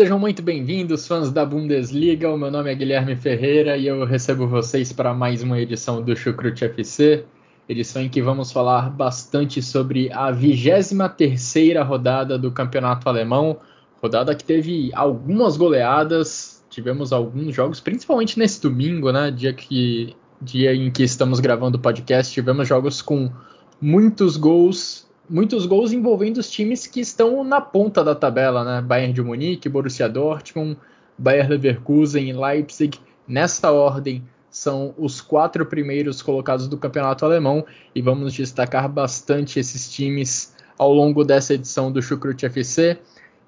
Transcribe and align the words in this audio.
Sejam 0.00 0.18
muito 0.18 0.40
bem-vindos, 0.40 1.06
fãs 1.06 1.30
da 1.30 1.44
Bundesliga. 1.44 2.30
O 2.30 2.38
meu 2.38 2.50
nome 2.50 2.72
é 2.72 2.74
Guilherme 2.74 3.14
Ferreira 3.14 3.76
e 3.76 3.86
eu 3.86 4.02
recebo 4.06 4.46
vocês 4.46 4.94
para 4.94 5.12
mais 5.12 5.42
uma 5.42 5.60
edição 5.60 6.00
do 6.00 6.16
Chucrute 6.16 6.64
FC, 6.64 7.26
edição 7.68 8.00
em 8.00 8.08
que 8.08 8.22
vamos 8.22 8.50
falar 8.50 8.88
bastante 8.88 9.60
sobre 9.60 10.10
a 10.10 10.30
23 10.30 11.86
rodada 11.86 12.38
do 12.38 12.50
Campeonato 12.50 13.10
Alemão, 13.10 13.58
rodada 14.00 14.34
que 14.34 14.42
teve 14.42 14.90
algumas 14.94 15.58
goleadas, 15.58 16.64
tivemos 16.70 17.12
alguns 17.12 17.54
jogos, 17.54 17.78
principalmente 17.78 18.38
nesse 18.38 18.58
domingo, 18.62 19.12
né, 19.12 19.30
dia 19.30 19.52
que 19.52 20.16
dia 20.40 20.74
em 20.74 20.90
que 20.90 21.02
estamos 21.02 21.40
gravando 21.40 21.76
o 21.76 21.80
podcast, 21.80 22.32
tivemos 22.32 22.66
jogos 22.66 23.02
com 23.02 23.30
muitos 23.78 24.38
gols 24.38 25.09
muitos 25.30 25.64
gols 25.64 25.92
envolvendo 25.92 26.38
os 26.38 26.50
times 26.50 26.86
que 26.86 27.00
estão 27.00 27.44
na 27.44 27.60
ponta 27.60 28.02
da 28.02 28.14
tabela, 28.14 28.64
né? 28.64 28.82
Bayern 28.82 29.12
de 29.12 29.22
Munique, 29.22 29.68
Borussia 29.68 30.08
Dortmund, 30.08 30.76
Bayer 31.16 31.48
Leverkusen 31.48 32.28
e 32.28 32.32
Leipzig. 32.32 32.98
Nessa 33.28 33.70
ordem 33.70 34.24
são 34.50 34.92
os 34.98 35.20
quatro 35.20 35.64
primeiros 35.64 36.20
colocados 36.20 36.66
do 36.66 36.76
campeonato 36.76 37.24
alemão 37.24 37.64
e 37.94 38.02
vamos 38.02 38.34
destacar 38.34 38.88
bastante 38.88 39.60
esses 39.60 39.88
times 39.88 40.56
ao 40.76 40.92
longo 40.92 41.24
dessa 41.24 41.54
edição 41.54 41.92
do 41.92 42.02
Chucrute 42.02 42.46
FC. 42.46 42.98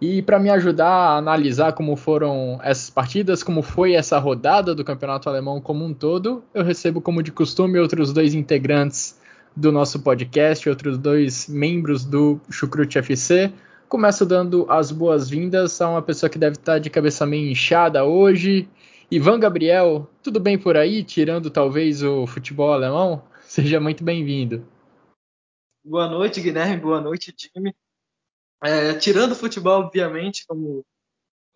E 0.01 0.23
para 0.23 0.39
me 0.39 0.51
ajudar 0.51 0.89
a 0.89 1.17
analisar 1.17 1.73
como 1.73 1.97
foram 1.97 2.61
essas 2.63 2.91
partidas, 2.91 3.43
como 3.43 3.63
foi 3.63 3.95
essa 3.95 4.19
rodada 4.19 4.75
do 4.75 4.85
campeonato 4.85 5.29
alemão 5.29 5.61
como 5.61 5.85
um 5.85 5.93
todo, 5.93 6.45
eu 6.55 6.63
recebo, 6.63 7.01
como 7.01 7.23
de 7.23 7.33
costume, 7.33 7.79
outros 7.79 8.13
dois 8.13 8.35
integrantes 8.35 9.21
do 9.55 9.71
nosso 9.71 10.01
podcast, 10.01 10.69
outros 10.69 10.99
dois 10.99 11.49
membros 11.49 12.05
do 12.05 12.41
Chucrute 12.51 12.99
FC. 12.99 13.53
Começo 13.89 14.25
dando 14.25 14.67
as 14.71 14.91
boas-vindas 14.91 15.81
a 15.81 15.89
uma 15.91 16.03
pessoa 16.03 16.31
que 16.31 16.39
deve 16.39 16.57
estar 16.57 16.79
de 16.79 16.89
cabeça 16.89 17.27
meio 17.27 17.51
inchada 17.51 18.05
hoje. 18.05 18.69
Ivan 19.11 19.39
Gabriel, 19.39 20.09
tudo 20.23 20.41
bem 20.41 20.59
por 20.59 20.77
aí, 20.77 21.05
tirando 21.05 21.51
talvez 21.51 22.03
o 22.03 22.27
futebol 22.27 22.73
alemão? 22.73 23.23
Seja 23.45 23.79
muito 23.79 24.03
bem-vindo. 24.03 24.67
Boa 25.85 26.09
noite, 26.09 26.41
Guilherme. 26.41 26.79
Boa 26.79 27.01
noite, 27.01 27.33
time. 27.33 27.75
É, 28.65 28.95
tirando 28.95 29.33
o 29.33 29.37
futebol, 29.37 29.83
obviamente, 29.83 30.47
como, 30.47 30.87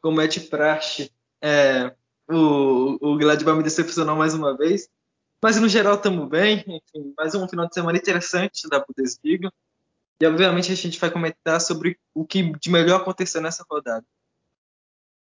como 0.03 0.21
é 0.21 0.27
de 0.27 0.41
praxe, 0.41 1.11
é, 1.41 1.95
o, 2.29 2.99
o 3.01 3.17
Gladbach 3.17 3.57
me 3.57 3.63
decepcionou 3.63 4.17
mais 4.17 4.35
uma 4.35 4.57
vez. 4.57 4.91
Mas 5.43 5.61
no 5.61 5.69
geral 5.69 5.95
estamos 5.95 6.29
bem, 6.29 6.59
enfim, 6.61 7.15
mais 7.17 7.35
um 7.35 7.49
final 7.49 7.69
de 7.69 7.75
semana 7.75 7.99
interessante 7.99 8.69
da 8.69 8.85
Bundesliga. 8.85 9.53
E 10.21 10.27
obviamente 10.27 10.73
a 10.73 10.75
gente 10.75 10.99
vai 10.99 11.11
comentar 11.11 11.61
sobre 11.61 11.99
o 12.15 12.25
que 12.25 12.53
de 12.59 12.71
melhor 12.71 13.01
aconteceu 13.01 13.41
nessa 13.41 13.65
rodada. 13.71 14.05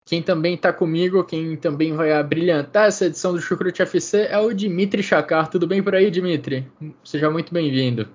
Quem 0.04 0.20
também 0.20 0.54
está 0.54 0.72
comigo, 0.72 1.24
quem 1.24 1.56
também 1.56 1.94
vai 1.94 2.22
brilhantar 2.24 2.88
essa 2.88 3.06
edição 3.06 3.32
do 3.32 3.40
Chucrute 3.40 3.82
FC 3.82 4.26
é 4.28 4.38
o 4.38 4.52
Dimitri 4.52 5.02
Chakar. 5.02 5.48
Tudo 5.48 5.68
bem 5.68 5.82
por 5.82 5.94
aí, 5.94 6.10
Dimitri? 6.10 6.70
Seja 7.04 7.30
muito 7.30 7.54
bem-vindo. 7.54 8.08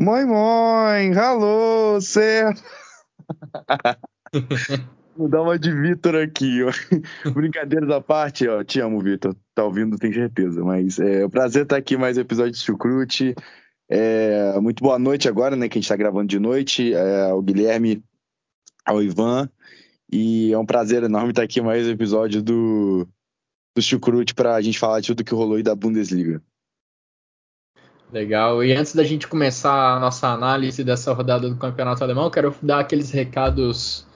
Moi, 0.00 0.24
moi! 0.24 1.12
Alô, 1.18 2.00
certo? 2.00 2.62
Vou 5.16 5.28
dar 5.28 5.40
uma 5.40 5.58
de 5.58 5.72
Vitor 5.72 6.14
aqui, 6.16 6.62
ó. 6.62 6.70
Brincadeiras 7.32 7.88
à 7.88 8.00
parte, 8.02 8.46
ó. 8.46 8.62
Te 8.62 8.80
amo, 8.80 9.00
Vitor. 9.00 9.34
Tá 9.54 9.64
ouvindo, 9.64 9.96
tenho 9.96 10.12
certeza. 10.12 10.62
Mas 10.62 10.98
é 10.98 11.24
um 11.24 11.30
prazer 11.30 11.62
estar 11.62 11.76
aqui 11.76 11.96
mais 11.96 12.18
um 12.18 12.20
episódio 12.20 12.52
de 12.52 12.58
Chucrute. 12.58 13.34
É, 13.88 14.60
muito 14.60 14.82
boa 14.82 14.98
noite 14.98 15.26
agora, 15.26 15.56
né? 15.56 15.70
Que 15.70 15.78
a 15.78 15.80
gente 15.80 15.88
tá 15.88 15.96
gravando 15.96 16.28
de 16.28 16.38
noite. 16.38 16.92
É, 16.92 17.30
ao 17.30 17.40
Guilherme, 17.40 18.04
ao 18.84 19.02
Ivan. 19.02 19.48
E 20.12 20.52
é 20.52 20.58
um 20.58 20.66
prazer 20.66 21.02
enorme 21.02 21.30
estar 21.30 21.42
aqui 21.42 21.62
mais 21.62 21.86
um 21.86 21.92
episódio 21.92 22.42
do, 22.42 23.08
do 23.74 23.80
Chucrute 23.80 24.34
pra 24.34 24.60
gente 24.60 24.78
falar 24.78 25.00
de 25.00 25.06
tudo 25.06 25.24
que 25.24 25.34
rolou 25.34 25.56
aí 25.56 25.62
da 25.62 25.74
Bundesliga. 25.74 26.42
Legal. 28.12 28.62
E 28.62 28.74
antes 28.74 28.94
da 28.94 29.02
gente 29.02 29.26
começar 29.26 29.96
a 29.96 29.98
nossa 29.98 30.28
análise 30.28 30.84
dessa 30.84 31.12
rodada 31.14 31.48
do 31.48 31.56
Campeonato 31.56 32.04
Alemão, 32.04 32.30
quero 32.30 32.54
dar 32.62 32.80
aqueles 32.80 33.10
recados 33.10 34.06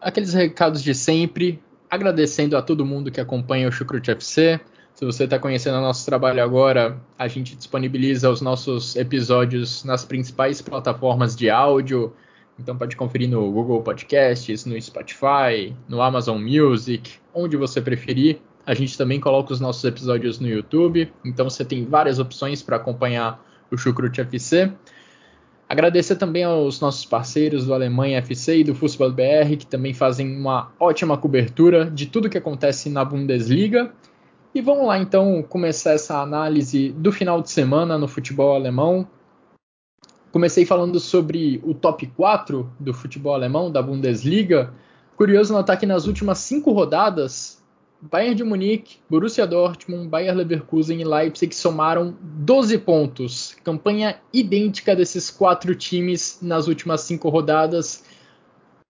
aqueles 0.00 0.32
recados 0.32 0.82
de 0.82 0.94
sempre, 0.94 1.62
agradecendo 1.90 2.56
a 2.56 2.62
todo 2.62 2.84
mundo 2.84 3.10
que 3.10 3.20
acompanha 3.20 3.68
o 3.68 3.72
Chucrute 3.72 4.10
FC. 4.10 4.60
Se 4.94 5.04
você 5.04 5.24
está 5.24 5.38
conhecendo 5.38 5.78
o 5.78 5.80
nosso 5.80 6.06
trabalho 6.06 6.42
agora, 6.42 6.98
a 7.18 7.28
gente 7.28 7.54
disponibiliza 7.54 8.30
os 8.30 8.40
nossos 8.40 8.96
episódios 8.96 9.84
nas 9.84 10.04
principais 10.04 10.62
plataformas 10.62 11.36
de 11.36 11.50
áudio. 11.50 12.14
Então 12.58 12.76
pode 12.76 12.96
conferir 12.96 13.28
no 13.28 13.50
Google 13.52 13.82
Podcasts, 13.82 14.64
no 14.64 14.80
Spotify, 14.80 15.76
no 15.86 16.00
Amazon 16.00 16.40
Music, 16.40 17.18
onde 17.34 17.56
você 17.56 17.80
preferir. 17.80 18.40
A 18.64 18.74
gente 18.74 18.96
também 18.96 19.20
coloca 19.20 19.52
os 19.52 19.60
nossos 19.60 19.84
episódios 19.84 20.40
no 20.40 20.48
YouTube, 20.48 21.12
então 21.24 21.48
você 21.48 21.64
tem 21.64 21.84
várias 21.84 22.18
opções 22.18 22.62
para 22.62 22.76
acompanhar 22.76 23.44
o 23.70 23.76
Chucrute 23.76 24.20
FC. 24.20 24.72
Agradecer 25.68 26.14
também 26.14 26.44
aos 26.44 26.80
nossos 26.80 27.04
parceiros 27.04 27.66
do 27.66 27.74
Alemanha 27.74 28.18
FC 28.18 28.58
e 28.58 28.64
do 28.64 28.74
Fußball 28.74 29.10
BR, 29.10 29.56
que 29.58 29.66
também 29.66 29.92
fazem 29.92 30.36
uma 30.36 30.70
ótima 30.78 31.18
cobertura 31.18 31.90
de 31.90 32.06
tudo 32.06 32.30
que 32.30 32.38
acontece 32.38 32.88
na 32.88 33.04
Bundesliga. 33.04 33.92
E 34.54 34.60
vamos 34.60 34.86
lá 34.86 34.96
então 34.96 35.42
começar 35.42 35.92
essa 35.92 36.22
análise 36.22 36.90
do 36.90 37.10
final 37.10 37.42
de 37.42 37.50
semana 37.50 37.98
no 37.98 38.06
futebol 38.06 38.54
alemão. 38.54 39.08
Comecei 40.30 40.64
falando 40.64 41.00
sobre 41.00 41.60
o 41.64 41.74
top 41.74 42.06
4 42.06 42.70
do 42.78 42.94
futebol 42.94 43.34
alemão, 43.34 43.70
da 43.70 43.82
Bundesliga. 43.82 44.72
Curioso 45.16 45.52
notar 45.52 45.78
que 45.78 45.86
nas 45.86 46.06
últimas 46.06 46.38
cinco 46.38 46.70
rodadas, 46.70 47.55
Bayern 48.00 48.34
de 48.34 48.44
Munique, 48.44 48.98
Borussia 49.08 49.46
Dortmund, 49.46 50.08
Bayer 50.08 50.34
Leverkusen 50.34 51.00
e 51.00 51.04
Leipzig 51.04 51.54
somaram 51.54 52.14
12 52.20 52.78
pontos. 52.78 53.56
Campanha 53.64 54.20
idêntica 54.32 54.94
desses 54.94 55.30
quatro 55.30 55.74
times 55.74 56.38
nas 56.42 56.68
últimas 56.68 57.00
cinco 57.00 57.28
rodadas. 57.28 58.04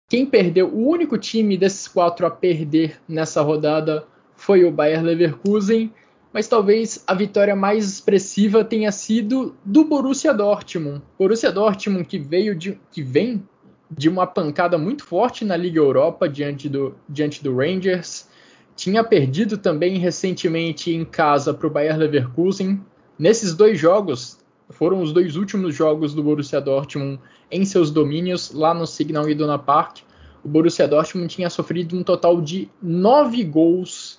Quem 0.09 0.27
perdeu, 0.27 0.69
o 0.69 0.89
único 0.89 1.17
time 1.17 1.57
desses 1.57 1.87
quatro 1.87 2.27
a 2.27 2.31
perder 2.31 3.01
nessa 3.09 3.43
rodada 3.43 4.07
foi 4.35 4.65
o 4.65 4.71
Bayer 4.71 5.03
Leverkusen, 5.03 5.93
mas 6.33 6.49
talvez 6.49 7.03
a 7.07 7.15
vitória 7.15 7.57
mais 7.57 7.89
expressiva 7.89 8.65
tenha 8.65 8.93
sido 8.93 9.57
do 9.65 9.85
Borussia 9.85 10.35
Dortmund. 10.35 11.01
Borussia 11.19 11.51
Dortmund 11.53 12.05
que 12.05 12.19
veio 12.19 12.55
de, 12.55 12.79
que 12.91 13.03
vem 13.03 13.43
de 13.91 14.09
uma 14.09 14.27
pancada 14.27 14.77
muito 14.77 15.05
forte 15.05 15.45
na 15.45 15.57
Liga 15.57 15.79
Europa 15.79 16.29
diante 16.29 16.69
do, 16.69 16.95
diante 17.09 17.43
do 17.43 17.57
Rangers 17.57 18.29
tinha 18.77 19.03
perdido 19.03 19.57
também 19.57 19.99
recentemente 19.99 20.95
em 20.95 21.05
casa 21.05 21.55
para 21.55 21.67
o 21.67 21.71
Bayer 21.71 21.97
Leverkusen. 21.97 22.81
Nesses 23.19 23.55
dois 23.55 23.81
jogos, 23.81 24.39
foram 24.69 25.01
os 25.01 25.13
dois 25.13 25.37
últimos 25.37 25.75
jogos 25.75 26.15
do 26.15 26.23
Borussia 26.23 26.61
Dortmund 26.61 27.19
em 27.51 27.65
seus 27.65 27.91
domínios, 27.91 28.53
lá 28.53 28.75
no 28.75 28.87
Signal 28.87 29.29
Iduna 29.29 29.59
Park. 29.59 30.01
O 30.45 30.49
Borussia 30.49 30.87
Dortmund 30.87 31.29
tinha 31.29 31.49
sofrido 31.49 31.97
um 31.97 32.03
total 32.03 32.41
de 32.41 32.69
nove 32.83 33.43
gols, 33.43 34.19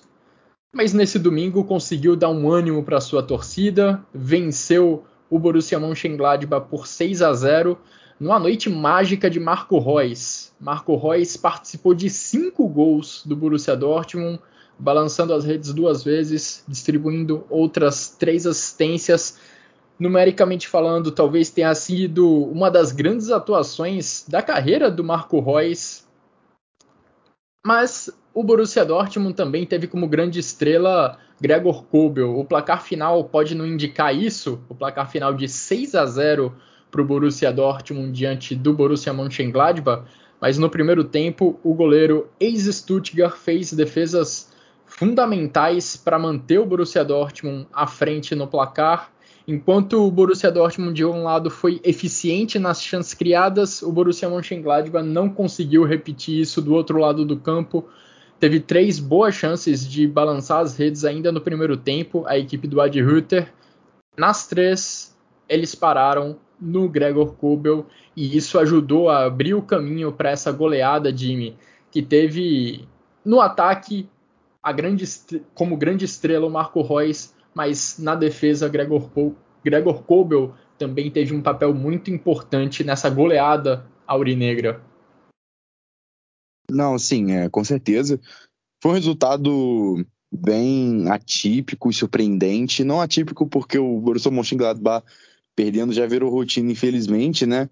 mas 0.74 0.92
nesse 0.92 1.18
domingo 1.18 1.64
conseguiu 1.64 2.16
dar 2.16 2.30
um 2.30 2.50
ânimo 2.50 2.82
para 2.82 3.00
sua 3.00 3.22
torcida, 3.22 4.04
venceu 4.12 5.04
o 5.30 5.38
Borussia 5.38 5.78
Mönchengladbach 5.78 6.66
por 6.68 6.86
6 6.86 7.22
a 7.22 7.32
0 7.32 7.78
numa 8.18 8.38
noite 8.38 8.68
mágica 8.68 9.30
de 9.30 9.38
Marco 9.38 9.78
Reus. 9.78 10.52
Marco 10.60 10.96
Reus 10.96 11.36
participou 11.36 11.94
de 11.94 12.10
cinco 12.10 12.66
gols 12.68 13.22
do 13.24 13.36
Borussia 13.36 13.76
Dortmund, 13.76 14.40
balançando 14.78 15.32
as 15.32 15.44
redes 15.44 15.72
duas 15.72 16.02
vezes, 16.02 16.64
distribuindo 16.66 17.44
outras 17.48 18.10
três 18.18 18.46
assistências. 18.46 19.38
Numericamente 19.98 20.68
falando, 20.68 21.10
talvez 21.10 21.50
tenha 21.50 21.74
sido 21.74 22.44
uma 22.44 22.70
das 22.70 22.92
grandes 22.92 23.30
atuações 23.30 24.24
da 24.28 24.42
carreira 24.42 24.90
do 24.90 25.02
Marco 25.04 25.40
Reus. 25.40 26.06
Mas 27.66 28.10
o 28.32 28.42
Borussia 28.42 28.84
Dortmund 28.84 29.34
também 29.34 29.66
teve 29.66 29.86
como 29.86 30.08
grande 30.08 30.38
estrela 30.38 31.18
Gregor 31.40 31.84
Kobel. 31.84 32.38
O 32.38 32.44
placar 32.44 32.82
final 32.82 33.24
pode 33.24 33.54
não 33.54 33.66
indicar 33.66 34.14
isso, 34.14 34.60
o 34.68 34.74
placar 34.74 35.10
final 35.10 35.34
de 35.34 35.48
6 35.48 35.94
a 35.96 36.06
0 36.06 36.54
para 36.90 37.02
o 37.02 37.04
Borussia 37.04 37.52
Dortmund 37.52 38.12
diante 38.12 38.54
do 38.54 38.72
Borussia 38.72 39.12
Mönchengladbach, 39.12 40.04
mas 40.40 40.58
no 40.58 40.70
primeiro 40.70 41.04
tempo 41.04 41.58
o 41.62 41.74
goleiro 41.74 42.28
ex-Stuttgart 42.40 43.36
fez 43.36 43.72
defesas 43.72 44.52
fundamentais 44.86 45.96
para 45.96 46.18
manter 46.18 46.58
o 46.58 46.66
Borussia 46.66 47.04
Dortmund 47.04 47.66
à 47.72 47.86
frente 47.86 48.34
no 48.34 48.46
placar. 48.46 49.12
Enquanto 49.46 50.06
o 50.06 50.10
Borussia 50.10 50.50
Dortmund 50.50 50.94
de 50.94 51.04
um 51.04 51.22
lado 51.22 51.50
foi 51.50 51.80
eficiente 51.82 52.58
nas 52.58 52.82
chances 52.82 53.14
criadas, 53.14 53.82
o 53.82 53.90
Borussia 53.90 54.28
Mönchengladbach 54.28 55.06
não 55.06 55.28
conseguiu 55.28 55.84
repetir 55.84 56.40
isso 56.40 56.60
do 56.60 56.74
outro 56.74 56.98
lado 56.98 57.24
do 57.24 57.36
campo. 57.36 57.88
Teve 58.38 58.60
três 58.60 58.98
boas 58.98 59.34
chances 59.34 59.88
de 59.88 60.06
balançar 60.06 60.60
as 60.60 60.76
redes 60.76 61.04
ainda 61.04 61.32
no 61.32 61.40
primeiro 61.40 61.76
tempo, 61.76 62.24
a 62.26 62.38
equipe 62.38 62.68
do 62.68 62.80
Adi 62.80 63.02
Hütter. 63.02 63.52
Nas 64.16 64.46
três, 64.46 65.16
eles 65.48 65.74
pararam 65.74 66.36
no 66.60 66.88
Gregor 66.88 67.34
Kobel 67.34 67.86
e 68.16 68.36
isso 68.36 68.58
ajudou 68.58 69.08
a 69.08 69.24
abrir 69.24 69.54
o 69.54 69.62
caminho 69.62 70.12
para 70.12 70.30
essa 70.30 70.50
goleada, 70.50 71.16
Jimmy, 71.16 71.56
que 71.90 72.02
teve 72.02 72.86
no 73.24 73.40
ataque 73.40 74.08
a 74.62 74.72
grande, 74.72 75.04
como 75.54 75.76
grande 75.76 76.04
estrela 76.04 76.46
o 76.46 76.50
Marco 76.50 76.82
Reus, 76.82 77.32
mas 77.54 77.98
na 77.98 78.14
defesa 78.14 78.68
Gregor, 78.68 79.08
Gregor 79.64 80.02
Kobel 80.02 80.54
também 80.78 81.10
teve 81.10 81.34
um 81.34 81.42
papel 81.42 81.74
muito 81.74 82.10
importante 82.10 82.84
nessa 82.84 83.10
goleada 83.10 83.86
aurinegra. 84.06 84.82
Não, 86.70 86.98
sim, 86.98 87.32
é, 87.32 87.48
com 87.48 87.64
certeza. 87.64 88.20
Foi 88.82 88.92
um 88.92 88.94
resultado 88.94 90.06
bem 90.30 91.10
atípico 91.10 91.90
e 91.90 91.94
surpreendente. 91.94 92.84
Não 92.84 93.00
atípico 93.00 93.46
porque 93.46 93.78
o 93.78 94.00
Borussia 94.00 94.30
Mönchengladbach 94.30 95.04
perdendo 95.58 95.92
já 95.92 96.06
virou 96.06 96.30
rotina, 96.30 96.70
infelizmente, 96.70 97.44
né? 97.44 97.68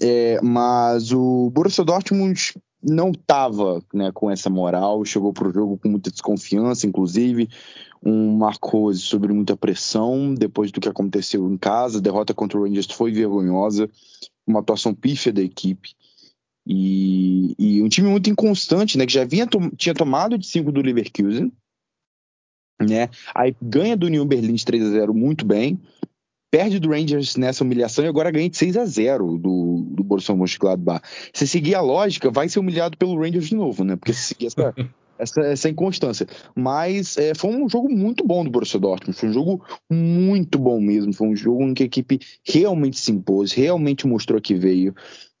É, 0.00 0.40
mas 0.40 1.12
o 1.12 1.50
Borussia 1.50 1.84
Dortmund 1.84 2.54
não 2.82 3.10
estava 3.10 3.84
né, 3.92 4.10
com 4.10 4.30
essa 4.30 4.48
moral, 4.48 5.04
chegou 5.04 5.30
para 5.30 5.46
o 5.46 5.52
jogo 5.52 5.76
com 5.76 5.90
muita 5.90 6.10
desconfiança, 6.10 6.86
inclusive 6.86 7.46
um 8.02 8.38
Marcos 8.38 9.02
sobre 9.02 9.34
muita 9.34 9.54
pressão 9.54 10.32
depois 10.32 10.72
do 10.72 10.80
que 10.80 10.88
aconteceu 10.88 11.46
em 11.52 11.58
casa. 11.58 11.98
A 11.98 12.00
derrota 12.00 12.32
contra 12.32 12.58
o 12.58 12.64
Rangers 12.64 12.86
foi 12.90 13.12
vergonhosa, 13.12 13.90
uma 14.46 14.60
atuação 14.60 14.94
pífia 14.94 15.30
da 15.30 15.42
equipe. 15.42 15.90
E, 16.66 17.54
e 17.58 17.82
um 17.82 17.88
time 17.90 18.08
muito 18.08 18.30
inconstante, 18.30 18.96
né? 18.96 19.04
Que 19.04 19.12
já 19.12 19.26
vinha 19.26 19.46
tinha 19.76 19.94
tomado 19.94 20.38
de 20.38 20.46
5 20.46 20.72
do 20.72 20.80
Leverkusen, 20.80 21.52
né? 22.80 23.10
Aí 23.34 23.54
ganha 23.60 23.94
do 23.94 24.06
Union 24.06 24.24
Berlin 24.24 24.54
de 24.54 24.64
3 24.64 24.84
a 24.84 24.90
0 24.90 25.12
muito 25.12 25.44
bem 25.44 25.78
perde 26.50 26.78
do 26.80 26.90
Rangers 26.90 27.36
nessa 27.36 27.62
humilhação 27.62 28.04
e 28.04 28.08
agora 28.08 28.30
ganha 28.30 28.50
de 28.50 28.56
6 28.56 28.76
a 28.76 28.84
0 28.84 29.38
do, 29.38 29.86
do 29.90 30.02
Borussia 30.02 30.34
Mönchengladbach. 30.34 31.02
Se 31.32 31.46
seguir 31.46 31.74
a 31.74 31.80
lógica, 31.80 32.30
vai 32.30 32.48
ser 32.48 32.58
humilhado 32.58 32.96
pelo 32.96 33.18
Rangers 33.18 33.48
de 33.48 33.54
novo, 33.54 33.84
né? 33.84 33.96
Porque 33.96 34.12
se 34.12 34.22
seguir 34.22 34.46
essa, 34.46 34.74
essa, 35.16 35.40
essa 35.42 35.68
inconstância. 35.68 36.26
Mas 36.54 37.16
é, 37.16 37.34
foi 37.34 37.50
um 37.50 37.68
jogo 37.68 37.88
muito 37.88 38.26
bom 38.26 38.42
do 38.42 38.50
Borussia 38.50 38.80
Dortmund, 38.80 39.16
foi 39.16 39.28
um 39.28 39.32
jogo 39.32 39.64
muito 39.88 40.58
bom 40.58 40.80
mesmo, 40.80 41.12
foi 41.12 41.28
um 41.28 41.36
jogo 41.36 41.62
em 41.62 41.74
que 41.74 41.84
a 41.84 41.86
equipe 41.86 42.18
realmente 42.44 42.98
se 42.98 43.12
impôs, 43.12 43.52
realmente 43.52 44.06
mostrou 44.06 44.40
que 44.40 44.54
veio. 44.54 44.92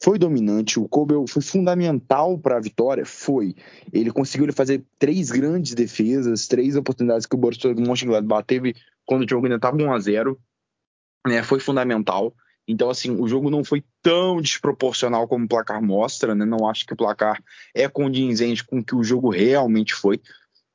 Foi 0.02 0.18
dominante, 0.18 0.80
o 0.80 0.88
Kobel 0.88 1.26
foi 1.28 1.42
fundamental 1.42 2.38
para 2.38 2.56
a 2.56 2.60
vitória, 2.60 3.04
foi. 3.04 3.54
Ele 3.92 4.10
conseguiu 4.10 4.50
fazer 4.52 4.82
três 4.98 5.30
grandes 5.30 5.74
defesas, 5.74 6.46
três 6.46 6.76
oportunidades 6.76 7.26
que 7.26 7.34
o 7.34 7.38
Borussia 7.38 7.74
Mönchengladbach 7.74 8.46
teve 8.46 8.74
quando 9.04 9.24
o 9.24 9.28
jogo 9.28 9.46
ainda 9.46 9.56
estava 9.56 9.76
1 9.76 9.92
a 9.92 9.98
0 9.98 10.38
né, 11.26 11.42
foi 11.42 11.60
fundamental. 11.60 12.34
Então, 12.66 12.88
assim, 12.88 13.10
o 13.10 13.26
jogo 13.26 13.50
não 13.50 13.64
foi 13.64 13.82
tão 14.00 14.40
desproporcional 14.40 15.26
como 15.26 15.44
o 15.44 15.48
placar 15.48 15.82
mostra, 15.82 16.34
né? 16.34 16.44
Não 16.44 16.68
acho 16.68 16.86
que 16.86 16.92
o 16.92 16.96
placar 16.96 17.42
é 17.74 17.88
condizente 17.88 18.64
com 18.64 18.78
o 18.78 18.84
que 18.84 18.94
o 18.94 19.02
jogo 19.02 19.28
realmente 19.28 19.92
foi, 19.92 20.20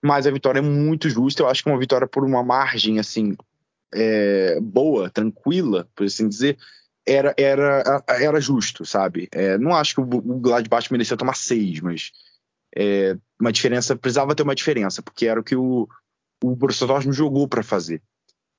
mas 0.03 0.27
a 0.27 0.31
vitória 0.31 0.59
é 0.59 0.61
muito 0.61 1.09
justa. 1.09 1.41
Eu 1.41 1.47
acho 1.47 1.63
que 1.63 1.69
é 1.69 1.71
uma 1.71 1.79
vitória 1.79 2.05
por 2.05 2.25
uma 2.25 2.43
margem, 2.43 2.99
assim, 2.99 3.35
é, 3.93 4.59
boa, 4.59 5.09
tranquila, 5.09 5.87
por 5.95 6.05
assim 6.05 6.27
dizer, 6.27 6.57
era, 7.07 7.33
era, 7.37 8.03
era 8.09 8.41
justo, 8.41 8.85
sabe? 8.85 9.29
É, 9.31 9.57
não 9.57 9.73
acho 9.73 9.95
que 9.95 10.01
o, 10.01 10.39
Gladbach 10.39 10.91
merecia 10.91 11.15
tomar 11.15 11.35
seis, 11.35 11.79
mas 11.79 12.11
é, 12.75 13.15
uma 13.39 13.51
diferença, 13.51 13.95
precisava 13.95 14.35
ter 14.35 14.43
uma 14.43 14.55
diferença, 14.55 15.01
porque 15.01 15.27
era 15.27 15.39
o 15.39 15.43
que 15.43 15.55
o, 15.55 15.87
o 16.43 16.55
Borussia 16.55 16.87
Dortmund 16.87 17.15
jogou 17.15 17.47
para 17.47 17.63
fazer. 17.63 18.01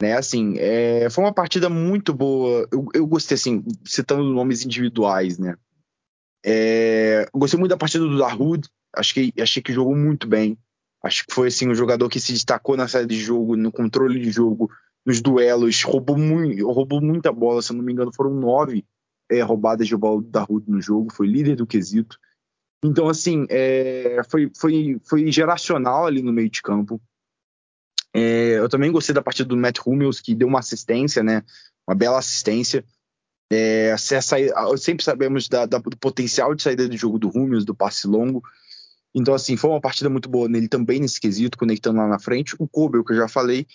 Né, 0.01 0.13
assim, 0.13 0.57
é, 0.59 1.09
foi 1.09 1.25
uma 1.25 1.33
partida 1.33 1.71
muito 1.71 2.13
boa. 2.13 2.69
Eu, 2.71 2.87
eu, 2.93 3.07
gostei, 3.07 3.35
assim, 3.35 3.65
citando 3.85 4.25
nomes 4.25 4.65
individuais, 4.65 5.39
né? 5.39 5.57
É, 6.45 7.27
gostei 7.35 7.59
muito 7.59 7.71
da 7.71 7.79
partida 7.79 8.05
do 8.05 8.19
Darwood. 8.19 8.69
Acho 8.95 9.15
que, 9.15 9.33
achei 9.41 9.63
que 9.63 9.73
jogou 9.73 9.97
muito 9.97 10.29
bem. 10.29 10.59
Acho 11.03 11.25
que 11.27 11.35
foi 11.35 11.49
assim 11.49 11.69
um 11.69 11.75
jogador 11.75 12.09
que 12.09 12.21
se 12.21 12.33
destacou 12.33 12.77
na 12.77 12.89
saída 12.89 13.09
de 13.09 13.21
jogo, 13.21 13.57
no 13.57 13.73
controle 13.73 14.21
de 14.21 14.31
jogo, 14.31 14.71
nos 15.05 15.21
duelos, 15.21 15.83
roubou, 15.83 16.19
muito, 16.19 16.71
roubou 16.71 17.01
muita 17.01 17.33
bola. 17.33 17.63
Se 17.63 17.73
eu 17.73 17.77
não 17.77 17.85
me 17.85 17.93
engano, 17.93 18.13
foram 18.15 18.35
nove 18.35 18.85
é, 19.31 19.41
roubadas 19.41 19.89
de 19.89 19.97
bola 19.97 20.21
do 20.21 20.29
Darwood 20.29 20.71
no 20.71 20.81
jogo. 20.81 21.13
Foi 21.13 21.27
líder 21.27 21.57
do 21.57 21.67
quesito. 21.67 22.19
Então, 22.85 23.09
assim, 23.09 23.47
é, 23.49 24.21
foi, 24.29 24.51
foi, 24.57 25.01
foi 25.05 25.33
geracional 25.33 26.07
ali 26.07 26.23
no 26.23 26.33
meio 26.33 26.51
de 26.51 26.61
campo. 26.61 27.01
É, 28.17 28.59
eu 28.59 28.69
também 28.69 28.91
gostei 28.91 29.15
da 29.15 29.21
partida 29.21 29.49
do 29.49 29.57
Matt 29.57 29.81
Hummels, 29.85 30.21
que 30.21 30.35
deu 30.35 30.49
uma 30.49 30.61
assistência, 30.61 31.23
né? 31.23 31.43
Uma 31.87 31.95
bela 31.95 32.19
assistência. 32.19 32.83
É, 33.53 33.95
sempre 34.79 35.05
sabemos 35.05 35.49
da, 35.49 35.67
da, 35.67 35.79
do 35.79 35.97
potencial 35.99 36.55
de 36.55 36.63
saída 36.63 36.89
de 36.89 36.97
jogo 36.97 37.19
do 37.19 37.29
Hummels, 37.29 37.65
do 37.65 37.75
passe 37.75 38.07
longo. 38.07 38.43
Então, 39.15 39.35
assim, 39.35 39.57
foi 39.57 39.71
uma 39.71 39.81
partida 39.81 40.09
muito 40.09 40.29
boa 40.29 40.49
nele 40.49 40.69
também 40.69 40.99
nesse 40.99 41.21
quesito, 41.21 41.59
conectando 41.59 41.99
lá 41.99 42.09
na 42.09 42.19
frente. 42.19 42.57
O 42.59 42.67
Kobe, 42.67 43.05
que 43.05 43.13
eu 43.13 43.17
já 43.17 43.29
falei, 43.29 43.67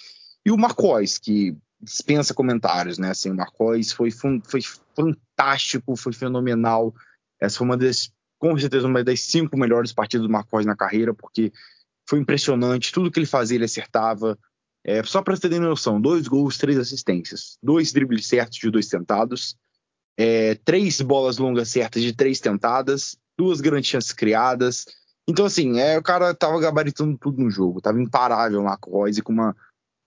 e 0.46 0.52
o 0.52 0.58
Marcos, 0.58 1.18
que 1.18 1.56
dispensa 1.80 2.34
comentários, 2.34 2.98
né? 2.98 3.12
Assim, 3.12 3.30
o 3.30 3.36
Marcos 3.36 3.92
foi, 3.92 4.12
foi 4.12 4.62
fantástico, 4.96 5.96
foi 5.96 6.14
fenomenal. 6.14 6.94
Essa 7.40 7.60
foi 7.60 7.66
uma 7.66 7.78
das, 7.78 8.12
com 8.40 8.58
certeza, 8.58 8.88
uma 8.88 9.04
das 9.04 9.22
cinco 9.22 9.58
melhores 9.58 9.94
partidas 9.94 10.28
do 10.28 10.32
Marcos 10.32 10.66
na 10.66 10.76
carreira, 10.76 11.14
porque 11.14 11.52
foi 12.12 12.20
impressionante, 12.20 12.92
tudo 12.92 13.10
que 13.10 13.20
ele 13.20 13.26
fazia 13.26 13.56
ele 13.56 13.64
acertava. 13.64 14.38
É, 14.84 15.02
só 15.02 15.22
para 15.22 15.34
você 15.34 15.48
ter 15.48 15.62
noção, 15.62 16.02
dois 16.02 16.28
gols, 16.28 16.58
três 16.58 16.78
assistências, 16.78 17.58
dois 17.64 17.94
dribles 17.94 18.28
certos 18.28 18.60
de 18.60 18.70
dois 18.70 18.90
tentados, 18.90 19.56
é, 20.18 20.56
três 20.56 21.00
bolas 21.00 21.38
longas 21.38 21.70
certas 21.70 22.04
de 22.04 22.12
três 22.12 22.42
tentadas, 22.42 23.16
duas 23.38 23.62
grandes 23.62 23.90
chances 23.90 24.12
criadas. 24.12 24.86
Então, 25.26 25.46
assim, 25.46 25.80
é, 25.80 25.98
o 25.98 26.04
cara 26.04 26.36
tava 26.36 26.60
gabaritando 26.60 27.18
tudo 27.18 27.42
no 27.42 27.50
jogo, 27.50 27.80
tava 27.80 28.02
imparável 28.02 28.62
na 28.62 28.78
Royce 28.86 29.22
com 29.22 29.32
uma, 29.32 29.56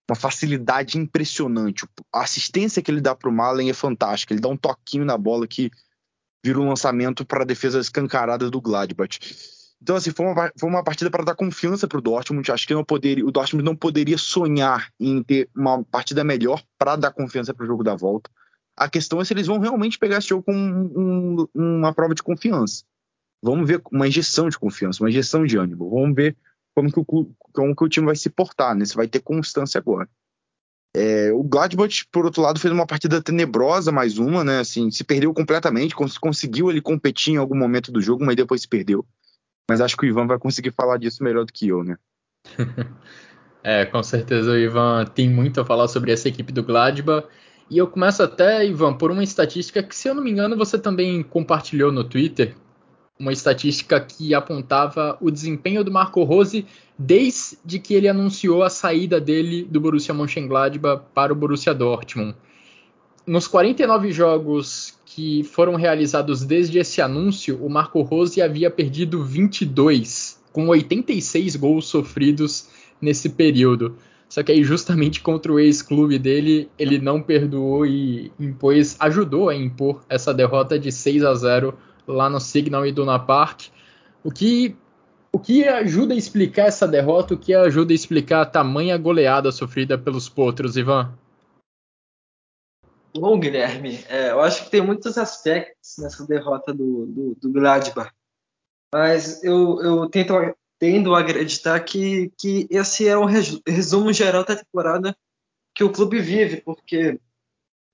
uma 0.07 0.17
facilidade 0.17 0.99
impressionante. 0.99 1.87
A 2.13 2.25
assistência 2.25 2.83
que 2.83 2.91
ele 2.91 3.01
dá 3.01 3.15
pro 3.15 3.33
Malen 3.33 3.71
é 3.71 3.73
fantástica, 3.73 4.35
ele 4.35 4.43
dá 4.43 4.49
um 4.49 4.59
toquinho 4.59 5.07
na 5.07 5.17
bola 5.17 5.49
que 5.49 5.71
vira 6.45 6.61
um 6.61 6.69
lançamento 6.69 7.25
para 7.25 7.45
a 7.45 7.47
defesa 7.47 7.81
escancarada 7.81 8.51
do 8.51 8.61
Gladbach. 8.61 9.19
Então, 9.85 9.97
assim, 9.97 10.13
foi 10.13 10.25
uma, 10.25 10.51
foi 10.59 10.67
uma 10.67 10.83
partida 10.83 11.11
para 11.11 11.23
dar 11.23 11.35
confiança 11.35 11.87
para 11.87 11.99
o 11.99 12.01
Dortmund. 12.01 12.51
Acho 12.51 12.67
que 12.67 12.73
não 12.73 12.83
poderia, 12.83 13.23
o 13.23 13.31
Dortmund 13.31 13.63
não 13.63 13.77
poderia 13.77 14.17
sonhar 14.17 14.91
em 14.99 15.23
ter 15.23 15.47
uma 15.55 15.85
partida 15.85 16.25
melhor 16.25 16.63
para 16.79 16.97
dar 16.97 17.11
confiança 17.11 17.53
para 17.53 17.65
o 17.65 17.67
jogo 17.67 17.85
da 17.85 17.95
volta. 17.95 18.31
A 18.75 18.89
questão 18.89 19.21
é 19.21 19.27
se 19.27 19.35
eles 19.35 19.47
vão 19.47 19.59
realmente 19.59 19.99
pegar 19.99 20.17
esse 20.17 20.29
jogo 20.29 20.43
com 20.43 20.55
um, 20.55 21.47
um, 21.55 21.77
uma 21.77 21.93
prova 21.93 22.15
de 22.15 22.23
confiança. 22.23 22.83
Vamos 23.43 23.69
ver 23.69 23.83
uma 23.93 24.09
injeção 24.09 24.49
de 24.49 24.59
confiança, 24.59 25.03
uma 25.03 25.11
injeção 25.11 25.45
de 25.45 25.59
ânimo. 25.59 25.91
Vamos 25.91 26.17
ver 26.17 26.35
como 26.75 26.91
que 26.91 27.01
o, 27.01 27.05
como 27.53 27.77
que 27.77 27.85
o 27.85 27.89
time 27.91 28.07
vai 28.07 28.17
se 28.17 28.31
portar, 28.31 28.75
né? 28.75 28.87
Se 28.87 28.97
vai 28.97 29.07
ter 29.07 29.21
constância 29.21 29.77
agora. 29.77 30.09
É, 30.97 31.31
o 31.31 31.43
Gladbach, 31.43 32.07
por 32.11 32.25
outro 32.25 32.41
lado, 32.41 32.59
fez 32.59 32.73
uma 32.73 32.87
partida 32.87 33.21
tenebrosa, 33.21 33.93
mais 33.93 34.17
uma, 34.17 34.43
né? 34.43 34.61
Assim, 34.61 34.91
se 34.91 35.05
perdeu 35.05 35.35
completamente, 35.35 35.95
cons 35.95 36.17
conseguiu 36.17 36.71
ele 36.71 36.81
competir 36.81 37.35
em 37.35 37.37
algum 37.37 37.57
momento 37.57 37.93
do 37.93 38.01
jogo, 38.01 38.25
mas 38.25 38.35
depois 38.35 38.63
se 38.63 38.69
perdeu. 38.69 39.07
Mas 39.69 39.81
acho 39.81 39.97
que 39.97 40.05
o 40.05 40.09
Ivan 40.09 40.27
vai 40.27 40.39
conseguir 40.39 40.73
falar 40.73 40.99
disso 40.99 41.25
melhor 41.25 41.45
do 41.45 41.53
que 41.53 41.69
eu, 41.69 41.83
né? 41.83 41.97
é, 43.63 43.87
com 43.87 44.03
certeza 44.03 44.53
o 44.53 44.59
Ivan 44.59 45.07
tem 45.07 45.29
muito 45.29 45.61
a 45.61 45.65
falar 45.65 45.89
sobre 45.89 46.13
essa 46.13 46.29
equipe 46.29 46.53
do 46.53 46.63
Gladbach. 46.63 47.27
E 47.71 47.79
eu 47.79 47.87
começo 47.87 48.23
até, 48.23 48.67
Ivan, 48.67 48.95
por 48.95 49.11
uma 49.11 49.25
estatística 49.25 49.83
que, 49.83 49.97
se 49.97 50.09
eu 50.09 50.15
não 50.15 50.23
me 50.23 50.31
engano, 50.31 50.57
você 50.57 50.79
também 50.79 51.23
compartilhou 51.23 51.91
no 51.91 52.05
Twitter. 52.05 52.55
Uma 53.19 53.33
estatística 53.33 53.99
que 54.01 54.35
apontava 54.35 55.17
o 55.21 55.31
desempenho 55.31 55.83
do 55.83 55.91
Marco 55.91 56.23
Rose 56.25 56.67
desde 56.99 57.79
que 57.79 57.95
ele 57.95 58.09
anunciou 58.09 58.63
a 58.63 58.69
saída 58.69 59.21
dele 59.21 59.65
do 59.65 59.81
Borussia 59.81 60.13
Mönchengladbach 60.13 61.05
para 61.15 61.33
o 61.33 61.37
Borussia 61.37 61.73
Dortmund. 61.73 62.37
Nos 63.27 63.47
49 63.47 64.13
jogos 64.13 64.94
que 65.15 65.45
foram 65.45 65.77
realizados 65.77 66.45
desde 66.45 66.81
esse 66.81 67.01
anúncio, 67.01 67.65
o 67.65 67.71
Marco 67.71 68.03
Rose 68.03 68.43
havia 68.43 68.69
perdido 68.69 69.23
22 69.23 70.43
com 70.53 70.67
86 70.67 71.55
gols 71.55 71.87
sofridos 71.87 72.69
nesse 73.01 73.29
período. 73.29 73.97
Só 74.29 74.43
que 74.43 74.51
aí, 74.51 74.65
justamente 74.65 75.21
contra 75.21 75.53
o 75.53 75.61
ex-clube 75.61 76.19
dele, 76.19 76.69
ele 76.77 76.99
não 76.99 77.23
perdoou 77.23 77.87
e 77.87 78.33
impôs, 78.41 78.97
ajudou 78.99 79.49
a 79.49 79.55
impor 79.55 80.03
essa 80.09 80.35
derrota 80.35 80.77
de 80.77 80.91
6 80.91 81.25
a 81.25 81.35
0 81.37 81.79
lá 82.09 82.29
no 82.29 82.41
Signal 82.41 82.85
Iduna 82.85 83.17
Park. 83.17 83.67
O 84.25 84.33
que, 84.33 84.75
o 85.31 85.39
que 85.39 85.63
ajuda 85.63 86.15
a 86.15 86.17
explicar 86.17 86.67
essa 86.67 86.89
derrota, 86.89 87.35
o 87.35 87.39
que 87.39 87.55
ajuda 87.55 87.93
a 87.93 87.95
explicar 87.95 88.41
a 88.41 88.47
tamanha 88.47 88.99
goleada 88.99 89.53
sofrida 89.53 89.97
pelos 89.97 90.29
potros, 90.29 90.77
Ivan? 90.77 91.13
Bom, 93.17 93.39
Guilherme, 93.39 94.05
é, 94.09 94.33
eu 94.33 94.41
acho 94.41 94.65
que 94.65 94.71
tem 94.71 94.81
muitos 94.81 95.17
aspectos 95.17 95.99
nessa 95.99 96.27
derrota 96.27 96.75
do, 96.75 97.07
do, 97.07 97.35
do 97.37 97.53
Gladbach, 97.53 98.13
mas 98.93 99.43
eu, 99.45 99.81
eu 99.81 100.11
tento, 100.11 100.35
tendo 100.81 101.15
a 101.15 101.21
acreditar 101.21 101.79
que, 101.81 102.33
que 102.37 102.67
esse 102.69 103.07
é 103.07 103.17
um 103.17 103.25
resumo 103.25 104.13
geral 104.13 104.45
da 104.45 104.57
temporada 104.57 105.17
que 105.73 105.85
o 105.85 105.93
clube 105.93 106.21
vive, 106.21 106.61
porque 106.61 107.21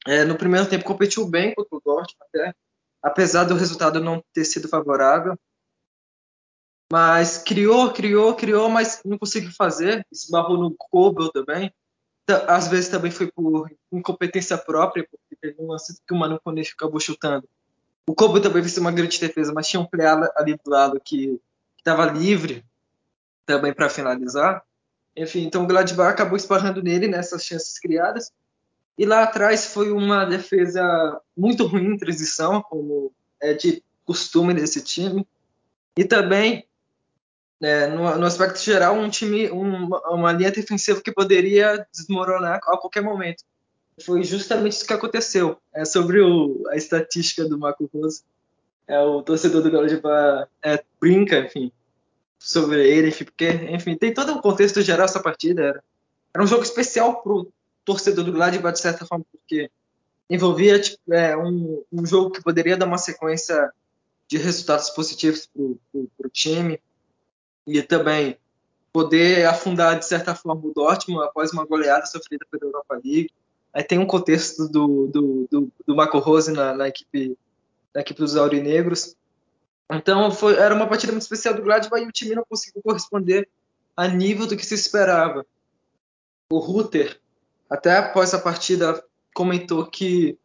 é, 0.07 0.25
no 0.25 0.39
primeiro 0.39 0.69
tempo 0.69 0.85
competiu 0.85 1.29
bem 1.29 1.55
contra 1.55 1.77
o 1.77 1.81
Dortmund, 1.81 2.17
até, 2.23 2.55
apesar 3.03 3.45
do 3.45 3.55
resultado 3.55 4.01
não 4.01 4.25
ter 4.33 4.47
sido 4.47 4.69
favorável, 4.69 5.39
mas 6.91 7.39
criou, 7.39 7.93
criou, 7.93 8.35
criou, 8.35 8.71
mas 8.71 9.03
não 9.05 9.19
conseguiu 9.19 9.53
fazer, 9.53 10.05
esbarrou 10.11 10.57
no 10.57 10.75
Kobel 10.75 11.31
também, 11.31 11.71
às 12.31 12.69
vezes 12.69 12.89
também 12.89 13.11
foi 13.11 13.31
por 13.31 13.71
incompetência 13.93 14.57
própria, 14.57 15.07
porque 15.11 15.37
teve 15.41 15.57
um 15.61 15.69
lance 15.69 16.01
que 16.07 16.15
o 16.15 16.17
Manu 16.17 16.41
Kone 16.43 16.63
acabou 16.63 17.01
chutando. 17.01 17.49
O 18.07 18.15
Kobo 18.15 18.41
também 18.41 18.63
fez 18.63 18.77
uma 18.79 18.91
grande 18.91 19.21
defesa, 19.21 19.53
mas 19.53 19.69
tinha 19.69 19.81
um 19.81 19.87
play 19.87 20.07
ali 20.37 20.55
do 20.57 20.71
lado 20.71 21.01
que 21.05 21.41
estava 21.79 22.07
livre 22.07 22.65
também 23.47 23.73
para 23.73 23.89
finalizar. 23.89 24.63
Enfim, 25.17 25.45
então 25.45 25.65
o 25.65 25.67
Gladbach 25.67 26.13
acabou 26.13 26.37
esbarrando 26.37 26.83
nele 26.83 27.09
nessas 27.09 27.45
chances 27.45 27.79
criadas. 27.79 28.33
E 28.97 29.05
lá 29.05 29.23
atrás 29.23 29.67
foi 29.67 29.91
uma 29.91 30.25
defesa 30.25 31.21
muito 31.37 31.67
ruim 31.67 31.95
em 31.95 31.97
transição, 31.97 32.63
como 32.63 33.13
é 33.41 33.55
de 33.55 33.83
costume 34.05 34.55
desse 34.55 34.83
time. 34.83 35.27
E 35.97 36.05
também 36.05 36.67
é, 37.63 37.87
no, 37.89 38.17
no, 38.17 38.27
aspecto 38.27 38.59
geral, 38.59 38.95
um 38.95 39.11
time, 39.11 39.51
um, 39.51 39.87
uma 39.87 40.33
linha 40.33 40.51
defensiva 40.51 41.01
que 41.03 41.13
poderia 41.13 41.87
desmoronar 41.93 42.57
a 42.57 42.77
qualquer 42.79 43.03
momento. 43.03 43.45
Foi 44.05 44.25
justamente 44.25 44.73
isso 44.73 44.87
que 44.87 44.95
aconteceu. 44.95 45.59
É, 45.75 45.85
sobre 45.85 46.21
o, 46.21 46.65
a 46.71 46.77
estatística 46.77 47.45
do 47.45 47.59
Marco 47.59 47.89
Rose, 47.93 48.23
é, 48.89 48.99
o 49.01 49.23
torcedor 49.23 49.63
do 49.63 49.71
Galo 49.71 49.87
é, 50.63 50.83
brinca, 50.99 51.39
enfim, 51.39 51.71
sobre 52.39 52.89
ele, 52.89 53.09
enfim, 53.09 53.25
porque, 53.25 53.49
enfim, 53.49 53.95
tem 53.95 54.15
todo 54.15 54.33
um 54.33 54.41
contexto 54.41 54.81
geral 54.81 55.05
essa 55.05 55.21
partida. 55.21 55.63
Era, 55.63 55.85
era 56.33 56.43
um 56.43 56.47
jogo 56.47 56.63
especial 56.63 57.23
para 57.23 57.33
o 57.33 57.53
torcedor 57.85 58.25
do 58.25 58.33
Gladbach, 58.33 58.73
de 58.73 58.81
certa 58.81 59.05
forma, 59.05 59.25
porque 59.31 59.71
envolvia 60.31 60.81
tipo, 60.81 61.13
é, 61.13 61.37
um, 61.37 61.85
um 61.93 62.07
jogo 62.07 62.31
que 62.31 62.43
poderia 62.43 62.77
dar 62.77 62.87
uma 62.87 62.99
sequência 62.99 63.71
de 64.27 64.39
resultados 64.39 64.89
positivos 64.91 65.47
para 65.53 66.27
o 66.27 66.31
time 66.31 66.81
e 67.67 67.83
também 67.83 68.39
poder 68.93 69.47
afundar 69.47 69.99
de 69.99 70.07
certa 70.07 70.35
forma 70.35 70.61
o 70.67 70.73
Dortmund 70.75 71.25
após 71.25 71.53
uma 71.53 71.65
goleada 71.65 72.07
sofrida 72.07 72.45
pela 72.51 72.65
Europa 72.65 72.95
League. 72.95 73.31
Aí 73.73 73.85
tem 73.85 73.99
um 73.99 74.07
contexto 74.07 74.69
do, 74.69 75.07
do, 75.07 75.49
do, 75.51 75.73
do 75.87 75.95
Marco 75.95 76.19
Rose 76.19 76.51
na, 76.53 76.75
na, 76.75 76.89
equipe, 76.89 77.37
na 77.95 78.01
equipe 78.01 78.21
dos 78.21 78.37
Aurinegros. 78.37 79.17
Então 79.91 80.31
foi, 80.33 80.55
era 80.57 80.75
uma 80.75 80.89
partida 80.89 81.13
muito 81.13 81.23
especial 81.23 81.55
do 81.55 81.63
Gladbach 81.63 82.03
e 82.03 82.07
o 82.09 82.13
time 82.13 82.35
não 82.35 82.45
conseguiu 82.49 82.83
corresponder 82.83 83.49
a 83.97 84.09
nível 84.09 84.47
do 84.47 84.57
que 84.57 84.67
se 84.67 84.75
esperava. 84.75 85.47
O 86.51 86.59
Rutter, 86.59 87.21
até 87.69 87.97
após 87.97 88.35
a 88.35 88.41
partida, 88.41 89.05
comentou 89.33 89.87
que, 89.87 90.37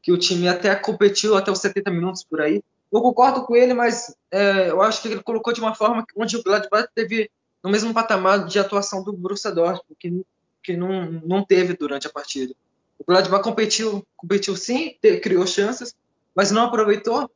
que 0.00 0.10
o 0.10 0.18
time 0.18 0.48
até 0.48 0.74
competiu 0.74 1.36
até 1.36 1.50
os 1.50 1.60
70 1.60 1.90
minutos 1.90 2.24
por 2.24 2.40
aí, 2.40 2.62
eu 2.92 3.00
concordo 3.00 3.44
com 3.44 3.56
ele, 3.56 3.72
mas 3.72 4.14
é, 4.30 4.70
eu 4.70 4.82
acho 4.82 5.00
que 5.00 5.08
ele 5.08 5.22
colocou 5.22 5.52
de 5.52 5.60
uma 5.60 5.74
forma 5.74 6.04
onde 6.16 6.36
o 6.36 6.42
Gladbach 6.42 6.88
teve 6.94 7.30
no 7.62 7.70
mesmo 7.70 7.94
patamar 7.94 8.44
de 8.44 8.58
atuação 8.58 9.02
do 9.02 9.12
Borussia 9.12 9.50
Dortmund, 9.50 9.96
que, 9.98 10.22
que 10.62 10.76
não, 10.76 11.10
não 11.24 11.44
teve 11.44 11.74
durante 11.74 12.06
a 12.06 12.10
partida. 12.10 12.54
O 12.98 13.04
Gladbach 13.04 13.42
competiu, 13.42 14.06
competiu 14.16 14.56
sim, 14.56 14.96
criou 15.22 15.46
chances, 15.46 15.94
mas 16.34 16.50
não 16.50 16.64
aproveitou. 16.64 17.30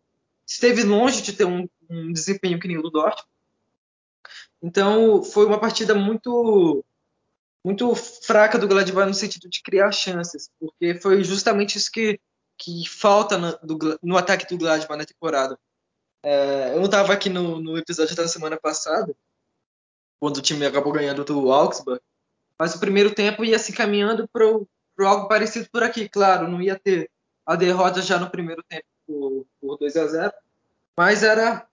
Esteve 0.47 0.83
longe 0.83 1.23
de 1.23 1.33
ter 1.33 1.45
um, 1.45 1.67
um 1.89 2.13
desempenho 2.13 2.61
que 2.61 2.69
nem 2.69 2.79
o 2.79 2.83
do 2.83 2.91
Dortmund. 2.91 3.27
Então, 4.63 5.23
foi 5.23 5.47
uma 5.47 5.59
partida 5.59 5.95
muito 5.95 6.85
muito 7.65 7.97
fraca 7.97 8.57
do 8.57 8.69
Gladbach 8.69 9.09
no 9.09 9.15
sentido 9.15 9.49
de 9.51 9.61
criar 9.61 9.91
chances, 9.91 10.49
porque 10.61 10.95
foi 11.01 11.25
justamente 11.25 11.77
isso 11.77 11.91
que 11.91 12.21
que 12.59 12.89
falta 12.89 13.37
no, 13.39 13.59
do, 13.59 13.99
no 14.03 14.17
ataque 14.17 14.47
do 14.47 14.59
Gladbach 14.59 14.99
na 14.99 15.05
temporada. 15.05 15.59
É, 16.23 16.73
eu 16.73 16.79
não 16.79 16.87
estava 16.87 17.13
aqui 17.13 17.29
no, 17.29 17.61
no, 17.61 17.79
episódio 17.79 18.17
da 18.17 18.27
semana 18.27 18.59
passada, 18.59 19.15
quando 20.19 20.39
o 20.39 20.43
time 20.43 20.67
acabou 20.67 20.93
ganhando 20.93 21.25
do 21.25 21.53
Augsburg, 21.53 22.01
mas 22.59 22.75
o 22.75 22.81
primeiro 22.81 23.15
tempo 23.15 23.45
ia 23.45 23.59
se 23.59 23.73
caminhando 23.73 24.27
para 24.29 25.09
algo 25.09 25.29
parecido 25.29 25.69
por 25.71 25.83
aqui. 25.83 26.09
Claro, 26.09 26.49
não 26.49 26.61
ia 26.61 26.79
ter 26.79 27.11
a 27.45 27.55
derrota 27.55 28.01
já 28.03 28.19
no 28.19 28.31
primeiro 28.31 28.63
tempo 28.65 28.87
por, 29.07 29.47
por 29.61 29.79
2 29.79 29.97
a 29.97 30.07
0 30.07 30.33
mas 30.99 31.23
era 31.23 31.69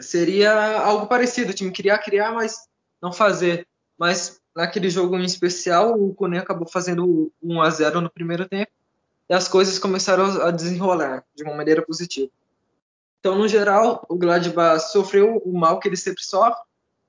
seria 0.00 0.78
algo 0.78 1.06
parecido. 1.06 1.50
O 1.50 1.54
time 1.54 1.70
queria 1.70 1.98
criar, 1.98 2.32
mas 2.32 2.66
não 3.00 3.12
fazer. 3.12 3.68
Mas 3.98 4.40
naquele 4.56 4.88
jogo 4.88 5.16
em 5.16 5.24
especial, 5.24 6.00
o 6.00 6.14
Cone 6.14 6.38
acabou 6.38 6.66
fazendo 6.66 7.30
1 7.42 7.60
a 7.60 7.70
0 7.70 8.00
no 8.00 8.10
primeiro 8.10 8.48
tempo 8.48 8.72
e 9.32 9.34
as 9.34 9.48
coisas 9.48 9.78
começaram 9.78 10.42
a 10.42 10.50
desenrolar 10.50 11.24
de 11.34 11.42
uma 11.42 11.54
maneira 11.54 11.80
positiva. 11.80 12.30
Então, 13.18 13.38
no 13.38 13.48
geral, 13.48 14.04
o 14.06 14.14
Gladbach 14.14 14.92
sofreu 14.92 15.38
o 15.38 15.58
mal 15.58 15.80
que 15.80 15.88
ele 15.88 15.96
sempre 15.96 16.22
sofre, 16.22 16.60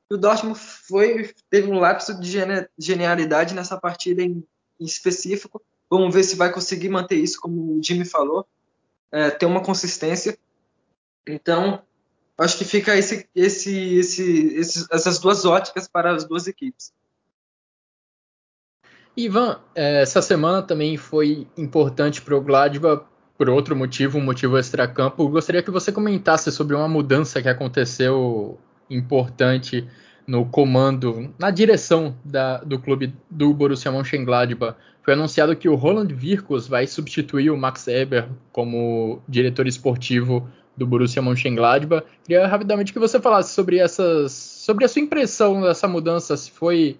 e 0.10 0.14
o 0.14 0.18
Dortmund 0.18 0.58
foi, 0.58 1.36
teve 1.50 1.70
um 1.70 1.80
lapso 1.80 2.18
de 2.18 2.32
genialidade 2.78 3.54
nessa 3.54 3.78
partida 3.78 4.22
em, 4.22 4.42
em 4.80 4.86
específico. 4.86 5.62
Vamos 5.90 6.14
ver 6.16 6.24
se 6.24 6.38
vai 6.38 6.50
conseguir 6.50 6.88
manter 6.88 7.18
isso, 7.18 7.42
como 7.42 7.78
o 7.78 7.84
Jimmy 7.84 8.06
falou, 8.06 8.48
é, 9.12 9.30
ter 9.30 9.46
uma 9.46 9.62
consistência. 9.62 10.38
Então, 11.28 11.84
acho 12.38 12.58
que 12.58 12.64
fica 12.64 12.96
esse, 12.96 13.28
esse, 13.36 14.06
esse, 14.56 14.88
essas 14.90 15.20
duas 15.20 15.44
óticas 15.44 15.90
para 15.90 16.16
as 16.16 16.24
duas 16.24 16.48
equipes. 16.48 16.94
Ivan, 19.16 19.60
é, 19.76 20.02
essa 20.02 20.22
semana 20.22 20.62
também 20.62 20.98
foi 20.98 21.48
importante 21.58 22.22
para 22.22 22.36
o 22.36 22.42
Gladbach 22.42 23.04
por 23.38 23.50
outro 23.50 23.76
motivo, 23.76 24.18
um 24.18 24.24
motivo 24.24 24.58
extracampo. 24.58 25.28
Gostaria 25.28 25.62
que 25.62 25.72
você 25.72 25.92
comentasse 25.92 26.52
sobre 26.52 26.76
uma 26.76 26.88
mudança 26.88 27.42
que 27.42 27.50
aconteceu 27.50 28.58
importante 28.90 29.88
no 30.26 30.46
comando, 30.46 31.34
na 31.38 31.52
direção 31.52 32.16
da, 32.24 32.58
do 32.60 32.80
clube 32.80 33.14
do 33.30 33.54
Borussia 33.54 33.92
Mönchengladbach. 33.92 34.78
Foi 35.04 35.14
anunciado 35.14 35.56
que 35.56 35.68
o 35.68 35.76
Roland 35.76 36.14
Virkos 36.14 36.68
vai 36.68 36.88
substituir 36.88 37.52
o 37.52 37.58
Max 37.58 37.88
Eber 37.88 38.30
como 38.52 39.22
diretor 39.28 39.68
esportivo 39.68 40.48
do 40.78 40.88
Borussia 40.88 41.22
Mönchengladbach. 41.22 42.06
Queria 42.24 42.48
rapidamente 42.48 42.94
que 42.94 43.00
você 43.00 43.20
falasse 43.20 43.54
sobre 43.54 43.78
essas, 43.78 44.32
sobre 44.32 44.86
a 44.86 44.88
sua 44.88 45.02
impressão 45.02 45.62
dessa 45.62 45.88
mudança, 45.88 46.38
se 46.38 46.50
foi 46.52 46.98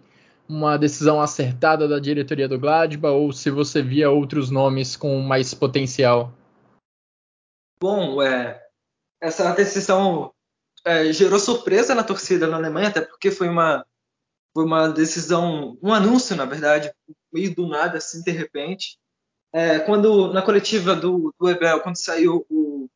uma 0.54 0.78
decisão 0.78 1.20
acertada 1.20 1.88
da 1.88 2.00
diretoria 2.00 2.48
do 2.48 2.60
Gladbach 2.60 3.16
ou 3.16 3.34
se 3.34 3.50
você 3.50 3.82
via 3.82 4.12
outros 4.12 4.52
nomes 4.52 4.96
com 4.96 5.20
mais 5.20 5.52
potencial? 5.54 6.32
Bom, 7.82 8.22
é, 8.22 8.64
essa 9.20 9.52
decisão 9.54 10.32
é, 10.86 11.12
gerou 11.12 11.40
surpresa 11.40 11.96
na 11.96 12.04
torcida 12.04 12.46
na 12.48 12.58
Alemanha, 12.58 12.90
até 12.90 13.02
porque 13.02 13.32
foi 13.32 13.50
uma, 13.50 13.84
foi 14.54 14.64
uma 14.64 14.88
decisão, 14.90 15.76
um 15.82 15.92
anúncio, 15.92 16.36
na 16.36 16.46
verdade, 16.46 16.94
meio 17.32 17.54
do 17.56 17.68
nada, 17.68 17.98
assim, 17.98 18.22
de 18.22 18.32
repente. 18.32 19.00
É, 19.52 19.80
quando 19.80 20.32
na 20.32 20.42
coletiva 20.44 20.96
do, 20.96 21.34
do 21.40 21.50
Ebel, 21.50 21.82
quando 21.82 21.98
saiu 21.98 22.46
o, 22.50 22.88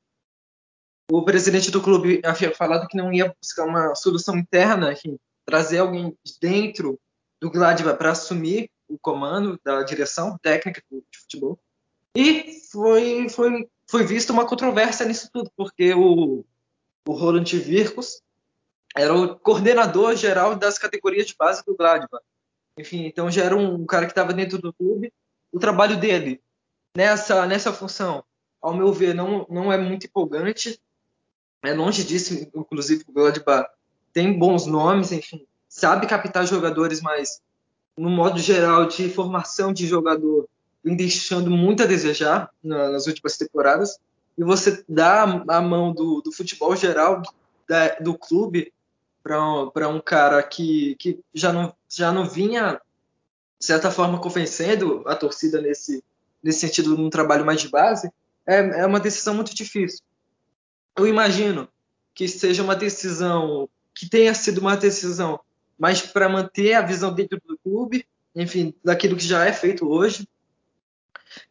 o 1.11 1.25
presidente 1.25 1.71
do 1.71 1.81
clube 1.81 2.21
havia 2.23 2.53
falado 2.53 2.87
que 2.87 2.97
não 2.97 3.11
ia 3.11 3.33
buscar 3.41 3.65
uma 3.65 3.95
solução 3.95 4.37
interna, 4.37 4.93
enfim, 4.93 5.17
trazer 5.45 5.79
alguém 5.79 6.15
de 6.23 6.39
dentro 6.39 6.99
do 7.39 7.51
Gladbach 7.51 7.97
para 7.97 8.11
assumir 8.11 8.69
o 8.87 8.97
comando 8.97 9.59
da 9.63 9.83
direção 9.83 10.37
técnica 10.37 10.81
de 10.89 11.19
futebol. 11.19 11.59
E 12.15 12.61
foi, 12.71 13.29
foi, 13.29 13.69
foi 13.85 14.03
vista 14.03 14.33
uma 14.33 14.47
controvérsia 14.47 15.05
nisso 15.05 15.29
tudo, 15.31 15.51
porque 15.55 15.93
o, 15.93 16.43
o 17.07 17.13
Roland 17.13 17.45
Virkos 17.57 18.21
era 18.95 19.13
o 19.13 19.37
coordenador 19.37 20.15
geral 20.15 20.55
das 20.55 20.79
categorias 20.79 21.27
de 21.27 21.35
base 21.35 21.63
do 21.65 21.75
Gladbach. 21.75 22.23
Enfim, 22.77 23.05
então 23.05 23.29
já 23.29 23.43
era 23.43 23.55
um 23.55 23.85
cara 23.85 24.05
que 24.05 24.11
estava 24.11 24.33
dentro 24.33 24.57
do 24.57 24.73
clube. 24.73 25.13
O 25.51 25.59
trabalho 25.59 25.97
dele 25.97 26.41
nessa, 26.95 27.45
nessa 27.45 27.71
função, 27.71 28.23
ao 28.61 28.73
meu 28.73 28.91
ver, 28.91 29.13
não, 29.13 29.45
não 29.49 29.71
é 29.71 29.77
muito 29.77 30.07
empolgante. 30.07 30.81
É 31.63 31.73
longe 31.73 32.03
disso, 32.03 32.33
inclusive, 32.55 33.03
o 33.07 33.11
Gladbach 33.11 33.69
tem 34.13 34.37
bons 34.37 34.65
nomes, 34.65 35.11
enfim, 35.11 35.45
sabe 35.77 36.07
captar 36.07 36.47
jogadores, 36.47 37.01
mas 37.01 37.39
no 37.95 38.09
modo 38.09 38.39
geral 38.39 38.87
de 38.87 39.09
formação 39.09 39.71
de 39.71 39.85
jogador 39.85 40.49
vem 40.83 40.95
deixando 40.95 41.51
muito 41.51 41.83
a 41.83 41.85
desejar 41.85 42.49
nas 42.63 43.05
últimas 43.05 43.37
temporadas. 43.37 43.99
E 44.35 44.43
você 44.43 44.83
dá 44.89 45.21
a 45.21 45.61
mão 45.61 45.93
do, 45.93 46.19
do 46.21 46.31
futebol 46.31 46.75
geral 46.75 47.21
da, 47.69 47.89
do 47.99 48.17
clube 48.17 48.73
para 49.21 49.87
um 49.87 49.99
cara 49.99 50.41
que, 50.41 50.95
que 50.95 51.19
já, 51.31 51.53
não, 51.53 51.71
já 51.87 52.11
não 52.11 52.27
vinha, 52.27 52.81
de 53.59 53.65
certa 53.65 53.91
forma, 53.91 54.19
convencendo 54.19 55.03
a 55.05 55.15
torcida 55.15 55.61
nesse, 55.61 56.03
nesse 56.41 56.61
sentido, 56.61 56.97
num 56.97 57.09
trabalho 57.09 57.45
mais 57.45 57.61
de 57.61 57.69
base, 57.69 58.11
é, 58.47 58.81
é 58.81 58.85
uma 58.85 58.99
decisão 58.99 59.35
muito 59.35 59.53
difícil. 59.53 59.99
Eu 60.97 61.05
imagino 61.05 61.67
que 62.15 62.27
seja 62.27 62.63
uma 62.63 62.75
decisão, 62.75 63.69
que 63.93 64.09
tenha 64.09 64.33
sido 64.33 64.57
uma 64.57 64.75
decisão 64.75 65.39
mais 65.77 66.01
para 66.01 66.29
manter 66.29 66.73
a 66.73 66.81
visão 66.81 67.13
dentro 67.13 67.41
do 67.45 67.57
clube, 67.57 68.05
enfim, 68.35 68.73
daquilo 68.83 69.15
que 69.15 69.25
já 69.25 69.45
é 69.45 69.53
feito 69.53 69.89
hoje, 69.89 70.27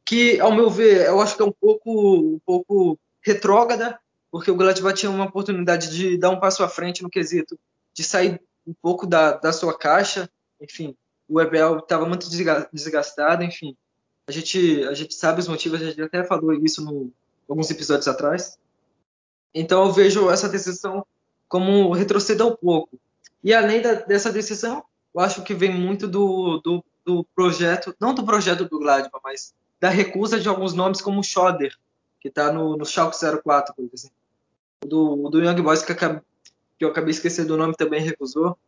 que, 0.05 0.41
ao 0.41 0.53
meu 0.53 0.71
ver, 0.71 1.07
eu 1.07 1.21
acho 1.21 1.37
que 1.37 1.43
é 1.43 1.45
um 1.45 1.53
pouco, 1.53 2.19
um 2.19 2.39
pouco 2.45 2.99
retrógrada, 3.21 3.99
porque 4.31 4.51
o 4.51 4.57
Gladbach 4.57 4.99
tinha 4.99 5.11
uma 5.11 5.27
oportunidade 5.27 5.91
de 5.95 6.17
dar 6.19 6.31
um 6.31 6.41
passo 6.41 6.63
à 6.63 6.69
frente 6.69 7.03
no 7.03 7.11
quesito, 7.11 7.59
de 7.95 8.03
sair 8.03 8.41
um 8.67 8.75
pouco 8.75 9.07
da, 9.07 9.33
da 9.33 9.53
sua 9.53 9.77
caixa, 9.77 10.29
enfim, 10.61 10.97
o 11.29 11.41
Ebel 11.41 11.79
estava 11.79 12.07
muito 12.07 12.29
desgastado, 12.73 13.43
enfim, 13.43 13.77
a 14.29 14.33
gente, 14.33 14.83
a 14.85 14.95
gente 14.95 15.15
sabe 15.15 15.41
os 15.41 15.49
motivos, 15.49 15.81
a 15.81 15.85
gente 15.85 16.03
até 16.03 16.25
falou 16.25 16.53
isso 16.53 16.85
no, 16.85 17.13
alguns 17.49 17.71
episódios 17.71 18.09
atrás. 18.09 18.59
Então 19.55 19.87
eu 19.87 19.93
vejo 19.93 20.31
essa 20.31 20.49
decisão 20.49 21.07
como 21.49 21.93
retroceder 21.93 22.47
um 22.47 22.57
pouco. 22.57 22.99
E 23.47 23.55
além 23.55 23.81
da, 23.81 23.93
dessa 23.93 24.33
decisão, 24.33 24.83
eu 25.15 25.21
acho 25.21 25.45
que 25.45 25.55
vem 25.55 25.73
muito 25.73 26.09
do, 26.09 26.59
do, 26.59 26.85
do, 27.05 27.25
projeto, 27.33 27.95
não 28.01 28.13
do 28.13 28.27
projeto 28.27 28.65
do 28.65 28.81
Gladbach, 28.81 29.21
mas 29.23 29.55
da 29.79 29.89
recusa 29.89 30.41
de 30.41 30.49
alguns 30.49 30.75
nomes 30.75 31.01
como 31.01 31.23
Schoder, 31.23 31.73
que 32.19 32.27
está 32.27 32.53
no, 32.53 32.77
no 32.77 32.85
Schalke 32.85 33.17
04, 33.17 33.73
por 33.73 33.89
exemplo. 33.95 34.17
Do, 34.85 35.31
do 35.31 35.41
Young 35.41 35.63
Boys, 35.63 35.83
que, 35.83 35.95
que 35.95 36.85
eu 36.85 36.89
acabei 36.89 37.13
esquecendo 37.13 37.51
do 37.51 37.57
nome, 37.57 37.77
também 37.77 38.01
recusou, 38.01 38.59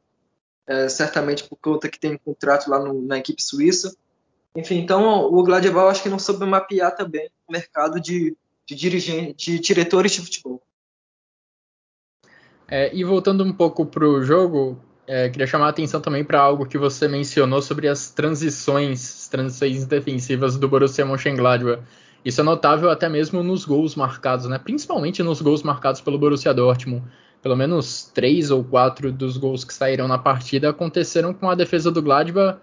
é, 0.64 0.88
certamente 0.88 1.42
por 1.48 1.56
conta 1.56 1.88
que 1.88 1.98
tem 1.98 2.14
um 2.14 2.18
contrato 2.18 2.70
lá 2.70 2.78
no, 2.78 3.02
na 3.02 3.18
equipe 3.18 3.42
suíça. 3.42 3.96
Enfim, 4.54 4.76
então 4.76 5.24
o 5.24 5.42
Gladbach 5.42 5.90
acho 5.90 6.04
que 6.04 6.08
não 6.08 6.20
soube 6.20 6.46
mapear 6.46 6.94
também 6.94 7.28
o 7.48 7.52
mercado 7.52 8.00
de, 8.00 8.36
de 8.64 8.76
dirigentes, 8.76 9.44
de 9.44 9.58
diretores 9.58 10.12
de 10.12 10.20
futebol. 10.20 10.62
É, 12.70 12.94
e 12.94 13.02
voltando 13.02 13.42
um 13.42 13.52
pouco 13.52 13.86
para 13.86 14.06
o 14.06 14.22
jogo, 14.22 14.78
é, 15.06 15.30
queria 15.30 15.46
chamar 15.46 15.66
a 15.66 15.68
atenção 15.70 16.02
também 16.02 16.22
para 16.22 16.38
algo 16.38 16.66
que 16.66 16.76
você 16.76 17.08
mencionou 17.08 17.62
sobre 17.62 17.88
as 17.88 18.10
transições, 18.10 19.22
as 19.22 19.28
transições 19.28 19.86
defensivas 19.86 20.58
do 20.58 20.68
Borussia 20.68 21.06
Mönchengladbach. 21.06 21.82
Isso 22.22 22.42
é 22.42 22.44
notável 22.44 22.90
até 22.90 23.08
mesmo 23.08 23.42
nos 23.42 23.64
gols 23.64 23.96
marcados, 23.96 24.46
né? 24.46 24.58
principalmente 24.58 25.22
nos 25.22 25.40
gols 25.40 25.62
marcados 25.62 26.02
pelo 26.02 26.18
Borussia 26.18 26.52
Dortmund. 26.52 27.02
Pelo 27.40 27.56
menos 27.56 28.10
três 28.12 28.50
ou 28.50 28.62
quatro 28.62 29.10
dos 29.10 29.38
gols 29.38 29.64
que 29.64 29.72
saíram 29.72 30.06
na 30.06 30.18
partida 30.18 30.68
aconteceram 30.68 31.32
com 31.32 31.48
a 31.48 31.54
defesa 31.54 31.90
do 31.90 32.02
Gladbach 32.02 32.58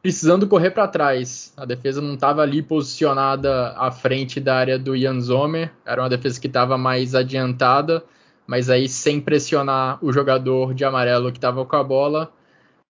precisando 0.00 0.46
correr 0.46 0.70
para 0.70 0.86
trás. 0.86 1.52
A 1.56 1.64
defesa 1.64 2.00
não 2.00 2.14
estava 2.14 2.42
ali 2.42 2.62
posicionada 2.62 3.74
à 3.76 3.90
frente 3.90 4.38
da 4.38 4.56
área 4.56 4.78
do 4.78 4.96
Jan 4.96 5.20
Zomer, 5.20 5.72
era 5.84 6.00
uma 6.00 6.08
defesa 6.08 6.40
que 6.40 6.46
estava 6.46 6.78
mais 6.78 7.14
adiantada 7.14 8.04
mas 8.48 8.70
aí 8.70 8.88
sem 8.88 9.20
pressionar 9.20 9.98
o 10.02 10.10
jogador 10.10 10.72
de 10.72 10.82
amarelo 10.82 11.30
que 11.30 11.36
estava 11.36 11.62
com 11.66 11.76
a 11.76 11.84
bola, 11.84 12.32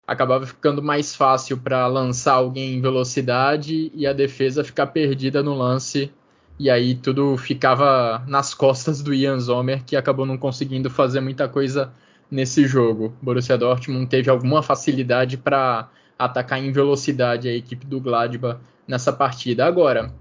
acabava 0.06 0.46
ficando 0.46 0.84
mais 0.84 1.16
fácil 1.16 1.58
para 1.58 1.88
lançar 1.88 2.34
alguém 2.34 2.76
em 2.76 2.82
velocidade 2.82 3.92
e 3.96 4.06
a 4.06 4.14
defesa 4.14 4.64
ficar 4.64 4.86
perdida 4.88 5.42
no 5.42 5.56
lance. 5.56 6.12
E 6.60 6.70
aí 6.70 6.94
tudo 6.94 7.36
ficava 7.38 8.24
nas 8.28 8.54
costas 8.54 9.02
do 9.02 9.12
Ian 9.16 9.40
Zomer, 9.40 9.84
que 9.84 9.96
acabou 9.96 10.28
não 10.28 10.38
conseguindo 10.38 10.92
fazer 10.92 11.22
muita 11.22 11.50
coisa 11.50 11.92
nesse 12.30 12.68
jogo. 12.68 13.16
Borussia 13.20 13.58
Dortmund 13.58 14.06
teve 14.06 14.30
alguma 14.30 14.62
facilidade 14.62 15.38
para 15.38 15.90
atacar 16.20 16.64
em 16.64 16.72
velocidade 16.72 17.50
a 17.50 17.54
equipe 17.54 17.86
do 17.86 18.00
Gladbach 18.00 18.60
nessa 18.88 19.12
partida. 19.12 19.66
Agora, 19.66 20.14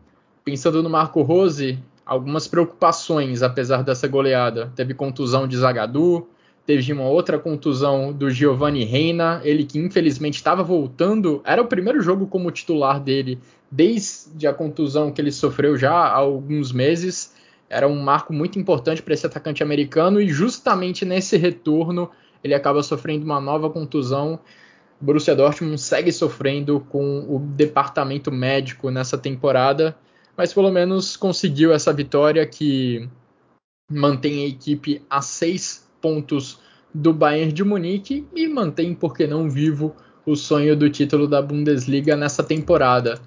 pensando 0.43 0.83
no 0.83 0.89
Marco 0.89 1.21
Rose, 1.21 1.79
algumas 2.07 2.47
preocupações, 2.47 3.43
apesar 3.43 3.83
dessa 3.83 4.07
goleada. 4.07 4.73
Teve 4.77 4.95
contusão 4.95 5.49
de 5.49 5.57
Zagadou, 5.57 6.31
teve 6.65 6.93
uma 6.93 7.09
outra 7.09 7.37
contusão 7.37 8.13
do 8.13 8.31
Giovanni 8.31 8.85
Reina, 8.85 9.41
ele 9.43 9.65
que 9.65 9.79
infelizmente 9.79 10.37
estava 10.37 10.63
voltando, 10.63 11.43
era 11.45 11.61
o 11.61 11.67
primeiro 11.67 12.01
jogo 12.01 12.29
como 12.29 12.51
titular 12.53 13.01
dele 13.01 13.41
desde 13.69 14.47
a 14.47 14.55
contusão 14.55 15.11
que 15.11 15.21
ele 15.21 15.33
sofreu 15.33 15.77
já 15.77 15.93
há 15.93 16.15
alguns 16.15 16.71
meses. 16.71 17.35
Era 17.69 17.89
um 17.89 18.01
marco 18.01 18.33
muito 18.33 18.57
importante 18.57 19.03
para 19.03 19.13
esse 19.13 19.27
atacante 19.27 19.61
americano 19.61 20.21
e 20.21 20.29
justamente 20.29 21.05
nesse 21.05 21.37
retorno 21.37 22.09
ele 22.45 22.55
acaba 22.55 22.85
sofrendo 22.85 23.25
uma 23.25 23.41
nova 23.41 23.69
contusão. 23.69 24.39
Borussia 25.01 25.35
Dortmund 25.35 25.81
segue 25.81 26.13
sofrendo 26.13 26.79
com 26.89 27.27
o 27.29 27.41
departamento 27.41 28.31
médico 28.31 28.89
nessa 28.89 29.19
temporada 29.19 29.97
mas 30.37 30.53
pelo 30.53 30.71
menos 30.71 31.17
conseguiu 31.17 31.73
essa 31.73 31.93
vitória 31.93 32.47
que 32.47 33.09
mantém 33.91 34.45
a 34.45 34.49
equipe 34.49 35.03
a 35.09 35.23
seis 35.23 35.89
pontos 36.01 36.61
do 36.93 37.13
Bayern 37.13 37.53
de 37.53 37.65
Munique 37.65 38.27
e 38.35 38.49
mantém, 38.49 38.95
por 38.95 39.15
que 39.15 39.27
não, 39.27 39.49
vivo 39.49 39.95
o 40.25 40.35
sonho 40.35 40.77
do 40.77 40.91
título 40.91 41.29
da 41.29 41.41
Bundesliga 41.41 42.17
nessa 42.17 42.43
temporada. 42.43 43.21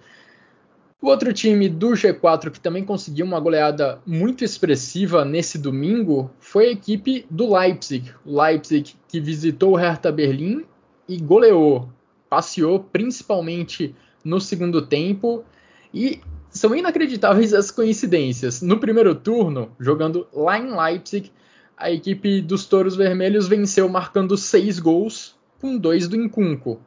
O 1.02 1.08
outro 1.08 1.32
time 1.32 1.70
do 1.70 1.92
G4 1.92 2.52
que 2.52 2.60
também 2.60 2.84
conseguiu 2.84 3.26
uma 3.26 3.40
goleada 3.40 4.02
muito 4.06 4.44
expressiva 4.44 5.24
nesse 5.24 5.58
domingo 5.58 6.30
foi 6.40 6.68
a 6.68 6.72
equipe 6.72 7.26
do 7.30 7.56
Leipzig. 7.56 8.12
Leipzig 8.26 8.96
que 9.08 9.22
visitou 9.22 9.72
o 9.72 9.76
Hertha 9.78 10.12
Berlim 10.12 10.66
e 11.08 11.18
goleou, 11.18 11.90
passeou 12.30 12.82
principalmente 12.82 13.96
no 14.26 14.42
segundo 14.42 14.86
tempo 14.86 15.46
e 15.94 16.20
são 16.50 16.76
inacreditáveis 16.76 17.54
as 17.54 17.72
coincidências. 17.72 18.62
No 18.62 18.80
primeiro 18.80 19.14
turno, 19.16 19.72
jogando 19.80 20.28
lá 20.34 20.58
em 20.58 20.76
Leipzig, 20.76 21.32
a 21.78 21.92
equipe 21.92 22.42
dos 22.42 22.66
Touros 22.66 22.96
Vermelhos 22.96 23.48
venceu 23.48 23.88
marcando 23.88 24.36
seis 24.36 24.80
gols, 24.80 25.36
com 25.62 25.78
dois 25.78 26.08
do 26.08 26.16
Incunco. 26.16 26.82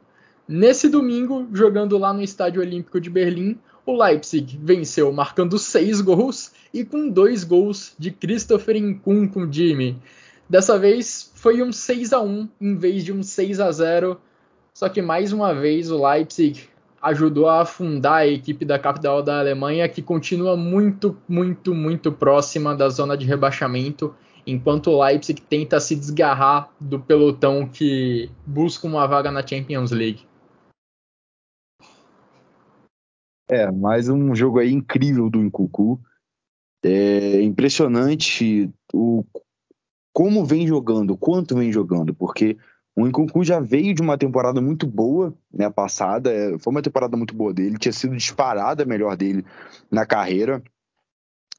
Nesse 0.47 0.89
domingo, 0.89 1.47
jogando 1.53 1.97
lá 1.97 2.13
no 2.13 2.21
Estádio 2.21 2.61
Olímpico 2.61 2.99
de 2.99 3.09
Berlim, 3.09 3.57
o 3.85 4.01
Leipzig 4.01 4.59
venceu 4.61 5.11
marcando 5.11 5.57
seis 5.57 6.01
gols 6.01 6.51
e 6.73 6.83
com 6.83 7.09
dois 7.09 7.43
gols 7.43 7.93
de 7.97 8.11
Christopher 8.11 8.75
Incunco 8.75 9.47
Jimmy. 9.51 10.01
Dessa 10.49 10.77
vez 10.77 11.31
foi 11.35 11.63
um 11.63 11.71
6 11.71 12.13
a 12.13 12.21
1 12.21 12.49
em 12.59 12.75
vez 12.75 13.03
de 13.03 13.11
um 13.11 13.23
6 13.23 13.59
a 13.59 13.71
0. 13.71 14.19
Só 14.73 14.89
que 14.89 15.01
mais 15.01 15.31
uma 15.31 15.53
vez 15.53 15.89
o 15.89 16.05
Leipzig 16.05 16.67
ajudou 17.03 17.49
a 17.49 17.61
afundar 17.61 18.21
a 18.21 18.27
equipe 18.27 18.63
da 18.63 18.79
capital 18.79 19.21
da 19.21 19.39
Alemanha, 19.39 19.89
que 19.89 20.01
continua 20.01 20.55
muito, 20.55 21.17
muito, 21.27 21.75
muito 21.75 22.13
próxima 22.13 22.73
da 22.73 22.87
zona 22.87 23.17
de 23.17 23.25
rebaixamento, 23.25 24.15
enquanto 24.47 24.89
o 24.89 25.03
Leipzig 25.03 25.41
tenta 25.41 25.81
se 25.81 25.97
desgarrar 25.97 26.69
do 26.79 26.97
pelotão 26.97 27.67
que 27.67 28.31
busca 28.47 28.87
uma 28.87 29.05
vaga 29.05 29.29
na 29.29 29.45
Champions 29.45 29.91
League. 29.91 30.25
É, 33.49 33.69
mais 33.69 34.07
um 34.07 34.33
jogo 34.33 34.59
aí 34.59 34.71
incrível 34.71 35.29
do 35.29 35.39
Incucu. 35.39 35.99
É 36.85 37.41
impressionante 37.41 38.71
o 38.93 39.25
como 40.13 40.45
vem 40.45 40.67
jogando, 40.67 41.17
quanto 41.17 41.55
vem 41.55 41.71
jogando, 41.71 42.13
porque 42.13 42.57
o 42.95 43.05
Nkunku 43.07 43.43
já 43.43 43.59
veio 43.59 43.93
de 43.93 44.01
uma 44.01 44.17
temporada 44.17 44.61
muito 44.61 44.85
boa, 44.85 45.33
né, 45.51 45.69
passada, 45.69 46.31
é, 46.31 46.57
foi 46.59 46.71
uma 46.71 46.81
temporada 46.81 47.17
muito 47.17 47.33
boa 47.33 47.53
dele, 47.53 47.77
tinha 47.77 47.91
sido 47.91 48.15
disparada 48.15 48.83
a 48.83 48.85
melhor 48.85 49.17
dele 49.17 49.43
na 49.89 50.05
carreira. 50.05 50.61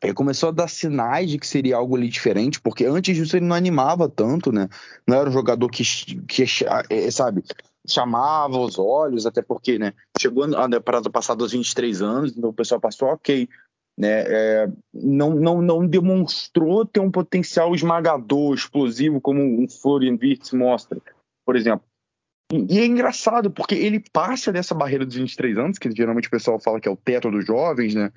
Ele 0.01 0.15
começou 0.15 0.51
a 0.51 0.53
dar 0.53 0.69
sinais 0.69 1.31
de 1.31 1.39
que 1.39 1.47
seria 1.47 1.77
algo 1.77 1.97
ali 1.97 2.09
diferente, 2.09 2.61
porque 2.61 2.85
antes 2.85 3.17
disso 3.17 3.37
ele 3.37 3.47
não 3.47 3.57
animava 3.57 4.09
tanto, 4.09 4.53
né? 4.53 4.69
Não 5.07 5.17
era 5.17 5.29
um 5.29 5.33
jogador 5.33 5.69
que, 5.71 5.83
que 6.27 6.45
é, 6.91 7.11
sabe, 7.11 7.43
chamava 7.89 8.59
os 8.59 8.79
olhos, 8.79 9.27
até 9.27 9.43
porque, 9.43 9.79
né, 9.79 9.93
chegou 10.21 10.45
a 10.45 10.69
temporada 10.69 11.11
passada 11.11 11.43
aos 11.43 11.53
23 11.53 12.03
anos, 12.03 12.37
então 12.37 12.51
o 12.51 12.55
pessoal 12.55 12.81
passou, 12.81 13.09
ok, 13.09 13.49
né, 13.97 14.25
é, 14.27 14.69
não, 14.93 15.35
não, 15.35 15.63
não 15.63 15.87
demonstrou 15.87 16.85
ter 16.85 17.01
um 17.01 17.11
potencial 17.11 17.75
esmagador, 17.75 18.55
explosivo, 18.55 19.21
como 19.21 19.41
um 19.41 19.69
Florian 19.69 20.19
Wirtz 20.21 20.53
mostra 20.53 21.01
por 21.45 21.57
exemplo. 21.57 21.87
E, 22.53 22.79
é 22.79 22.87
engraçado, 22.87 23.51
porque 23.51 23.75
ele 23.75 24.03
passa 24.13 24.53
dessa 24.53 24.75
barreira 24.75 25.05
dos 25.05 25.17
23 25.17 25.59
anos, 25.59 25.79
que 25.79 25.91
geralmente 25.91 26.29
o 26.29 26.31
pessoal 26.31 26.61
fala 26.61 26.81
que 26.81 26.89
é 26.89 26.93
o 26.93 26.97
teto 26.97 27.31
dos 27.31 27.45
jovens, 27.45 27.95
né? 27.95 28.13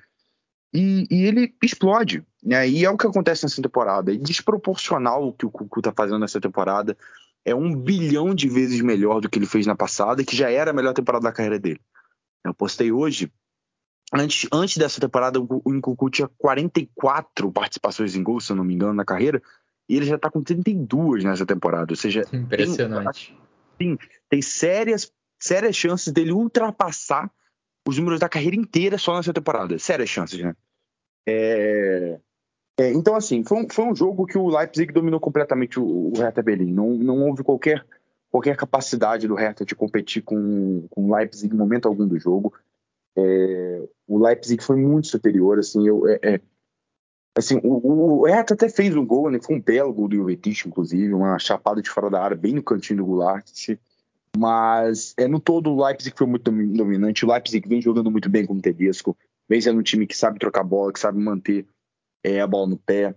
E, 0.72 1.06
e, 1.10 1.24
ele 1.24 1.54
explode, 1.62 2.22
né? 2.42 2.68
E 2.68 2.84
é 2.84 2.90
o 2.90 2.96
que 2.96 3.06
acontece 3.06 3.44
nessa 3.44 3.62
temporada. 3.62 4.12
É 4.12 4.16
desproporcional 4.16 5.26
o 5.26 5.32
que 5.32 5.46
o 5.46 5.50
Cucu 5.50 5.80
tá 5.80 5.92
fazendo 5.96 6.18
nessa 6.18 6.40
temporada. 6.40 6.96
é 7.44 7.54
um 7.54 7.74
bilhão 7.74 8.34
de 8.34 8.48
vezes 8.48 8.80
melhor 8.82 9.20
do 9.20 9.28
que 9.30 9.38
ele 9.38 9.46
fez 9.46 9.66
na 9.66 9.74
passada, 9.74 10.22
que 10.22 10.36
já 10.36 10.50
era 10.50 10.70
a 10.70 10.74
melhor 10.74 10.92
temporada 10.92 11.24
da 11.24 11.32
carreira 11.32 11.58
dele. 11.58 11.80
Eu 12.44 12.52
postei 12.52 12.92
hoje. 12.92 13.32
Antes, 14.12 14.48
antes 14.52 14.76
dessa 14.76 15.00
temporada, 15.00 15.38
o 15.40 15.72
Nkunku 15.72 16.10
tinha 16.10 16.28
44 16.38 17.52
participações 17.52 18.14
em 18.14 18.22
gol, 18.22 18.40
se 18.40 18.52
eu 18.52 18.56
não 18.56 18.64
me 18.64 18.74
engano, 18.74 18.94
na 18.94 19.04
carreira, 19.04 19.42
e 19.88 19.96
ele 19.96 20.06
já 20.06 20.16
está 20.16 20.30
com 20.30 20.42
32 20.42 21.24
nessa 21.24 21.46
temporada. 21.46 21.92
Ou 21.92 21.96
seja, 21.96 22.24
impressionante. 22.32 23.36
Tem, 23.78 23.98
tem 24.28 24.42
sérias, 24.42 25.12
sérias 25.38 25.74
chances 25.74 26.12
dele 26.12 26.32
ultrapassar 26.32 27.30
os 27.86 27.96
números 27.96 28.20
da 28.20 28.28
carreira 28.28 28.56
inteira 28.56 28.98
só 28.98 29.16
nessa 29.16 29.32
temporada. 29.32 29.78
Sérias 29.78 30.10
chances, 30.10 30.40
né? 30.40 30.54
É... 31.26 32.20
É, 32.80 32.92
então, 32.92 33.16
assim, 33.16 33.42
foi 33.42 33.58
um, 33.58 33.68
foi 33.68 33.84
um, 33.86 33.94
jogo 33.94 34.24
que 34.24 34.38
o 34.38 34.56
Leipzig 34.56 34.92
dominou 34.92 35.18
completamente 35.18 35.80
o, 35.80 36.12
o 36.12 36.12
Hertha 36.16 36.40
Berlim. 36.40 36.72
Não, 36.72 36.90
não 36.90 37.26
houve 37.26 37.42
qualquer, 37.42 37.84
qualquer 38.30 38.56
capacidade 38.56 39.26
do 39.26 39.34
Hertha 39.34 39.64
de 39.64 39.74
competir 39.74 40.22
com, 40.22 40.86
com 40.88 41.06
o 41.06 41.16
Leipzig 41.16 41.52
em 41.52 41.58
momento 41.58 41.88
algum 41.88 42.06
do 42.06 42.16
jogo. 42.20 42.54
É, 43.16 43.82
o 44.06 44.24
Leipzig 44.24 44.62
foi 44.62 44.76
muito 44.76 45.08
superior, 45.08 45.58
assim, 45.58 45.88
eu, 45.88 46.06
é, 46.06 46.20
é 46.22 46.40
assim, 47.38 47.60
o, 47.62 48.20
o 48.20 48.26
Hertha 48.26 48.54
até 48.54 48.68
fez 48.68 48.94
um 48.96 49.06
gol, 49.06 49.30
né, 49.30 49.38
foi 49.40 49.56
um 49.56 49.60
belo 49.60 49.92
gol 49.92 50.08
do 50.08 50.16
Jovetic, 50.16 50.66
inclusive, 50.66 51.14
uma 51.14 51.38
chapada 51.38 51.80
de 51.80 51.88
fora 51.88 52.10
da 52.10 52.22
área, 52.22 52.36
bem 52.36 52.52
no 52.52 52.62
cantinho 52.62 52.98
do 52.98 53.06
Goulart, 53.06 53.76
mas 54.36 55.14
é, 55.16 55.26
no 55.28 55.40
todo 55.40 55.70
o 55.70 55.84
Leipzig 55.84 56.14
foi 56.16 56.26
muito 56.26 56.50
dominante, 56.50 57.24
o 57.24 57.32
Leipzig 57.32 57.68
vem 57.68 57.80
jogando 57.80 58.10
muito 58.10 58.28
bem 58.28 58.44
com 58.44 58.54
o 58.54 58.60
Tedesco, 58.60 59.16
vem 59.48 59.60
sendo 59.60 59.78
um 59.78 59.82
time 59.82 60.06
que 60.06 60.16
sabe 60.16 60.38
trocar 60.38 60.64
bola, 60.64 60.92
que 60.92 61.00
sabe 61.00 61.18
manter 61.18 61.66
é, 62.22 62.40
a 62.40 62.46
bola 62.46 62.66
no 62.66 62.76
pé, 62.76 63.14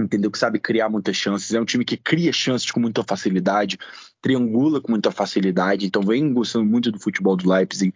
entendeu? 0.00 0.30
Que 0.30 0.38
sabe 0.38 0.58
criar 0.58 0.88
muitas 0.88 1.16
chances. 1.16 1.52
É 1.52 1.60
um 1.60 1.64
time 1.64 1.84
que 1.84 1.96
cria 1.96 2.32
chances 2.32 2.70
com 2.70 2.80
muita 2.80 3.04
facilidade, 3.04 3.78
triangula 4.20 4.80
com 4.80 4.90
muita 4.90 5.10
facilidade. 5.10 5.86
Então 5.86 6.02
vem 6.02 6.32
gostando 6.32 6.64
muito 6.64 6.90
do 6.90 6.98
futebol 6.98 7.36
do 7.36 7.48
Leipzig. 7.48 7.92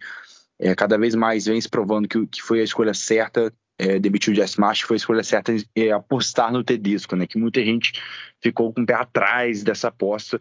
É, 0.59 0.73
cada 0.75 0.97
vez 0.97 1.15
mais 1.15 1.45
vem 1.45 1.59
se 1.59 1.69
provando 1.69 2.07
que, 2.07 2.25
que 2.27 2.41
foi 2.41 2.61
a 2.61 2.63
escolha 2.63 2.93
certa 2.93 3.53
é, 3.79 3.99
demitir 3.99 4.33
o 4.33 4.35
Jess 4.35 4.55
Marsh, 4.55 4.81
foi 4.81 4.95
a 4.95 4.97
escolha 4.97 5.23
certa 5.23 5.53
é, 5.75 5.91
apostar 5.91 6.51
no 6.51 6.63
Tedesco, 6.63 7.15
né? 7.15 7.27
Que 7.27 7.37
muita 7.37 7.63
gente 7.63 7.93
ficou 8.41 8.73
com 8.73 8.81
o 8.81 8.85
pé 8.85 8.95
atrás 8.95 9.63
dessa 9.63 9.89
aposta. 9.89 10.39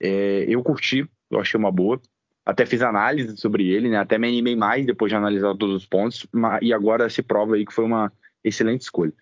É, 0.00 0.44
eu 0.48 0.62
curti, 0.62 1.08
eu 1.30 1.40
achei 1.40 1.58
uma 1.58 1.70
boa. 1.70 2.00
Até 2.44 2.66
fiz 2.66 2.82
análise 2.82 3.36
sobre 3.36 3.68
ele, 3.68 3.88
né? 3.88 3.98
Até 3.98 4.18
me 4.18 4.28
animei 4.28 4.56
mais 4.56 4.84
depois 4.84 5.10
de 5.10 5.16
analisar 5.16 5.54
todos 5.56 5.76
os 5.76 5.86
pontos. 5.86 6.26
e 6.60 6.72
agora 6.72 7.08
se 7.08 7.22
prova 7.22 7.54
aí 7.54 7.64
que 7.64 7.72
foi 7.72 7.84
uma 7.84 8.12
excelente 8.42 8.82
escolha. 8.82 9.12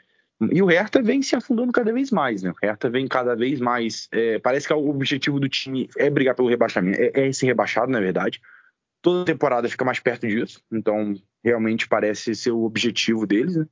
E 0.50 0.60
o 0.60 0.66
Hertha 0.66 1.00
vem 1.00 1.22
se 1.22 1.36
afundando 1.36 1.72
cada 1.72 1.92
vez 1.92 2.10
mais, 2.10 2.42
né? 2.42 2.50
O 2.50 2.66
Hertha 2.66 2.90
vem 2.90 3.06
cada 3.06 3.36
vez 3.36 3.60
mais. 3.60 4.08
É, 4.10 4.38
parece 4.38 4.66
que 4.66 4.74
o 4.74 4.88
objetivo 4.88 5.38
do 5.38 5.48
time 5.48 5.88
é 5.96 6.10
brigar 6.10 6.34
pelo 6.34 6.48
rebaixamento, 6.48 7.00
é, 7.00 7.12
é 7.14 7.28
esse 7.28 7.46
rebaixado, 7.46 7.90
na 7.90 8.00
verdade. 8.00 8.40
Toda 9.00 9.24
temporada 9.24 9.68
fica 9.68 9.84
mais 9.84 10.00
perto 10.00 10.26
disso, 10.26 10.62
então 10.72 11.14
realmente 11.44 11.86
parece 11.86 12.34
ser 12.34 12.50
o 12.50 12.64
objetivo 12.64 13.26
deles, 13.26 13.56
né? 13.56 13.66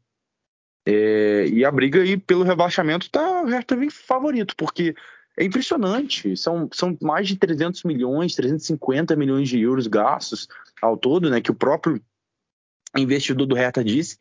É, 0.84 1.46
e 1.46 1.64
a 1.64 1.70
briga 1.70 2.02
aí 2.02 2.16
pelo 2.16 2.42
rebaixamento 2.42 3.08
tá 3.08 3.44
Hertha 3.44 3.76
vem 3.76 3.88
favorito, 3.88 4.54
porque 4.56 4.94
é 5.36 5.44
impressionante. 5.44 6.36
São, 6.36 6.68
são 6.72 6.96
mais 7.00 7.28
de 7.28 7.36
300 7.36 7.84
milhões, 7.84 8.34
350 8.34 9.14
milhões 9.16 9.48
de 9.48 9.60
euros 9.60 9.86
gastos 9.86 10.48
ao 10.80 10.96
todo, 10.96 11.30
né? 11.30 11.40
Que 11.40 11.50
o 11.50 11.54
próprio 11.54 12.02
investidor 12.96 13.46
do 13.46 13.54
Hertha 13.54 13.82
disse 13.82 14.18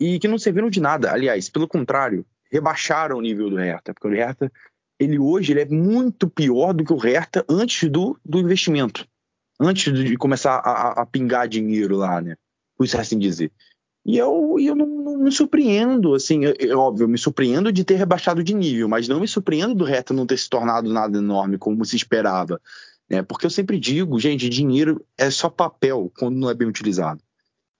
e 0.00 0.18
que 0.18 0.28
não 0.28 0.38
serviram 0.38 0.70
de 0.70 0.80
nada. 0.80 1.12
Aliás, 1.12 1.50
pelo 1.50 1.68
contrário, 1.68 2.24
rebaixaram 2.50 3.18
o 3.18 3.20
nível 3.20 3.50
do 3.50 3.56
Hertha, 3.56 3.92
porque 3.92 4.08
o 4.08 4.12
Hertha, 4.12 4.50
ele 4.98 5.18
hoje 5.18 5.52
ele 5.52 5.60
é 5.60 5.66
muito 5.66 6.28
pior 6.28 6.72
do 6.72 6.84
que 6.84 6.92
o 6.92 6.98
Hertha 6.98 7.44
antes 7.48 7.90
do, 7.90 8.18
do 8.24 8.38
investimento, 8.38 9.06
antes 9.60 9.92
de 9.92 10.16
começar 10.16 10.56
a, 10.58 11.02
a 11.02 11.06
pingar 11.06 11.48
dinheiro 11.48 11.96
lá, 11.96 12.20
né? 12.20 12.36
Por 12.76 12.86
é 12.86 13.00
assim 13.00 13.18
dizer. 13.18 13.52
E 14.04 14.18
eu, 14.18 14.56
eu 14.60 14.76
não, 14.76 14.86
não 14.86 15.18
me 15.18 15.32
surpreendo, 15.32 16.14
assim, 16.14 16.42
é, 16.44 16.74
óbvio, 16.76 17.04
eu 17.04 17.08
me 17.08 17.18
surpreendo 17.18 17.72
de 17.72 17.82
ter 17.82 17.96
rebaixado 17.96 18.44
de 18.44 18.54
nível, 18.54 18.88
mas 18.88 19.08
não 19.08 19.18
me 19.18 19.26
surpreendo 19.26 19.74
do 19.74 19.84
Hertha 19.84 20.14
não 20.14 20.26
ter 20.26 20.38
se 20.38 20.48
tornado 20.48 20.88
nada 20.92 21.18
enorme 21.18 21.58
como 21.58 21.84
se 21.84 21.96
esperava. 21.96 22.60
Né? 23.10 23.22
Porque 23.22 23.46
eu 23.46 23.50
sempre 23.50 23.80
digo, 23.80 24.18
gente, 24.20 24.48
dinheiro 24.48 25.04
é 25.18 25.28
só 25.28 25.48
papel 25.48 26.12
quando 26.18 26.36
não 26.36 26.48
é 26.48 26.54
bem 26.54 26.68
utilizado. 26.68 27.20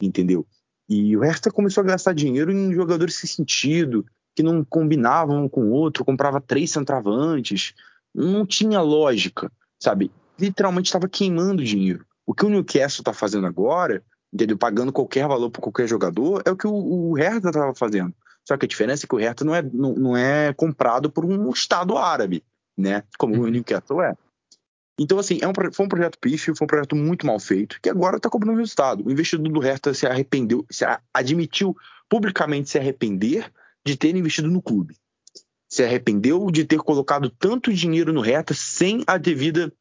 Entendeu? 0.02 0.44
E 0.88 1.16
o 1.16 1.20
Hertha 1.20 1.50
começou 1.50 1.82
a 1.82 1.87
gastar 1.87 2.12
dinheiro 2.12 2.50
em 2.50 2.74
jogadores 2.74 3.14
sem 3.14 3.28
sentido, 3.28 4.04
que 4.35 4.42
não 4.42 4.64
combinavam 4.64 5.44
um 5.44 5.48
com 5.48 5.62
o 5.62 5.70
outro, 5.70 6.04
comprava 6.04 6.40
três 6.40 6.70
centravantes, 6.70 7.72
não 8.14 8.44
tinha 8.44 8.80
lógica, 8.80 9.50
sabe? 9.80 10.11
Literalmente 10.38 10.88
estava 10.88 11.09
queimando 11.09 11.64
dinheiro. 11.64 12.04
O 12.26 12.35
que 12.35 12.44
o 12.44 12.48
Newcastle 12.48 13.02
está 13.02 13.12
fazendo 13.12 13.46
agora, 13.46 14.02
entendeu? 14.32 14.58
Pagando 14.58 14.92
qualquer 14.92 15.26
valor 15.26 15.50
por 15.50 15.60
qualquer 15.60 15.86
jogador, 15.86 16.42
é 16.44 16.50
o 16.50 16.56
que 16.56 16.66
o, 16.66 16.72
o 16.74 17.12
Hertha 17.14 17.48
estava 17.48 17.74
fazendo. 17.74 18.14
Só 18.46 18.56
que 18.56 18.64
a 18.64 18.68
diferença 18.68 19.04
é 19.04 19.08
que 19.08 19.14
o 19.14 19.18
Hertha 19.18 19.44
não 19.44 19.54
é, 19.54 19.62
não, 19.62 19.94
não 19.94 20.16
é 20.16 20.52
comprado 20.52 21.10
por 21.10 21.24
um 21.24 21.50
Estado 21.50 21.98
árabe, 21.98 22.44
né? 22.76 23.02
Como 23.18 23.34
o 23.34 23.40
uhum. 23.40 23.50
Newcastle 23.50 24.02
é. 24.02 24.14
Então, 24.98 25.18
assim, 25.18 25.38
é 25.42 25.48
um, 25.48 25.52
foi 25.72 25.84
um 25.84 25.88
projeto 25.88 26.18
pífio, 26.18 26.56
foi 26.56 26.64
um 26.64 26.68
projeto 26.68 26.96
muito 26.96 27.26
mal 27.26 27.38
feito, 27.38 27.78
que 27.82 27.90
agora 27.90 28.16
está 28.16 28.30
cobrando 28.30 28.58
resultado. 28.58 29.04
O 29.06 29.10
investidor 29.10 29.52
do 29.52 29.60
Hertha 29.60 29.92
se 29.92 30.06
arrependeu, 30.06 30.64
se 30.70 30.84
admitiu 31.12 31.76
publicamente 32.08 32.70
se 32.70 32.78
arrepender 32.78 33.52
de 33.84 33.96
ter 33.96 34.16
investido 34.16 34.48
no 34.48 34.62
clube. 34.62 34.96
Se 35.68 35.84
arrependeu 35.84 36.50
de 36.50 36.64
ter 36.64 36.78
colocado 36.78 37.28
tanto 37.28 37.72
dinheiro 37.72 38.12
no 38.12 38.20
Hertha 38.20 38.54
sem 38.54 39.02
a 39.06 39.18
devida 39.18 39.72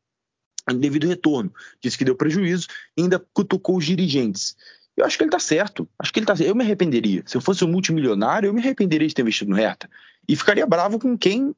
devido 0.73 1.07
retorno. 1.07 1.53
Disse 1.81 1.97
que 1.97 2.05
deu 2.05 2.15
prejuízo 2.15 2.67
e 2.97 3.01
ainda 3.03 3.19
cutucou 3.33 3.77
os 3.77 3.85
dirigentes. 3.85 4.55
Eu 4.97 5.05
acho 5.05 5.17
que 5.17 5.23
ele 5.23 5.29
está 5.29 5.39
certo. 5.39 5.87
Acho 5.99 6.13
que 6.13 6.19
ele 6.19 6.25
tá 6.25 6.33
Eu 6.39 6.55
me 6.55 6.63
arrependeria. 6.63 7.23
Se 7.25 7.35
eu 7.35 7.41
fosse 7.41 7.63
um 7.65 7.67
multimilionário, 7.67 8.47
eu 8.47 8.53
me 8.53 8.61
arrependeria 8.61 9.07
de 9.07 9.13
ter 9.13 9.21
investido 9.21 9.51
no 9.51 9.57
Hertha. 9.57 9.89
E 10.27 10.35
ficaria 10.35 10.65
bravo 10.65 10.97
com 10.97 11.17
quem 11.17 11.55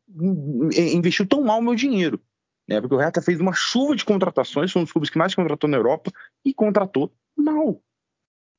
investiu 0.76 1.26
tão 1.26 1.41
mal 1.43 1.60
o 1.60 1.62
meu 1.62 1.76
dinheiro 1.76 2.20
né? 2.67 2.82
Porque 2.82 2.96
o 2.96 2.98
Hertha 2.98 3.22
fez 3.22 3.39
uma 3.39 3.54
chuva 3.54 3.96
de 3.96 4.04
contratações, 4.04 4.72
foi 4.72 4.82
um 4.82 4.86
dos 4.86 4.91
clubes 4.91 5.10
que 5.10 5.17
mais 5.17 5.34
contratou 5.34 5.70
na 5.70 5.78
Europa 5.78 6.12
e 6.43 6.54
contratou 6.54 7.13
mal. 7.36 7.82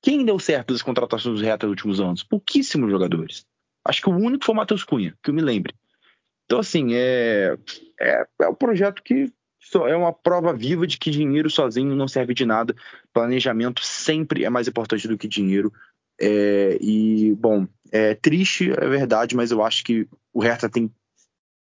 Quem 0.03 0.25
deu 0.25 0.39
certo 0.39 0.73
das 0.73 0.83
contratações 0.83 1.41
do 1.41 1.45
Hertha 1.45 1.67
nos 1.67 1.73
últimos 1.73 2.01
anos? 2.01 2.23
Pouquíssimos 2.23 2.91
jogadores. 2.91 3.45
Acho 3.85 4.03
que 4.03 4.09
o 4.09 4.17
único 4.17 4.45
foi 4.45 4.55
o 4.55 4.57
Matheus 4.57 4.85
Cunha, 4.85 5.17
que 5.23 5.31
eu 5.31 5.35
me 5.35 5.43
lembre. 5.43 5.75
Então, 6.45 6.61
assim, 6.61 6.95
é, 6.95 7.57
é, 8.01 8.27
é 8.41 8.49
um 8.49 8.55
projeto 8.55 9.03
que 9.03 9.31
é 9.75 9.97
uma 9.97 10.13
prova 10.13 10.53
viva 10.53 10.87
de 10.87 10.99
que 10.99 11.11
dinheiro 11.11 11.51
sozinho 11.51 11.95
não 11.95 12.09
serve 12.09 12.35
de 12.35 12.47
nada. 12.47 12.75
Planejamento 13.13 13.85
sempre 13.85 14.45
é 14.45 14.51
mais 14.51 14.69
importante 14.69 15.07
do 15.09 15.19
que 15.19 15.29
dinheiro. 15.29 15.73
É, 16.21 16.79
e, 16.81 17.35
bom, 17.35 17.67
é 17.93 18.15
triste, 18.15 18.71
é 18.71 18.89
verdade, 18.89 19.37
mas 19.37 19.51
eu 19.51 19.63
acho 19.63 19.85
que 19.85 20.09
o 20.33 20.41
Hertha 20.41 20.69
tem 20.69 20.91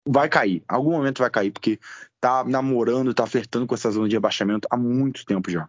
vai 0.06 0.28
cair. 0.28 0.62
Algum 0.68 0.92
momento 0.92 1.18
vai 1.18 1.30
cair, 1.30 1.50
porque 1.50 1.80
tá 2.20 2.44
namorando, 2.44 3.12
tá 3.12 3.26
flertando 3.26 3.66
com 3.66 3.74
essa 3.74 3.90
zona 3.90 4.08
de 4.08 4.16
abaixamento 4.16 4.68
há 4.70 4.76
muito 4.76 5.24
tempo 5.24 5.50
já. 5.50 5.68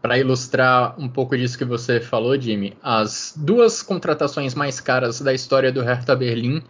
Para 0.00 0.18
ilustrar 0.18 0.98
um 0.98 1.08
pouco 1.08 1.36
disso 1.36 1.58
que 1.58 1.64
você 1.64 2.00
falou, 2.00 2.40
Jimmy, 2.40 2.76
as 2.82 3.34
duas 3.36 3.82
contratações 3.82 4.54
mais 4.54 4.80
caras 4.80 5.20
da 5.20 5.32
história 5.32 5.72
do 5.72 5.80
Hertha 5.80 6.14
Berlim 6.16 6.62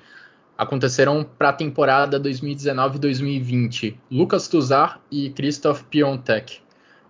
aconteceram 0.56 1.24
para 1.24 1.50
a 1.50 1.52
temporada 1.52 2.20
2019-2020. 2.20 3.96
Lucas 4.10 4.48
Tuzar 4.48 5.00
e 5.10 5.30
Christoph 5.30 5.82
Piontek. 5.84 6.60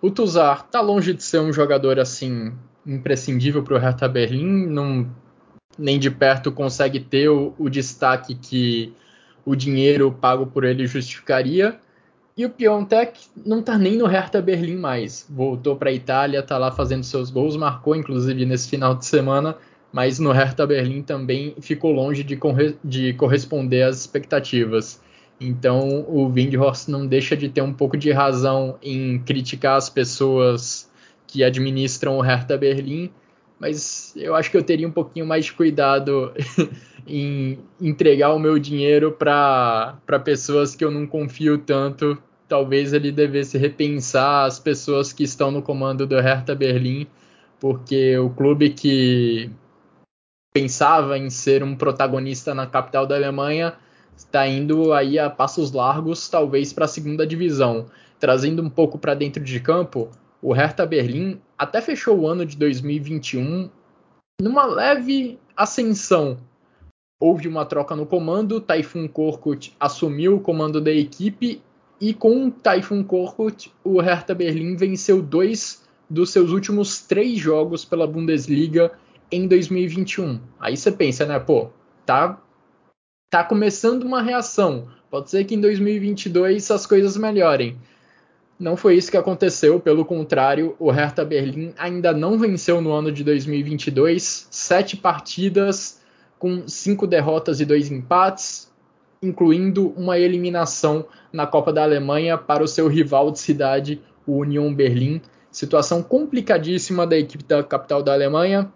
O 0.01 0.11
Tuzar 0.11 0.65
tá 0.65 0.81
longe 0.81 1.13
de 1.13 1.23
ser 1.23 1.41
um 1.41 1.53
jogador 1.53 1.99
assim 2.01 2.53
imprescindível 2.87 3.63
para 3.63 3.75
o 3.75 3.79
Hertha 3.79 4.09
Berlim, 4.09 4.67
não, 4.67 5.09
nem 5.79 5.99
de 5.99 6.11
perto 6.11 6.51
consegue 6.51 7.01
ter 7.01 7.29
o, 7.29 7.55
o 7.59 7.69
destaque 7.69 8.35
que 8.35 8.93
o 9.45 9.55
dinheiro 9.55 10.13
pago 10.13 10.47
por 10.47 10.65
ele 10.65 10.87
justificaria. 10.87 11.79
E 12.37 12.47
o 12.47 12.51
Piontek 12.51 13.21
não 13.45 13.61
está 13.61 13.77
nem 13.77 13.97
no 13.97 14.07
Hertha 14.07 14.41
Berlim 14.41 14.77
mais. 14.77 15.27
Voltou 15.29 15.77
para 15.77 15.91
a 15.91 15.93
Itália, 15.93 16.41
está 16.41 16.57
lá 16.57 16.73
fazendo 16.73 17.05
seus 17.05 17.31
gols, 17.31 17.57
marcou 17.57 17.95
inclusive 17.95 18.47
nesse 18.47 18.69
final 18.69 18.95
de 18.95 19.05
semana, 19.05 19.57
mas 19.93 20.19
no 20.19 20.33
Hertha 20.33 20.67
Berlim 20.67 21.03
também 21.03 21.55
ficou 21.61 21.93
longe 21.93 22.25
de, 22.25 22.39
de 22.83 23.13
corresponder 23.13 23.83
às 23.83 24.01
expectativas. 24.01 25.01
Então 25.39 26.05
o 26.09 26.29
Windhorst 26.29 26.89
não 26.89 27.07
deixa 27.07 27.37
de 27.37 27.49
ter 27.49 27.63
um 27.63 27.73
pouco 27.75 27.97
de 27.97 28.11
razão 28.11 28.79
em 28.83 29.19
criticar 29.19 29.77
as 29.77 29.91
pessoas 29.91 30.91
que 31.27 31.45
administram 31.45 32.17
o 32.17 32.21
Hertha 32.21 32.57
Berlim, 32.57 33.11
mas 33.59 34.15
eu 34.17 34.35
acho 34.35 34.51
que 34.51 34.57
eu 34.57 34.63
teria 34.63 34.89
um 34.89 34.93
pouquinho 34.93 35.27
mais 35.27 35.45
de 35.45 35.53
cuidado 35.53 36.33
em 37.07 37.59
entregar 37.81 38.33
o 38.33 38.39
meu 38.39 38.59
dinheiro 38.59 39.13
para 39.13 39.97
pessoas 40.25 40.75
que 40.75 40.85
eu 40.85 40.91
não 40.91 41.07
confio 41.07 41.59
tanto. 41.59 42.17
Talvez 42.49 42.93
ele 42.93 43.11
devesse 43.11 43.57
repensar 43.57 44.47
as 44.47 44.59
pessoas 44.59 45.13
que 45.13 45.23
estão 45.23 45.51
no 45.51 45.63
comando 45.63 46.07
do 46.07 46.21
Hertha 46.21 46.55
Berlim, 46.55 47.07
porque 47.59 48.19
o 48.19 48.31
clube 48.31 48.71
que 48.71 49.51
pensava 50.53 51.17
em 51.19 51.31
ser 51.31 51.63
um 51.63 51.75
protagonista 51.75 52.55
na 52.55 52.67
capital 52.67 53.07
da 53.07 53.15
Alemanha 53.15 53.75
está 54.17 54.47
indo 54.47 54.93
aí 54.93 55.19
a 55.19 55.31
passos 55.31 55.73
largos, 55.73 56.29
talvez 56.29 56.73
para 56.73 56.85
a 56.85 56.89
segunda 56.89 57.27
divisão. 57.27 57.87
Trazendo 58.21 58.63
um 58.63 58.71
pouco 58.71 58.99
para 58.99 59.15
dentro 59.15 59.43
de 59.43 59.59
campo, 59.59 60.11
o 60.41 60.53
Hertha 60.53 60.87
Berlim 60.87 61.41
até 61.59 61.81
fechou 61.81 62.21
o 62.21 62.27
ano 62.27 62.45
de 62.45 62.57
2021 62.57 63.71
numa 64.41 64.65
leve 64.65 65.39
ascensão. 65.57 66.39
Houve 67.19 67.49
uma 67.49 67.65
troca 67.65 67.95
no 67.95 68.07
comando, 68.07 68.61
Taifun 68.61 69.09
Korkut 69.09 69.75
assumiu 69.79 70.37
o 70.37 70.41
comando 70.41 70.81
da 70.81 70.91
equipe 70.91 71.63
e 72.01 72.13
com 72.13 72.51
Taifun 72.51 73.03
Korkut 73.05 73.73
o 73.85 74.01
Hertha 74.01 74.35
Berlim 74.35 74.77
venceu 74.77 75.23
dois 75.23 75.83
dos 76.11 76.31
seus 76.31 76.51
últimos 76.51 77.01
três 77.01 77.39
jogos 77.39 77.85
pela 77.85 78.07
Bundesliga 78.07 78.93
em 79.33 79.49
2021. 79.49 80.39
Aí 80.61 80.77
você 80.77 80.93
pensa, 80.93 81.25
né, 81.25 81.39
pô, 81.41 81.71
tá, 82.05 82.39
tá 83.31 83.43
começando 83.43 84.05
uma 84.05 84.23
reação. 84.23 84.89
Pode 85.11 85.31
ser 85.31 85.45
que 85.45 85.55
em 85.55 85.61
2022 85.61 86.71
as 86.71 86.87
coisas 86.87 87.17
melhorem. 87.17 87.79
Não 88.59 88.77
foi 88.77 88.95
isso 88.95 89.11
que 89.11 89.17
aconteceu, 89.17 89.81
pelo 89.81 90.05
contrário, 90.05 90.77
o 90.79 90.91
Hertha 90.91 91.25
Berlim 91.25 91.73
ainda 91.77 92.13
não 92.13 92.39
venceu 92.39 92.81
no 92.81 92.93
ano 92.93 93.11
de 93.11 93.25
2022, 93.25 94.47
sete 94.51 94.97
partidas 94.97 96.01
com 96.39 96.69
cinco 96.69 97.07
derrotas 97.07 97.61
e 97.61 97.65
dois 97.65 97.91
empates, 97.91 98.71
incluindo 99.23 99.89
uma 99.97 100.19
eliminação 100.19 101.07
na 101.33 101.47
Copa 101.47 101.73
da 101.73 101.83
Alemanha 101.83 102.37
para 102.37 102.63
o 102.63 102.69
seu 102.69 102.87
rival 102.87 103.31
de 103.31 103.39
cidade, 103.41 104.01
o 104.27 104.39
Union 104.39 104.73
Berlim. 104.73 105.21
Situação 105.51 106.03
complicadíssima 106.03 107.07
da 107.07 107.17
equipe 107.19 107.45
da 107.45 107.63
capital 107.63 108.03
da 108.03 108.13
Alemanha, 108.13 108.73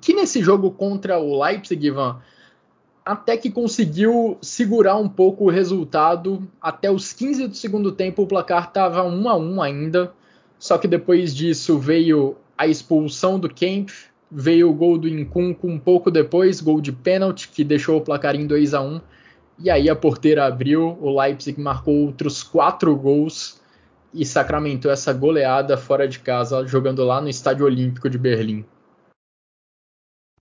que 0.00 0.14
nesse 0.14 0.42
jogo 0.42 0.70
contra 0.70 1.18
o 1.18 1.42
Leipzig, 1.42 1.86
Ivan, 1.86 2.20
até 3.04 3.36
que 3.38 3.50
conseguiu 3.50 4.36
segurar 4.42 4.96
um 4.96 5.08
pouco 5.08 5.44
o 5.44 5.50
resultado. 5.50 6.46
Até 6.60 6.90
os 6.90 7.12
15 7.12 7.48
do 7.48 7.54
segundo 7.54 7.92
tempo 7.92 8.22
o 8.22 8.26
placar 8.26 8.64
estava 8.68 9.02
1 9.02 9.28
a 9.28 9.36
1 9.36 9.62
ainda. 9.62 10.12
Só 10.58 10.76
que 10.76 10.86
depois 10.86 11.34
disso 11.34 11.78
veio 11.78 12.36
a 12.56 12.66
expulsão 12.66 13.38
do 13.38 13.48
Kemp, 13.48 13.90
veio 14.30 14.68
o 14.68 14.74
gol 14.74 14.98
do 14.98 15.08
Incunco 15.08 15.66
um 15.66 15.78
pouco 15.78 16.10
depois, 16.10 16.60
gol 16.60 16.80
de 16.80 16.92
pênalti 16.92 17.48
que 17.48 17.64
deixou 17.64 17.96
o 17.96 18.00
placar 18.02 18.34
em 18.34 18.46
2 18.46 18.74
a 18.74 18.82
1. 18.82 19.00
E 19.60 19.70
aí 19.70 19.88
a 19.88 19.96
porteira 19.96 20.46
abriu, 20.46 20.98
o 21.00 21.18
Leipzig 21.18 21.58
marcou 21.60 21.94
outros 21.94 22.42
quatro 22.42 22.94
gols 22.94 23.58
e 24.12 24.24
sacramentou 24.24 24.90
essa 24.90 25.12
goleada 25.12 25.76
fora 25.76 26.06
de 26.06 26.18
casa, 26.18 26.66
jogando 26.66 27.04
lá 27.04 27.20
no 27.20 27.28
Estádio 27.28 27.64
Olímpico 27.64 28.10
de 28.10 28.18
Berlim. 28.18 28.64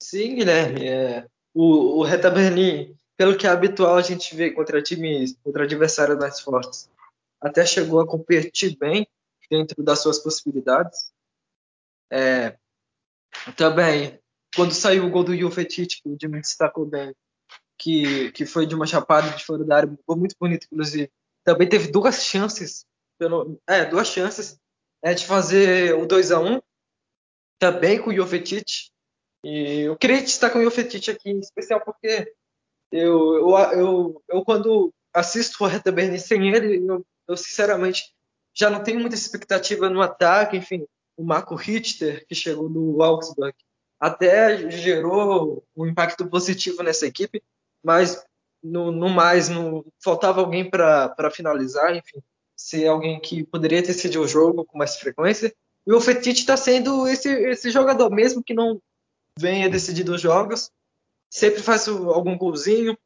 Sim, 0.02 0.36
Guilherme. 0.36 0.88
É, 0.88 1.28
o, 1.54 2.00
o 2.00 2.04
Reta 2.04 2.30
Berlim, 2.30 2.96
pelo 3.16 3.38
que 3.38 3.48
é 3.48 3.50
habitual 3.50 3.96
a 3.96 4.02
gente 4.02 4.36
vê 4.36 4.52
contra 4.52 4.82
times, 4.82 5.36
contra 5.44 5.64
adversários 5.64 6.18
mais 6.18 6.40
fortes, 6.40 6.90
até 7.42 7.66
chegou 7.66 8.00
a 8.00 8.08
competir 8.08 8.78
bem 8.78 9.08
dentro 9.50 9.84
das 9.84 10.00
suas 10.00 10.20
possibilidades. 10.20 11.12
É, 12.12 12.58
também, 13.56 14.20
quando 14.56 14.74
saiu 14.74 15.06
o 15.06 15.10
gol 15.10 15.24
do 15.24 15.36
Jovetic, 15.36 16.02
que 16.02 16.10
o 16.10 16.18
Jimmy 16.20 16.42
destacou 16.42 16.86
bem, 16.86 17.14
que, 17.78 18.32
que 18.32 18.46
foi 18.46 18.66
de 18.66 18.76
uma 18.76 18.88
chapada 18.88 19.30
de 19.32 19.46
fora 19.46 19.64
da 19.64 19.78
área, 19.78 20.00
foi 20.06 20.16
muito 20.16 20.36
bonito, 20.40 20.68
inclusive. 20.72 21.12
Também 21.44 21.68
teve 21.68 21.92
duas 21.92 22.24
chances, 22.24 22.86
pelo, 23.18 23.60
é, 23.68 23.86
duas 23.86 24.08
chances 24.08 24.60
é, 25.02 25.14
de 25.14 25.26
fazer 25.26 25.96
o 25.96 26.06
2 26.06 26.32
a 26.32 26.40
1 26.40 26.60
também 27.60 28.02
com 28.02 28.10
o 28.10 28.16
Jovetic, 28.16 28.90
e 29.44 29.82
eu 29.82 29.96
queria 29.96 30.22
destacar 30.22 30.58
o 30.58 30.64
Iofetite 30.64 31.12
aqui 31.12 31.30
em 31.30 31.40
especial 31.40 31.82
porque 31.82 32.34
eu, 32.92 33.36
eu, 33.36 33.58
eu, 33.72 34.24
eu 34.30 34.46
quando 34.46 34.94
assisto 35.14 35.64
o 35.64 35.68
Hertha 35.68 35.92
Berlim 35.92 36.18
sem 36.18 36.50
ele, 36.50 36.78
eu, 36.88 37.06
eu, 37.28 37.38
sinceramente 37.38 38.14
já 38.54 38.70
não 38.70 38.84
tenho 38.84 39.00
muita 39.00 39.16
expectativa 39.16 39.90
no 39.90 40.02
ataque. 40.02 40.58
Enfim, 40.58 40.86
o 41.16 41.24
Marco 41.24 41.56
Richter, 41.56 42.26
que 42.28 42.36
chegou 42.36 42.70
no 42.70 43.02
Augsburg, 43.02 43.56
até 44.00 44.70
gerou 44.70 45.64
um 45.76 45.86
impacto 45.86 46.28
positivo 46.28 46.84
nessa 46.84 47.06
equipe, 47.06 47.44
mas 47.84 48.24
no, 48.64 48.92
no 48.92 49.10
mais, 49.10 49.50
no, 49.50 49.86
faltava 50.04 50.42
alguém 50.42 50.70
para 50.70 51.32
finalizar, 51.32 51.96
enfim, 51.96 52.22
ser 52.56 52.88
alguém 52.88 53.20
que 53.20 53.44
poderia 53.44 53.82
decidir 53.82 54.20
o 54.20 54.28
jogo 54.28 54.66
com 54.66 54.78
mais 54.78 54.98
frequência. 54.98 55.54
E 55.86 55.94
o 55.94 56.02
Fetite 56.02 56.42
está 56.42 56.58
sendo 56.58 57.08
esse, 57.08 57.30
esse 57.30 57.72
jogador, 57.72 58.10
mesmo 58.10 58.44
que 58.44 58.54
não 58.54 58.82
venha 59.38 59.70
decidir 59.70 60.10
os 60.10 60.22
jogos. 60.22 60.72
Sempre 61.30 61.62
faz 61.62 61.88
algum 61.88 62.38
golzinho 62.38 62.98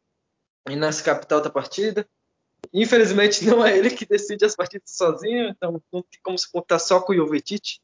e 0.70 0.76
nessa 0.76 1.04
capital 1.04 1.42
da 1.42 1.50
partida. 1.50 2.08
Infelizmente 2.74 3.44
não 3.46 3.66
é 3.66 3.78
ele 3.78 3.90
que 3.90 4.06
decide 4.06 4.46
as 4.46 4.56
partidas 4.56 4.92
sozinho, 4.92 5.50
então 5.50 5.82
não 5.92 6.02
tem 6.04 6.20
como 6.24 6.38
se 6.38 6.50
contar 6.52 6.80
só 6.80 7.02
com 7.02 7.12
o 7.12 7.16
Jovetic, 7.16 7.80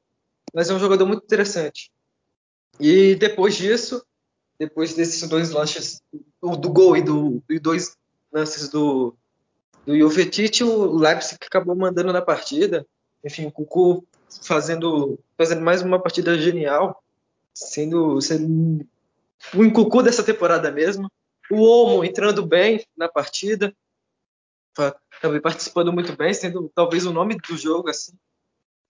mas 0.54 0.70
é 0.70 0.74
um 0.74 0.80
jogador 0.80 1.06
muito 1.06 1.24
interessante. 1.24 1.92
E 2.80 3.16
depois 3.16 3.56
disso, 3.56 4.06
depois 4.60 4.94
desses 4.94 5.28
dois 5.28 5.50
lances 5.50 6.02
do 6.42 6.70
gol 6.70 6.96
e, 6.96 7.02
do, 7.02 7.44
e 7.50 7.60
dois 7.60 7.98
lances 8.32 8.70
do, 8.70 9.16
do 9.86 9.98
Jovetic, 9.98 10.62
o 10.62 10.98
Leipzig 10.98 11.38
acabou 11.42 11.76
mandando 11.76 12.14
na 12.14 12.22
partida. 12.22 12.86
Enfim, 13.24 13.48
o 13.48 13.52
Cucu 13.52 14.06
fazendo, 14.44 15.20
fazendo 15.38 15.62
mais 15.62 15.82
uma 15.82 16.00
partida 16.00 16.38
genial 16.38 17.04
sendo, 17.58 18.22
sendo 18.22 18.86
o 19.56 19.63
encucu 19.63 20.04
dessa 20.04 20.24
temporada 20.24 20.72
mesmo. 20.72 21.12
O 21.50 21.62
Omo 21.62 22.04
entrando 22.04 22.46
bem 22.46 22.86
na 22.96 23.08
partida, 23.08 23.74
também 25.22 25.41
participando 25.41 25.91
muito 25.91 26.15
bem, 26.15 26.34
sendo 26.34 26.70
talvez 26.76 27.06
o 27.06 27.13
nome 27.13 27.38
do 27.38 27.58
jogo, 27.58 27.89
assim, 27.89 28.12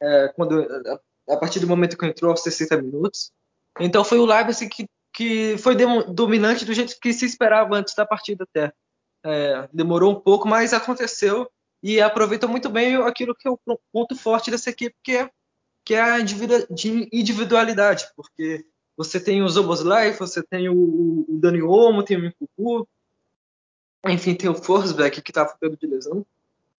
é, 0.02 0.28
quando, 0.36 0.62
a, 0.62 1.34
a, 1.34 1.38
partir 1.38 1.60
do 1.60 1.68
momento 1.68 1.98
que 1.98 2.06
entrou 2.06 2.32
aos 2.32 2.42
60 2.42 2.82
minutos. 2.82 3.32
Então 3.80 4.04
foi 4.04 4.18
o 4.18 4.26
Leipzig 4.26 4.70
que, 4.70 4.88
que 5.14 5.58
foi 5.60 5.76
dominante 6.12 6.66
do 6.66 6.74
jeito 6.74 7.00
que 7.00 7.14
se 7.14 7.26
esperava 7.26 7.76
antes 7.76 7.94
da 7.96 8.06
partida 8.06 8.44
até. 8.44 8.74
É, 9.24 9.70
demorou 9.72 10.12
um 10.12 10.20
pouco, 10.20 10.48
mas 10.48 10.74
aconteceu 10.74 11.50
e 11.82 12.02
aproveitou 12.02 12.50
muito 12.50 12.70
bem 12.70 12.96
aquilo 12.96 13.36
que 13.36 13.48
é 13.48 13.52
o 13.52 13.60
ponto 13.94 14.16
forte 14.16 14.50
dessa 14.50 14.72
equipe, 14.72 14.96
que 15.04 15.16
é 15.16 15.30
que 15.88 15.94
é 15.94 16.02
a 16.02 16.20
individualidade, 16.20 18.10
porque 18.14 18.66
você 18.98 19.22
tem 19.22 19.42
o 19.42 19.48
Zoboslai, 19.48 20.12
você 20.12 20.44
tem 20.44 20.68
o, 20.68 20.76
o 20.76 21.40
Dani 21.40 21.62
tem 22.06 22.18
o 22.18 22.22
Mikuku, 22.24 22.86
enfim, 24.06 24.36
tem 24.36 24.50
o 24.50 24.54
Forsberg 24.54 25.22
que 25.22 25.32
está 25.32 25.48
ficando 25.48 25.78
de 25.78 25.88
lesão. 25.88 26.26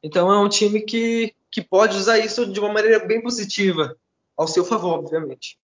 Então 0.03 0.31
é 0.31 0.39
um 0.39 0.49
time 0.51 0.83
que, 0.83 1.35
que 1.51 1.63
pode 1.63 1.97
usar 1.97 2.19
isso 2.19 2.45
de 2.53 2.61
uma 2.61 2.71
maneira 2.71 2.99
bem 2.99 3.23
positiva, 3.23 3.97
ao 4.37 4.47
seu 4.47 4.63
favor, 4.63 4.99
obviamente. 4.99 5.59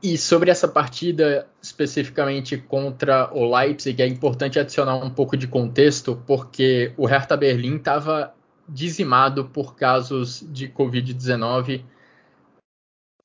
E 0.00 0.16
sobre 0.16 0.52
essa 0.52 0.68
partida 0.68 1.48
especificamente 1.60 2.56
contra 2.58 3.28
o 3.34 3.52
Leipzig, 3.56 4.00
é 4.00 4.06
importante 4.06 4.60
adicionar 4.60 4.94
um 4.98 5.10
pouco 5.10 5.36
de 5.36 5.48
contexto, 5.48 6.22
porque 6.28 6.94
o 6.96 7.06
Hertha 7.06 7.36
Berlim 7.36 7.78
estava 7.78 8.32
dizimado 8.68 9.46
por 9.46 9.74
casos 9.74 10.44
de 10.50 10.68
Covid-19. 10.68 11.82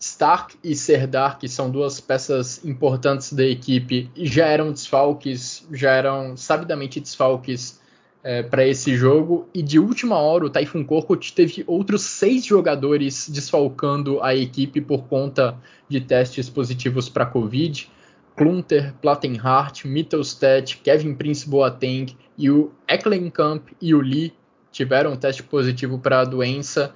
Stark 0.01 0.55
e 0.63 0.75
Serdar, 0.75 1.37
que 1.37 1.49
são 1.49 1.69
duas 1.69 1.99
peças 1.99 2.63
importantes 2.63 3.33
da 3.33 3.43
equipe, 3.43 4.09
já 4.15 4.45
eram 4.45 4.71
desfalques, 4.71 5.67
já 5.73 5.91
eram 5.91 6.37
sabidamente 6.37 7.01
desfalques 7.01 7.81
é, 8.23 8.41
para 8.41 8.65
esse 8.65 8.95
jogo. 8.95 9.49
E 9.53 9.61
de 9.61 9.77
última 9.77 10.17
hora, 10.17 10.45
o 10.45 10.49
Typhoon 10.49 10.85
Korkut 10.85 11.33
teve 11.33 11.65
outros 11.67 12.03
seis 12.03 12.45
jogadores 12.45 13.29
desfalcando 13.29 14.23
a 14.23 14.33
equipe 14.33 14.79
por 14.79 15.03
conta 15.03 15.57
de 15.89 15.99
testes 15.99 16.49
positivos 16.49 17.09
para 17.09 17.25
Covid. 17.25 17.89
Klunter, 18.37 18.93
Plattenhardt, 19.01 19.85
Mittelstadt, 19.85 20.77
Kevin 20.77 21.13
Prince 21.13 21.49
Boateng 21.49 22.15
e 22.37 22.49
o 22.49 22.71
Ecklenkamp 22.87 23.67
e 23.81 23.93
o 23.93 23.99
Lee 23.99 24.33
tiveram 24.71 25.13
um 25.13 25.15
teste 25.15 25.43
positivo 25.43 25.99
para 25.99 26.21
a 26.21 26.25
doença. 26.25 26.93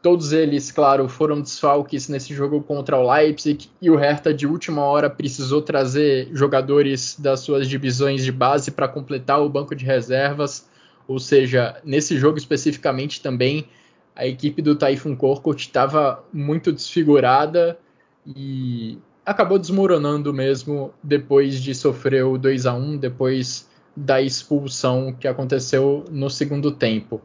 Todos 0.00 0.32
eles, 0.32 0.70
claro, 0.70 1.08
foram 1.08 1.40
desfalques 1.40 2.08
nesse 2.08 2.32
jogo 2.32 2.62
contra 2.62 2.96
o 2.96 3.12
Leipzig 3.12 3.68
e 3.82 3.90
o 3.90 3.96
Hertha 3.96 4.32
de 4.32 4.46
última 4.46 4.82
hora 4.82 5.10
precisou 5.10 5.60
trazer 5.60 6.28
jogadores 6.32 7.16
das 7.18 7.40
suas 7.40 7.68
divisões 7.68 8.24
de 8.24 8.30
base 8.30 8.70
para 8.70 8.86
completar 8.86 9.40
o 9.42 9.48
banco 9.48 9.74
de 9.74 9.84
reservas. 9.84 10.68
Ou 11.08 11.18
seja, 11.18 11.80
nesse 11.84 12.16
jogo 12.16 12.38
especificamente 12.38 13.20
também 13.20 13.68
a 14.14 14.26
equipe 14.26 14.60
do 14.60 14.74
Typhoon 14.74 15.14
Korkut 15.14 15.60
estava 15.60 16.24
muito 16.32 16.72
desfigurada 16.72 17.78
e 18.26 18.98
acabou 19.24 19.58
desmoronando 19.58 20.34
mesmo 20.34 20.92
depois 21.02 21.60
de 21.60 21.74
sofrer 21.74 22.24
o 22.24 22.36
2 22.36 22.66
a 22.66 22.74
1 22.74 22.96
depois 22.96 23.67
da 23.98 24.22
expulsão 24.22 25.12
que 25.12 25.26
aconteceu 25.26 26.04
no 26.10 26.30
segundo 26.30 26.70
tempo. 26.70 27.20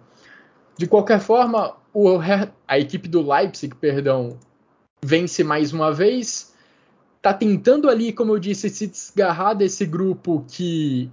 De 0.75 0.87
qualquer 0.87 1.19
forma, 1.19 1.75
o, 1.93 2.17
a 2.67 2.79
equipe 2.79 3.07
do 3.07 3.21
Leipzig, 3.21 3.75
perdão, 3.75 4.39
vence 5.03 5.43
mais 5.43 5.71
uma 5.71 5.91
vez. 5.91 6.51
Tá 7.21 7.31
tentando 7.31 7.89
ali, 7.89 8.11
como 8.11 8.33
eu 8.33 8.39
disse, 8.39 8.69
se 8.69 8.87
desgarrar 8.87 9.55
desse 9.55 9.85
grupo 9.85 10.43
que 10.47 11.11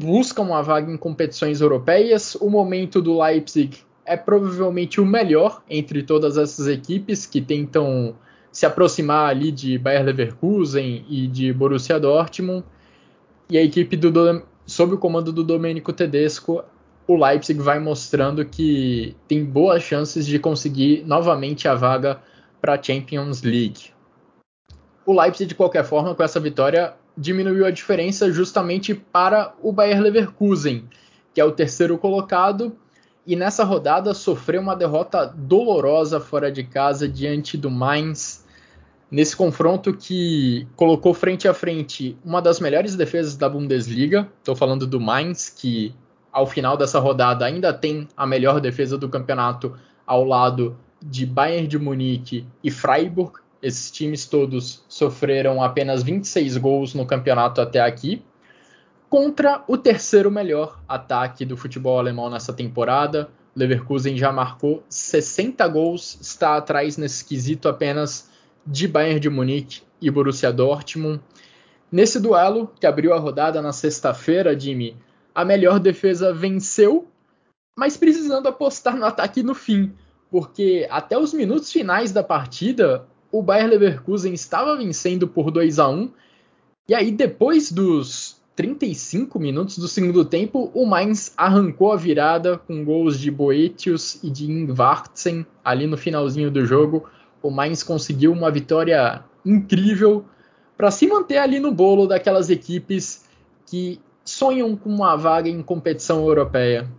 busca 0.00 0.40
uma 0.40 0.62
vaga 0.62 0.90
em 0.90 0.96
competições 0.96 1.60
europeias. 1.60 2.34
O 2.36 2.48
momento 2.48 3.02
do 3.02 3.20
Leipzig 3.20 3.78
é 4.06 4.16
provavelmente 4.16 5.00
o 5.00 5.06
melhor 5.06 5.62
entre 5.68 6.02
todas 6.02 6.38
essas 6.38 6.66
equipes 6.66 7.26
que 7.26 7.42
tentam 7.42 8.16
se 8.50 8.64
aproximar 8.64 9.28
ali 9.28 9.52
de 9.52 9.76
Bayer 9.76 10.04
Leverkusen 10.04 11.04
e 11.08 11.26
de 11.26 11.52
Borussia 11.52 12.00
Dortmund. 12.00 12.64
E 13.50 13.58
a 13.58 13.62
equipe 13.62 13.96
do, 13.96 14.10
sob 14.66 14.94
o 14.94 14.98
comando 14.98 15.32
do 15.32 15.44
Domenico 15.44 15.92
Tedesco, 15.92 16.64
o 17.06 17.16
Leipzig 17.16 17.60
vai 17.60 17.78
mostrando 17.78 18.44
que 18.44 19.14
tem 19.28 19.44
boas 19.44 19.82
chances 19.82 20.26
de 20.26 20.38
conseguir 20.38 21.04
novamente 21.06 21.68
a 21.68 21.74
vaga 21.74 22.20
para 22.60 22.74
a 22.74 22.82
Champions 22.82 23.42
League. 23.42 23.90
O 25.04 25.12
Leipzig, 25.20 25.48
de 25.48 25.54
qualquer 25.54 25.84
forma, 25.84 26.14
com 26.14 26.22
essa 26.22 26.40
vitória, 26.40 26.94
diminuiu 27.16 27.66
a 27.66 27.70
diferença 27.70 28.32
justamente 28.32 28.94
para 28.94 29.54
o 29.62 29.70
Bayer 29.70 30.00
Leverkusen, 30.00 30.88
que 31.34 31.40
é 31.40 31.44
o 31.44 31.52
terceiro 31.52 31.98
colocado, 31.98 32.74
e 33.26 33.36
nessa 33.36 33.64
rodada 33.64 34.14
sofreu 34.14 34.60
uma 34.60 34.76
derrota 34.76 35.26
dolorosa 35.26 36.20
fora 36.20 36.50
de 36.50 36.64
casa 36.64 37.08
diante 37.08 37.56
do 37.56 37.70
Mainz, 37.70 38.43
nesse 39.10 39.36
confronto 39.36 39.94
que 39.94 40.66
colocou 40.76 41.14
frente 41.14 41.46
a 41.46 41.54
frente 41.54 42.16
uma 42.24 42.40
das 42.40 42.60
melhores 42.60 42.96
defesas 42.96 43.36
da 43.36 43.48
Bundesliga. 43.48 44.28
Estou 44.38 44.56
falando 44.56 44.86
do 44.86 45.00
Mainz, 45.00 45.48
que 45.48 45.94
ao 46.32 46.46
final 46.46 46.76
dessa 46.76 46.98
rodada 46.98 47.44
ainda 47.44 47.72
tem 47.72 48.08
a 48.16 48.26
melhor 48.26 48.60
defesa 48.60 48.98
do 48.98 49.08
campeonato 49.08 49.76
ao 50.06 50.24
lado 50.24 50.76
de 51.00 51.24
Bayern 51.24 51.68
de 51.68 51.78
Munique 51.78 52.46
e 52.62 52.70
Freiburg. 52.70 53.38
Esses 53.62 53.90
times 53.90 54.26
todos 54.26 54.84
sofreram 54.88 55.62
apenas 55.62 56.02
26 56.02 56.56
gols 56.58 56.92
no 56.92 57.06
campeonato 57.06 57.60
até 57.60 57.80
aqui, 57.80 58.22
contra 59.08 59.62
o 59.68 59.78
terceiro 59.78 60.30
melhor 60.30 60.80
ataque 60.88 61.44
do 61.44 61.56
futebol 61.56 61.98
alemão 61.98 62.28
nessa 62.28 62.52
temporada. 62.52 63.28
Leverkusen 63.54 64.18
já 64.18 64.32
marcou 64.32 64.82
60 64.88 65.66
gols, 65.68 66.18
está 66.20 66.56
atrás 66.56 66.96
nesse 66.96 67.24
quesito 67.24 67.68
apenas 67.68 68.28
de 68.66 68.88
Bayern 68.88 69.20
de 69.20 69.30
Munique 69.30 69.82
e 70.00 70.10
Borussia 70.10 70.52
Dortmund. 70.52 71.20
Nesse 71.90 72.18
duelo, 72.18 72.72
que 72.80 72.86
abriu 72.86 73.12
a 73.14 73.18
rodada 73.18 73.62
na 73.62 73.72
sexta-feira, 73.72 74.58
Jimmy, 74.58 74.96
a 75.34 75.44
melhor 75.44 75.78
defesa 75.78 76.32
venceu, 76.32 77.08
mas 77.76 77.96
precisando 77.96 78.48
apostar 78.48 78.96
no 78.96 79.04
ataque 79.04 79.42
no 79.42 79.54
fim, 79.54 79.92
porque 80.30 80.86
até 80.90 81.18
os 81.18 81.32
minutos 81.32 81.70
finais 81.70 82.12
da 82.12 82.22
partida, 82.22 83.06
o 83.30 83.42
Bayer 83.42 83.68
Leverkusen 83.68 84.32
estava 84.32 84.76
vencendo 84.76 85.26
por 85.26 85.50
2 85.50 85.78
a 85.78 85.88
1 85.88 86.10
e 86.88 86.94
aí 86.94 87.10
depois 87.10 87.72
dos 87.72 88.36
35 88.54 89.38
minutos 89.40 89.78
do 89.78 89.88
segundo 89.88 90.24
tempo, 90.24 90.70
o 90.74 90.86
Mainz 90.86 91.32
arrancou 91.36 91.92
a 91.92 91.96
virada 91.96 92.58
com 92.58 92.84
gols 92.84 93.18
de 93.18 93.30
Boetius 93.30 94.22
e 94.22 94.30
de 94.30 94.50
Ingvartsen 94.50 95.44
ali 95.64 95.86
no 95.86 95.96
finalzinho 95.96 96.50
do 96.50 96.64
jogo. 96.64 97.08
O 97.44 97.50
Mainz 97.50 97.82
conseguiu 97.82 98.32
uma 98.32 98.50
vitória 98.50 99.22
incrível 99.44 100.24
para 100.78 100.90
se 100.90 101.06
manter 101.06 101.36
ali 101.36 101.60
no 101.60 101.70
bolo 101.70 102.06
daquelas 102.06 102.48
equipes 102.48 103.22
que 103.66 104.00
sonham 104.24 104.74
com 104.74 104.88
uma 104.88 105.14
vaga 105.14 105.46
em 105.46 105.62
competição 105.62 106.26
europeia. 106.26 106.90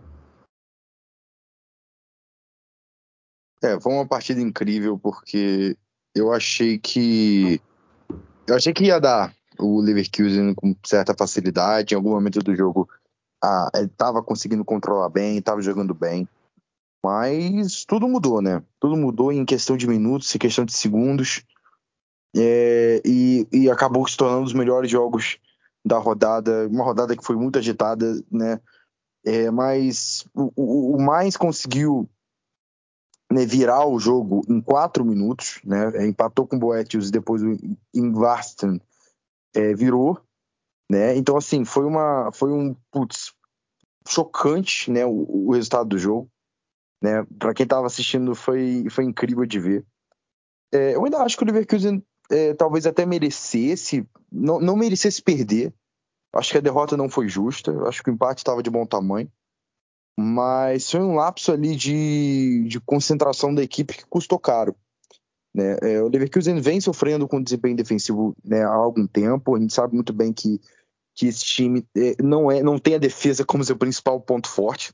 É, 3.60 3.80
foi 3.80 3.92
uma 3.92 4.06
partida 4.06 4.40
incrível 4.40 4.96
porque 4.96 5.76
eu 6.14 6.32
achei 6.32 6.78
que 6.78 7.60
eu 8.46 8.54
achei 8.54 8.72
que 8.72 8.84
ia 8.84 9.00
dar 9.00 9.34
o 9.58 9.80
Leverkusen 9.80 10.54
com 10.54 10.76
certa 10.84 11.12
facilidade. 11.12 11.92
Em 11.92 11.96
algum 11.96 12.10
momento 12.10 12.38
do 12.38 12.54
jogo, 12.54 12.88
ah, 13.42 13.68
ele 13.74 13.86
estava 13.86 14.22
conseguindo 14.22 14.64
controlar 14.64 15.08
bem, 15.08 15.38
estava 15.38 15.60
jogando 15.60 15.92
bem. 15.92 16.28
Mas 17.04 17.84
tudo 17.84 18.08
mudou, 18.08 18.42
né? 18.42 18.62
Tudo 18.80 18.96
mudou 18.96 19.32
em 19.32 19.44
questão 19.44 19.76
de 19.76 19.86
minutos, 19.86 20.34
em 20.34 20.38
questão 20.38 20.64
de 20.64 20.72
segundos. 20.72 21.44
É, 22.36 23.00
e, 23.04 23.46
e, 23.52 23.70
acabou 23.70 24.06
se 24.06 24.16
tornando 24.16 24.40
um 24.40 24.44
dos 24.44 24.52
melhores 24.52 24.90
jogos 24.90 25.38
da 25.84 25.98
rodada. 25.98 26.66
Uma 26.68 26.84
rodada 26.84 27.16
que 27.16 27.24
foi 27.24 27.36
muito 27.36 27.58
agitada, 27.58 28.22
né? 28.30 28.60
É, 29.24 29.50
mas 29.50 30.24
o, 30.34 30.52
o, 30.54 30.96
o 30.96 31.02
mais 31.02 31.36
conseguiu 31.36 32.08
né, 33.30 33.44
virar 33.44 33.86
o 33.86 33.98
jogo 33.98 34.42
em 34.48 34.60
quatro 34.60 35.04
minutos, 35.04 35.60
né? 35.64 35.90
É, 35.94 36.06
empatou 36.06 36.46
com 36.46 36.56
o 36.56 36.58
Boetius 36.58 37.08
e 37.08 37.12
depois 37.12 37.42
o 37.42 37.56
Ingvarsten 37.94 38.80
é, 39.54 39.74
virou, 39.74 40.20
né? 40.90 41.16
Então 41.16 41.36
assim 41.36 41.64
foi 41.64 41.84
uma 41.84 42.30
foi 42.32 42.52
um 42.52 42.74
putz, 42.90 43.32
chocante, 44.06 44.90
né? 44.90 45.04
O, 45.04 45.48
o 45.48 45.52
resultado 45.52 45.88
do 45.88 45.98
jogo, 45.98 46.30
né? 47.02 47.24
Para 47.38 47.54
quem 47.54 47.64
estava 47.64 47.86
assistindo 47.86 48.34
foi 48.34 48.86
foi 48.90 49.04
incrível 49.04 49.46
de 49.46 49.60
ver. 49.60 49.86
É, 50.72 50.94
eu 50.94 51.04
ainda 51.04 51.18
acho 51.18 51.36
que 51.36 51.42
o 51.42 51.46
Leverkusen 51.46 52.02
é, 52.30 52.54
talvez 52.54 52.86
até 52.86 53.06
merecesse, 53.06 54.06
não, 54.30 54.60
não 54.60 54.76
merecesse 54.76 55.22
perder. 55.22 55.72
Acho 56.34 56.52
que 56.52 56.58
a 56.58 56.62
derrota 56.62 56.96
não 56.96 57.08
foi 57.08 57.28
justa. 57.28 57.72
Acho 57.86 58.02
que 58.02 58.10
o 58.10 58.12
empate 58.12 58.40
estava 58.40 58.62
de 58.62 58.70
bom 58.70 58.84
tamanho 58.84 59.30
mas 60.18 60.90
foi 60.90 61.00
um 61.00 61.14
lapso 61.14 61.52
ali 61.52 61.76
de, 61.76 62.64
de 62.68 62.80
concentração 62.80 63.54
da 63.54 63.62
equipe 63.62 63.98
que 63.98 64.06
custou 64.06 64.38
caro. 64.38 64.74
Né? 65.54 65.76
É, 65.82 66.02
o 66.02 66.08
Leverkusen 66.08 66.58
vem 66.60 66.80
sofrendo 66.80 67.28
com 67.28 67.42
desempenho 67.42 67.76
defensivo 67.76 68.34
né, 68.42 68.64
há 68.64 68.72
algum 68.72 69.06
tempo, 69.06 69.54
a 69.54 69.60
gente 69.60 69.74
sabe 69.74 69.94
muito 69.94 70.12
bem 70.12 70.32
que, 70.32 70.60
que 71.14 71.26
esse 71.26 71.44
time 71.44 71.86
é, 71.94 72.22
não, 72.22 72.50
é, 72.50 72.62
não 72.62 72.78
tem 72.78 72.94
a 72.94 72.98
defesa 72.98 73.44
como 73.44 73.64
seu 73.64 73.76
principal 73.76 74.20
ponto 74.20 74.48
forte, 74.48 74.92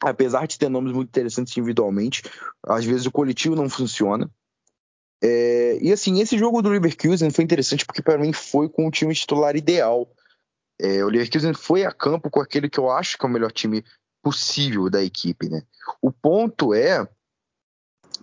apesar 0.00 0.46
de 0.46 0.58
ter 0.58 0.68
nomes 0.68 0.92
muito 0.92 1.08
interessantes 1.08 1.56
individualmente, 1.56 2.22
às 2.66 2.84
vezes 2.84 3.06
o 3.06 3.12
coletivo 3.12 3.54
não 3.54 3.68
funciona. 3.68 4.30
É, 5.22 5.78
e 5.80 5.92
assim, 5.92 6.20
esse 6.20 6.36
jogo 6.36 6.60
do 6.60 6.68
Leverkusen 6.68 7.30
foi 7.30 7.44
interessante 7.44 7.86
porque 7.86 8.02
para 8.02 8.18
mim 8.18 8.32
foi 8.32 8.68
com 8.68 8.86
o 8.86 8.90
time 8.90 9.14
titular 9.14 9.56
ideal. 9.56 10.10
É, 10.80 11.04
o 11.04 11.08
Leverkusen 11.08 11.54
foi 11.54 11.84
a 11.84 11.92
campo 11.92 12.28
com 12.28 12.40
aquele 12.40 12.68
que 12.68 12.78
eu 12.78 12.90
acho 12.90 13.16
que 13.16 13.24
é 13.24 13.28
o 13.28 13.32
melhor 13.32 13.52
time 13.52 13.84
possível 14.22 14.90
da 14.90 15.02
equipe, 15.02 15.48
né? 15.48 15.62
O 16.00 16.10
ponto 16.10 16.74
é 16.74 17.08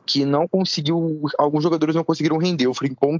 que 0.05 0.25
não 0.25 0.47
conseguiu, 0.47 1.21
alguns 1.37 1.63
jogadores 1.63 1.95
não 1.95 2.03
conseguiram 2.03 2.37
render. 2.37 2.67
O 2.67 2.73
Frimpong 2.73 3.19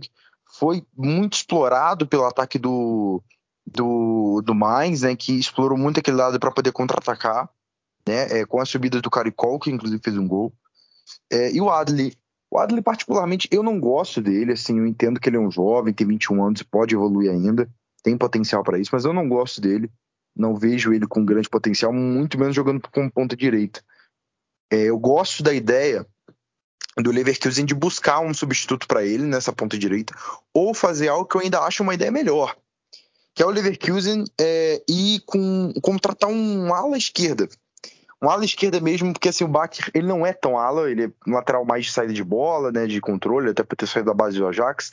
foi 0.57 0.85
muito 0.95 1.37
explorado 1.37 2.07
pelo 2.07 2.25
ataque 2.25 2.59
do 2.59 3.23
do, 3.65 4.41
do 4.43 4.53
Mainz, 4.53 5.01
né, 5.01 5.15
que 5.15 5.33
explorou 5.33 5.77
muito 5.77 5.99
aquele 5.99 6.17
lado 6.17 6.39
para 6.39 6.51
poder 6.51 6.71
contra-atacar, 6.71 7.49
né, 8.07 8.39
é, 8.39 8.45
com 8.45 8.59
a 8.59 8.65
subida 8.65 9.01
do 9.01 9.09
Caricol, 9.09 9.59
que 9.59 9.71
inclusive 9.71 10.01
fez 10.03 10.17
um 10.17 10.27
gol. 10.27 10.53
É, 11.31 11.51
e 11.51 11.61
o 11.61 11.69
Adli, 11.69 12.17
o 12.49 12.81
particularmente, 12.83 13.47
eu 13.51 13.63
não 13.63 13.79
gosto 13.79 14.21
dele, 14.21 14.53
assim, 14.53 14.77
eu 14.77 14.85
entendo 14.85 15.19
que 15.19 15.29
ele 15.29 15.37
é 15.37 15.39
um 15.39 15.51
jovem, 15.51 15.93
tem 15.93 16.05
21 16.05 16.43
anos 16.43 16.63
pode 16.63 16.93
evoluir 16.93 17.31
ainda, 17.31 17.69
tem 18.03 18.17
potencial 18.17 18.63
para 18.63 18.79
isso, 18.79 18.89
mas 18.93 19.05
eu 19.05 19.13
não 19.13 19.27
gosto 19.29 19.61
dele. 19.61 19.89
Não 20.35 20.55
vejo 20.55 20.93
ele 20.93 21.05
com 21.05 21.25
grande 21.25 21.49
potencial, 21.49 21.91
muito 21.91 22.39
menos 22.39 22.55
jogando 22.55 22.81
como 22.89 23.11
ponta 23.11 23.35
direita. 23.35 23.83
É, 24.71 24.83
eu 24.83 24.97
gosto 24.97 25.43
da 25.43 25.53
ideia 25.53 26.05
do 26.97 27.11
Leverkusen 27.11 27.65
de 27.65 27.73
buscar 27.73 28.19
um 28.19 28.33
substituto 28.33 28.87
para 28.87 29.05
ele 29.05 29.23
nessa 29.23 29.53
ponta 29.53 29.77
direita, 29.77 30.13
ou 30.53 30.73
fazer 30.73 31.07
algo 31.07 31.25
que 31.25 31.35
eu 31.35 31.41
ainda 31.41 31.61
acho 31.61 31.83
uma 31.83 31.93
ideia 31.93 32.11
melhor, 32.11 32.55
que 33.33 33.41
é 33.41 33.45
o 33.45 33.49
Leverkusen 33.49 34.25
é, 34.39 34.81
com 35.25 35.73
contratar 35.81 36.29
um 36.29 36.73
ala 36.73 36.97
esquerda. 36.97 37.47
Um 38.21 38.29
ala 38.29 38.45
esquerda 38.45 38.79
mesmo, 38.79 39.11
porque 39.11 39.29
assim, 39.29 39.43
o 39.43 39.47
Bach 39.47 39.71
ele 39.93 40.07
não 40.07 40.25
é 40.25 40.31
tão 40.31 40.57
ala, 40.57 40.89
ele 40.89 41.05
é 41.05 41.11
lateral 41.27 41.65
mais 41.65 41.85
de 41.85 41.91
saída 41.91 42.13
de 42.13 42.23
bola, 42.23 42.71
né, 42.71 42.85
de 42.85 43.01
controle, 43.01 43.49
até 43.49 43.63
por 43.63 43.75
ter 43.75 43.87
saído 43.87 44.09
da 44.09 44.13
base 44.13 44.37
do 44.37 44.47
Ajax. 44.47 44.91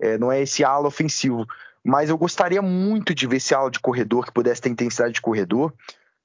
É, 0.00 0.16
não 0.16 0.32
é 0.32 0.40
esse 0.40 0.64
ala 0.64 0.88
ofensivo 0.88 1.46
mas 1.84 2.10
eu 2.10 2.16
gostaria 2.16 2.62
muito 2.62 3.14
de 3.14 3.26
ver 3.26 3.36
esse 3.36 3.54
ala 3.54 3.70
de 3.70 3.80
corredor 3.80 4.24
que 4.24 4.32
pudesse 4.32 4.60
ter 4.60 4.70
intensidade 4.70 5.14
de 5.14 5.20
corredor. 5.20 5.72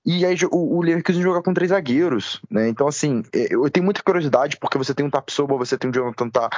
E 0.06 0.26
aí 0.26 0.38
o, 0.52 0.78
o 0.78 0.82
Leverkusen 0.82 1.22
jogar 1.22 1.42
com 1.42 1.54
três 1.54 1.70
zagueiros, 1.70 2.40
né? 2.50 2.70
Então, 2.70 2.88
assim, 2.88 3.24
é, 3.34 3.54
eu 3.54 3.70
tenho 3.70 3.84
muita 3.84 4.04
curiosidade, 4.04 4.58
porque 4.58 4.78
você 4.78 4.94
tem 4.94 5.06
um 5.06 5.10
Tapsoba, 5.10 5.58
você 5.58 5.78
tem 5.78 5.90
um 5.90 5.94
Jonathan 5.94 6.30
Tah, 6.30 6.50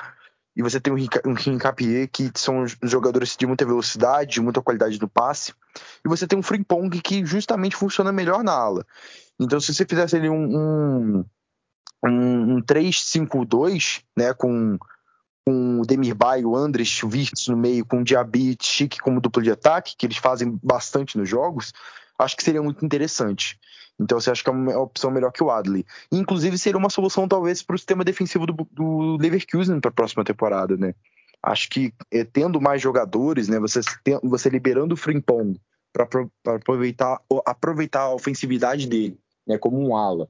e 0.55 0.61
você 0.61 0.79
tem 0.79 0.91
um 0.91 1.33
Rincapié, 1.33 2.05
que 2.07 2.29
são 2.35 2.65
jogadores 2.83 3.37
de 3.37 3.47
muita 3.47 3.65
velocidade, 3.65 4.33
de 4.33 4.41
muita 4.41 4.61
qualidade 4.61 4.99
no 4.99 5.07
passe. 5.07 5.53
E 6.05 6.09
você 6.09 6.27
tem 6.27 6.37
um 6.37 6.43
Frimpong 6.43 6.89
que 7.01 7.25
justamente 7.25 7.75
funciona 7.75 8.11
melhor 8.11 8.43
na 8.43 8.51
ala. 8.51 8.85
Então, 9.39 9.59
se 9.59 9.73
você 9.73 9.85
fizesse 9.85 10.15
ali 10.15 10.29
um, 10.29 10.57
um, 10.57 11.25
um, 12.05 12.55
um 12.55 12.61
3-5-2, 12.61 14.03
né, 14.17 14.33
com 14.33 14.77
com 15.49 15.81
o 15.81 15.85
Demirbay, 15.85 16.45
o 16.45 16.55
Andres, 16.55 17.01
o 17.01 17.09
Virtus 17.09 17.47
no 17.47 17.57
meio, 17.57 17.83
com 17.83 18.01
o 18.01 18.03
Diaby 18.03 18.51
e 18.51 18.57
Chique 18.61 18.99
como 18.99 19.19
duplo 19.19 19.41
de 19.41 19.49
ataque, 19.49 19.95
que 19.97 20.05
eles 20.05 20.17
fazem 20.17 20.59
bastante 20.61 21.17
nos 21.17 21.27
jogos, 21.27 21.73
acho 22.19 22.37
que 22.37 22.43
seria 22.43 22.61
muito 22.61 22.85
interessante. 22.85 23.59
Então 23.99 24.19
você 24.19 24.29
acha 24.29 24.43
que 24.43 24.49
é 24.49 24.53
uma 24.53 24.77
opção 24.77 25.09
melhor 25.09 25.31
que 25.31 25.43
o 25.43 25.49
Adley. 25.49 25.85
Inclusive 26.11 26.55
seria 26.57 26.77
uma 26.77 26.89
solução 26.89 27.27
talvez 27.27 27.63
para 27.63 27.75
o 27.75 27.79
sistema 27.79 28.03
defensivo 28.03 28.45
do, 28.45 28.67
do 28.71 29.17
Leverkusen 29.17 29.79
para 29.79 29.89
a 29.89 29.93
próxima 29.93 30.23
temporada, 30.23 30.77
né? 30.77 30.93
Acho 31.41 31.69
que 31.69 31.93
é, 32.11 32.23
tendo 32.23 32.61
mais 32.61 32.81
jogadores, 32.81 33.47
né? 33.47 33.59
Você, 33.59 33.81
tem, 34.03 34.19
você 34.23 34.49
liberando 34.49 34.93
o 34.93 34.97
Frimpong 34.97 35.59
para 35.91 36.07
aproveitar, 36.55 37.19
aproveitar 37.45 38.01
a 38.01 38.13
ofensividade 38.13 38.87
dele, 38.87 39.19
né, 39.49 39.57
como 39.57 39.79
um 39.79 39.97
ala. 39.97 40.29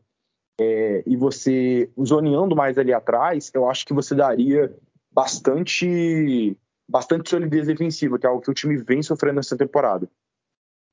É, 0.60 1.04
e 1.06 1.16
você 1.16 1.92
zoneando 2.02 2.56
mais 2.56 2.78
ali 2.78 2.94
atrás, 2.94 3.52
eu 3.54 3.70
acho 3.70 3.86
que 3.86 3.94
você 3.94 4.16
daria 4.16 4.74
bastante 5.12 6.58
bastante 6.88 7.30
solidez 7.30 7.68
defensiva, 7.68 8.18
que 8.18 8.26
é 8.26 8.30
algo 8.30 8.42
que 8.42 8.50
o 8.50 8.54
time 8.54 8.76
vem 8.78 9.04
sofrendo 9.04 9.36
nessa 9.36 9.56
temporada. 9.56 10.10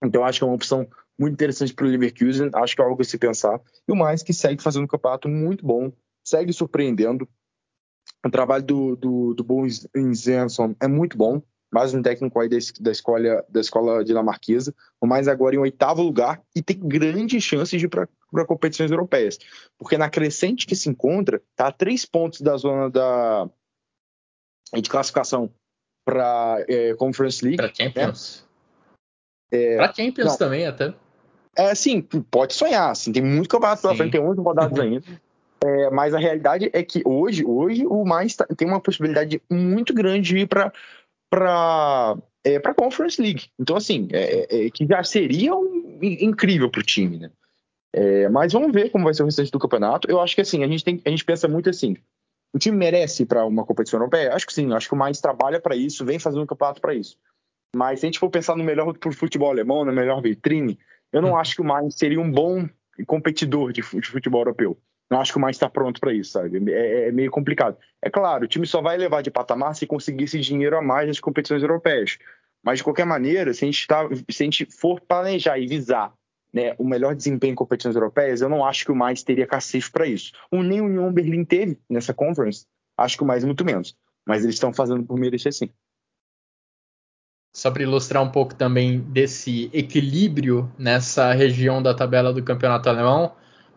Então 0.05 0.25
acho 0.25 0.39
que 0.39 0.45
é 0.45 0.47
uma 0.47 0.55
opção 0.55 0.87
muito 1.19 1.33
interessante 1.33 1.73
para 1.73 1.87
o 1.87 1.89
Leverkusen, 1.89 2.51
acho 2.55 2.77
que 2.77 2.83
é 2.83 2.85
algo 2.85 3.01
a 3.01 3.05
se 3.05 3.17
pensar. 3.17 3.59
E 3.89 3.93
o 3.93 3.97
mais 3.97 4.23
que 4.23 4.35
segue 4.35 4.63
fazendo 4.63 4.85
um 4.85 4.89
campeonato 4.89 5.27
muito 5.27 5.65
bom, 5.65 5.91
segue 6.23 6.53
surpreendendo. 6.53 7.27
O 8.25 8.31
trabalho 8.31 8.63
do, 8.63 8.97
do, 8.97 9.35
do 9.35 9.45
Bo 9.45 9.65
é 10.81 10.89
muito 10.89 11.17
bom, 11.17 11.41
mais 11.73 11.95
um 11.95 12.03
técnico 12.03 12.39
aí 12.39 12.49
da, 12.49 12.57
da, 12.81 12.91
escola, 12.91 13.45
da 13.49 13.61
escola 13.61 14.05
dinamarquesa, 14.05 14.75
o 15.01 15.07
mais 15.07 15.29
agora 15.29 15.55
em 15.55 15.59
oitavo 15.59 16.03
lugar 16.03 16.43
e 16.55 16.63
tem 16.63 16.79
grandes 16.79 17.43
chances 17.43 17.79
de 17.79 17.87
ir 17.87 17.89
para 17.89 18.09
competições 18.47 18.91
europeias. 18.91 19.39
Porque 19.79 19.97
na 19.97 20.11
crescente 20.11 20.67
que 20.67 20.77
se 20.77 20.89
encontra, 20.89 21.43
está 21.51 21.69
a 21.69 21.73
três 21.73 22.05
pontos 22.05 22.41
da 22.41 22.57
zona 22.57 22.91
da, 22.91 23.49
de 24.75 24.89
classificação 24.89 25.51
para 26.05 26.65
é, 26.69 26.95
Conference 26.95 27.45
League. 27.45 27.57
Para 27.57 27.73
Champions. 27.75 28.47
Né? 29.53 29.59
É, 29.59 29.77
para 29.77 29.93
Champions 29.93 30.29
não, 30.29 30.39
também, 30.39 30.67
até. 30.67 30.95
É, 31.57 31.75
sim, 31.75 32.03
pode 32.03 32.55
sonhar. 32.55 32.91
Assim, 32.91 33.13
tem 33.13 33.23
muito 33.23 33.49
campeonato 33.49 33.83
pela 33.83 33.95
frente, 33.95 34.13
tem 34.13 34.21
11 34.21 34.41
rodadas 34.41 34.79
ainda. 34.79 35.05
É, 35.65 35.91
mas 35.91 36.15
a 36.15 36.19
realidade 36.19 36.71
é 36.73 36.83
que 36.83 37.03
hoje, 37.05 37.45
hoje 37.45 37.87
o 37.87 38.05
mais 38.05 38.37
tá, 38.37 38.47
tem 38.57 38.69
uma 38.69 38.81
possibilidade 38.81 39.43
muito 39.51 39.95
grande 39.95 40.29
de 40.29 40.39
ir 40.39 40.47
para 40.47 40.73
para 41.31 42.17
é, 42.45 42.59
para 42.61 42.75
Conference 42.75 43.21
League. 43.21 43.47
Então 43.59 43.77
assim, 43.77 44.07
é, 44.13 44.47
é, 44.55 44.67
é 44.67 44.71
que 44.71 44.87
já 44.87 45.03
seria 45.03 45.57
um, 45.57 45.99
incrível 46.03 46.71
para 46.71 46.81
o 46.81 46.85
time, 46.85 47.19
né? 47.19 47.31
É, 47.93 48.29
mas 48.29 48.53
vamos 48.53 48.73
ver 48.73 48.91
como 48.91 49.05
vai 49.05 49.15
ser 49.15 49.23
o 49.23 49.27
restante 49.27 49.51
do 49.51 49.59
campeonato. 49.59 50.11
Eu 50.11 50.21
acho 50.21 50.35
que 50.35 50.41
assim 50.41 50.63
a 50.63 50.69
gente 50.69 50.85
tem, 50.85 51.01
a 51.05 51.11
gente 51.11 51.25
pensa 51.25 51.49
muito 51.49 51.71
assim. 51.71 51.97
O 52.53 52.59
time 52.59 52.77
merece 52.77 53.27
para 53.27 53.45
uma 53.45 53.65
competição 53.65 53.99
europeia? 53.99 54.35
Acho 54.35 54.47
que 54.47 54.53
sim. 54.53 54.73
Acho 54.73 54.89
que 54.89 54.95
o 54.95 54.99
mais 54.99 55.21
trabalha 55.21 55.61
para 55.61 55.77
isso, 55.77 56.05
vem 56.05 56.19
fazendo 56.19 56.43
um 56.43 56.47
campeonato 56.47 56.81
para 56.81 56.95
isso. 56.95 57.19
Mas 57.75 58.01
se 58.01 58.07
a 58.07 58.09
gente 58.09 58.19
for 58.19 58.31
pensar 58.31 58.57
no 58.57 58.65
melhor 58.65 58.97
pro 58.97 59.13
futebol 59.13 59.51
alemão, 59.51 59.85
na 59.85 59.93
melhor 59.93 60.23
vitrine, 60.23 60.79
eu 61.13 61.21
não 61.21 61.33
hum. 61.33 61.37
acho 61.37 61.55
que 61.55 61.61
o 61.61 61.65
mais 61.65 61.95
seria 61.95 62.21
um 62.21 62.31
bom 62.31 62.69
competidor 63.07 63.73
de 63.73 63.83
futebol 63.83 64.41
europeu. 64.41 64.79
Não 65.11 65.21
acho 65.21 65.33
que 65.33 65.39
o 65.39 65.41
mais 65.41 65.57
está 65.57 65.69
pronto 65.69 66.01
para 66.01 66.13
isso, 66.13 66.33
sabe? 66.33 66.73
É, 66.73 67.09
é, 67.09 67.13
meio 67.13 67.31
complicado. 67.31 67.77
É 68.03 68.11
claro, 68.11 68.45
o 68.45 68.49
time 68.49 68.67
só 68.67 68.83
vai 68.83 68.97
levar 68.97 69.23
de 69.23 69.31
patamar 69.31 69.75
se 69.75 69.87
conseguir 69.87 70.25
esse 70.25 70.41
dinheiro 70.41 70.77
a 70.77 70.83
mais 70.83 71.07
nas 71.07 71.21
competições 71.21 71.63
europeias. 71.63 72.19
Mas, 72.63 72.79
de 72.79 72.85
qualquer 72.85 73.07
maneira, 73.07 73.55
se 73.55 73.65
a 73.65 73.67
gente, 73.67 73.87
tá, 73.87 74.09
se 74.29 74.43
a 74.43 74.45
gente 74.45 74.67
for 74.67 75.01
planejar 75.01 75.59
e 75.59 75.67
visar 75.67 76.13
né, 76.53 76.75
o 76.79 76.85
melhor 76.85 77.15
desempenho 77.15 77.53
em 77.53 77.57
competições 77.57 77.95
europeias, 77.95 78.41
eu 78.41 78.49
não 78.49 78.65
acho 78.65 78.85
que 78.85 78.93
o 78.93 78.97
mais 78.97 79.23
teria 79.23 79.47
cacete 79.47 79.91
para 79.91 80.07
isso. 80.07 80.33
O 80.51 80.63
nem 80.63 80.81
o 80.81 80.87
Union 80.87 81.13
Berlim 81.13 81.45
teve 81.45 81.79
nessa 81.89 82.15
conference, 82.15 82.67
acho 82.97 83.17
que 83.17 83.23
o 83.23 83.27
mais 83.27 83.45
muito 83.45 83.65
menos. 83.65 83.97
Mas 84.27 84.43
eles 84.43 84.57
estão 84.57 84.73
fazendo 84.73 85.05
por 85.05 85.19
merecer 85.19 85.53
sim. 85.53 85.71
Só 87.55 87.71
para 87.71 87.83
ilustrar 87.83 88.23
um 88.23 88.31
pouco 88.31 88.55
também 88.55 89.01
desse 89.01 89.71
equilíbrio 89.73 90.71
nessa 90.79 91.33
região 91.33 91.83
da 91.83 91.95
tabela 91.95 92.33
do 92.33 92.43
campeonato 92.43 92.89
alemão, 92.89 93.33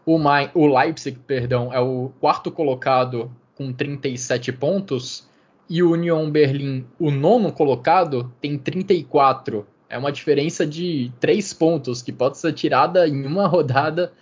o, 0.05 0.17
Main, 0.17 0.49
o 0.53 0.65
Leipzig, 0.65 1.19
perdão, 1.19 1.71
é 1.71 1.79
o 1.79 2.11
quarto 2.19 2.51
colocado 2.51 3.31
com 3.55 3.71
37 3.71 4.51
pontos 4.51 5.29
e 5.69 5.83
o 5.83 5.91
Union 5.91 6.29
Berlim, 6.31 6.87
o 6.99 7.11
nono 7.11 7.53
colocado, 7.53 8.33
tem 8.41 8.57
34. 8.57 9.67
É 9.89 9.97
uma 9.97 10.11
diferença 10.11 10.65
de 10.65 11.11
3 11.19 11.51
pontos 11.53 12.01
que 12.01 12.13
pode 12.13 12.37
ser 12.37 12.53
tirada 12.53 13.07
em 13.07 13.25
uma 13.25 13.47
rodada 13.47 14.13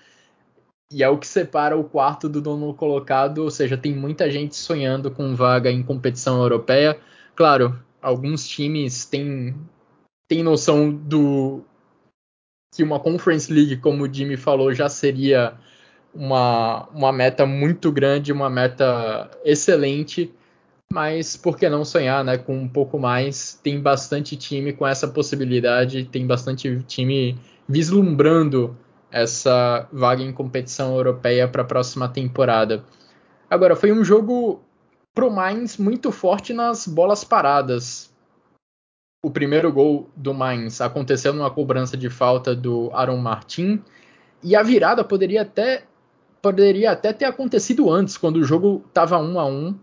e 0.91 1.03
é 1.03 1.09
o 1.09 1.17
que 1.17 1.27
separa 1.27 1.77
o 1.77 1.83
quarto 1.83 2.29
do 2.29 2.41
nono 2.41 2.73
colocado, 2.73 3.39
ou 3.39 3.51
seja, 3.51 3.77
tem 3.77 3.93
muita 3.93 4.31
gente 4.31 4.55
sonhando 4.55 5.11
com 5.11 5.35
vaga 5.35 5.69
em 5.69 5.83
competição 5.83 6.41
europeia. 6.41 6.97
Claro, 7.35 7.77
alguns 8.01 8.47
times 8.47 9.03
têm, 9.03 9.53
têm 10.29 10.41
noção 10.41 10.89
do 10.89 11.61
que 12.73 12.83
uma 12.83 12.99
Conference 12.99 13.51
League, 13.51 13.77
como 13.77 14.03
o 14.05 14.13
Jimmy 14.13 14.37
falou, 14.37 14.73
já 14.73 14.87
seria 14.87 15.57
uma, 16.13 16.87
uma 16.89 17.11
meta 17.11 17.45
muito 17.45 17.91
grande, 17.91 18.31
uma 18.31 18.49
meta 18.49 19.29
excelente, 19.43 20.33
mas 20.91 21.35
por 21.35 21.57
que 21.57 21.69
não 21.69 21.83
sonhar 21.83 22.23
né, 22.23 22.37
com 22.37 22.57
um 22.57 22.67
pouco 22.67 22.97
mais? 22.97 23.59
Tem 23.61 23.79
bastante 23.79 24.35
time 24.35 24.73
com 24.73 24.87
essa 24.87 25.07
possibilidade, 25.07 26.05
tem 26.05 26.25
bastante 26.25 26.81
time 26.83 27.37
vislumbrando 27.67 28.75
essa 29.11 29.87
vaga 29.91 30.23
em 30.23 30.33
competição 30.33 30.95
europeia 30.95 31.47
para 31.47 31.61
a 31.61 31.65
próxima 31.65 32.07
temporada. 32.07 32.83
Agora, 33.49 33.75
foi 33.75 33.91
um 33.91 34.03
jogo 34.03 34.61
pro 35.13 35.31
Mainz 35.31 35.77
muito 35.77 36.11
forte 36.11 36.53
nas 36.53 36.87
bolas 36.87 37.23
paradas. 37.23 38.13
O 39.23 39.31
primeiro 39.31 39.71
gol 39.71 40.09
do 40.15 40.33
Mainz 40.33 40.79
aconteceu 40.79 41.33
numa 41.33 41.49
cobrança 41.49 41.97
de 41.97 42.09
falta 42.09 42.55
do 42.55 42.89
Aaron 42.93 43.17
Martin, 43.17 43.83
e 44.43 44.55
a 44.55 44.63
virada 44.63 45.03
poderia 45.03 45.41
até 45.41 45.83
poderia 46.41 46.91
até 46.91 47.11
ter 47.11 47.25
acontecido 47.25 47.89
antes, 47.91 48.15
quando 48.15 48.37
o 48.37 48.43
jogo 48.43 48.83
estava 48.87 49.17
1 49.17 49.39
a 49.39 49.45
1 49.45 49.79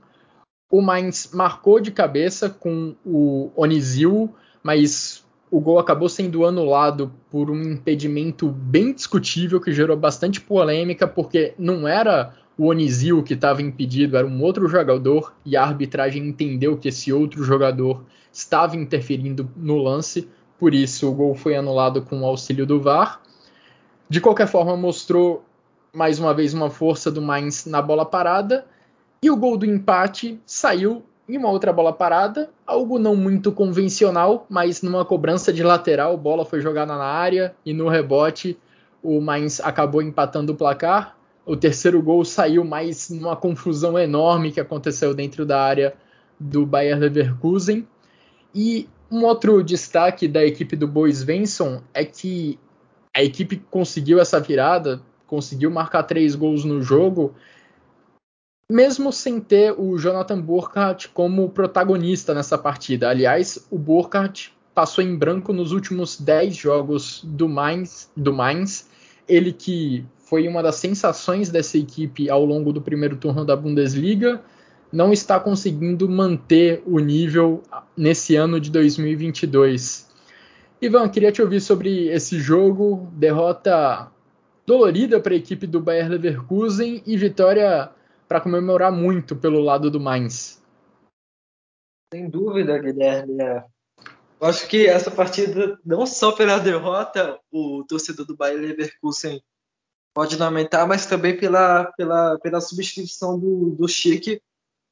O 0.75 0.83
Mainz 0.83 1.31
marcou 1.33 1.79
de 1.79 1.93
cabeça 1.93 2.51
com 2.51 2.97
o 3.07 3.49
Onizil, 3.55 4.35
mas 4.61 5.25
o 5.49 5.61
gol 5.61 5.79
acabou 5.79 6.09
sendo 6.09 6.45
anulado 6.45 7.13
por 7.31 7.49
um 7.49 7.63
impedimento 7.63 8.49
bem 8.49 8.93
discutível 8.93 9.61
que 9.61 9.73
gerou 9.73 9.97
bastante 9.97 10.41
polêmica, 10.41 11.07
porque 11.07 11.55
não 11.57 11.87
era 11.87 12.35
o 12.59 12.67
Onizil 12.67 13.23
que 13.23 13.35
estava 13.35 13.63
impedido, 13.63 14.17
era 14.17 14.27
um 14.27 14.43
outro 14.43 14.67
jogador 14.67 15.33
e 15.47 15.57
a 15.57 15.63
arbitragem 15.63 16.27
entendeu 16.27 16.77
que 16.77 16.89
esse 16.89 17.13
outro 17.13 17.45
jogador 17.45 18.03
estava 18.33 18.77
interferindo 18.77 19.49
no 19.57 19.77
lance, 19.77 20.29
por 20.59 20.75
isso 20.75 21.09
o 21.09 21.15
gol 21.15 21.37
foi 21.37 21.55
anulado 21.55 22.03
com 22.03 22.23
o 22.23 22.27
auxílio 22.27 22.67
do 22.67 22.81
VAR. 22.81 23.23
De 24.09 24.21
qualquer 24.21 24.49
forma, 24.49 24.77
mostrou 24.77 25.45
mais 25.93 26.19
uma 26.19 26.35
vez 26.35 26.53
uma 26.53 26.69
força 26.69 27.13
do 27.13 27.23
Mainz 27.23 27.65
na 27.65 27.81
bola 27.81 28.05
parada. 28.05 28.67
E 29.25 29.31
o 29.31 29.37
gol 29.39 29.57
do 29.57 29.65
empate 29.65 30.39
saiu 30.45 31.03
em 31.27 31.39
uma 31.39 31.49
outra 31.49 31.73
bola 31.73 31.95
parada, 31.95 32.51
algo 32.67 32.99
não 32.99 33.17
muito 33.17 33.51
convencional, 33.51 34.45
mas 34.51 34.83
numa 34.83 35.03
cobrança 35.03 35.51
de 35.51 35.63
lateral, 35.63 36.15
bola 36.19 36.45
foi 36.45 36.61
jogada 36.61 36.95
na 36.95 37.07
área 37.07 37.55
e 37.65 37.73
no 37.73 37.89
rebote 37.89 38.59
o 39.03 39.23
Mainz 39.23 39.61
acabou 39.61 40.03
empatando 40.03 40.53
o 40.53 40.55
placar. 40.55 41.17
O 41.47 41.57
terceiro 41.57 42.03
gol 42.03 42.23
saiu 42.23 42.67
mais 42.67 43.09
numa 43.09 43.35
confusão 43.35 43.99
enorme 43.99 44.53
que 44.53 44.61
aconteceu 44.61 45.15
dentro 45.15 45.47
da 45.47 45.59
área 45.59 45.95
do 46.39 46.67
Bayer 46.67 46.99
Leverkusen. 46.99 47.89
E 48.55 48.87
um 49.11 49.25
outro 49.25 49.65
destaque 49.65 50.29
da 50.29 50.45
equipe 50.45 50.77
do 50.77 50.87
Bois 50.87 51.21
Svensson 51.21 51.81
é 51.95 52.05
que 52.05 52.59
a 53.17 53.25
equipe 53.25 53.57
conseguiu 53.71 54.21
essa 54.21 54.39
virada 54.39 55.01
conseguiu 55.27 55.71
marcar 55.71 56.05
três 56.05 56.35
gols 56.35 56.65
no 56.65 56.81
jogo, 56.81 57.35
mesmo 58.69 59.13
sem 59.13 59.41
ter 59.41 59.75
o 59.79 59.97
Jonathan 59.99 60.41
Burkhardt 60.41 61.09
como 61.11 61.51
protagonista 61.51 62.35
nessa 62.35 62.57
partida. 62.57 63.09
Aliás, 63.09 63.67
o 63.71 63.79
Burkhardt 63.79 64.53
passou 64.75 65.05
em 65.05 65.17
branco 65.17 65.53
nos 65.53 65.73
últimos 65.73 66.21
dez 66.21 66.57
jogos 66.57 67.23
do 67.25 67.49
Mainz, 67.49 68.11
do 68.17 68.33
Mainz, 68.33 68.89
ele 69.29 69.53
que 69.53 70.05
foi 70.19 70.49
uma 70.49 70.63
das 70.63 70.77
sensações 70.77 71.49
dessa 71.51 71.79
equipe 71.79 72.29
ao 72.29 72.45
longo 72.45 72.73
do 72.73 72.81
primeiro 72.81 73.17
turno 73.17 73.45
da 73.45 73.55
Bundesliga, 73.55 74.43
não 74.91 75.13
está 75.13 75.39
conseguindo 75.39 76.09
manter 76.09 76.83
o 76.87 76.99
nível 76.99 77.63
nesse 77.97 78.37
ano 78.37 78.59
de 78.61 78.71
2022. 78.71 80.09
Ivan, 80.81 81.09
queria 81.09 81.33
te 81.33 81.43
ouvir 81.43 81.61
sobre 81.61 82.09
esse 82.09 82.39
jogo, 82.39 83.09
derrota 83.13 84.09
dolorida 84.67 85.21
para 85.21 85.35
a 85.35 85.37
equipe 85.37 85.67
do 85.67 85.81
Bayer 85.81 86.09
Leverkusen 86.09 87.03
e 87.07 87.17
vitória 87.17 87.91
para 88.35 88.41
comemorar 88.41 88.91
muito 88.91 89.37
pelo 89.37 89.61
lado 89.61 89.89
do 89.89 90.01
Mainz. 90.01 90.61
Sem 92.13 92.29
dúvida, 92.29 92.77
Guilherme. 92.77 93.41
É. 93.41 93.65
Eu 94.41 94.49
acho 94.49 94.67
que 94.67 94.89
essa 94.89 95.09
partida, 95.09 95.79
não 95.85 96.05
só 96.05 96.33
pela 96.33 96.59
derrota, 96.59 97.39
o 97.49 97.85
torcedor 97.85 98.27
do 98.27 98.37
Bayer 98.37 98.61
Leverkusen 98.61 99.41
pode 100.13 100.37
lamentar, 100.37 100.85
mas 100.85 101.07
também 101.07 101.39
pela, 101.39 101.85
pela, 101.93 102.37
pela 102.41 102.61
substituição 102.61 103.39
do, 103.39 103.71
do 103.71 103.87
Chique 103.87 104.43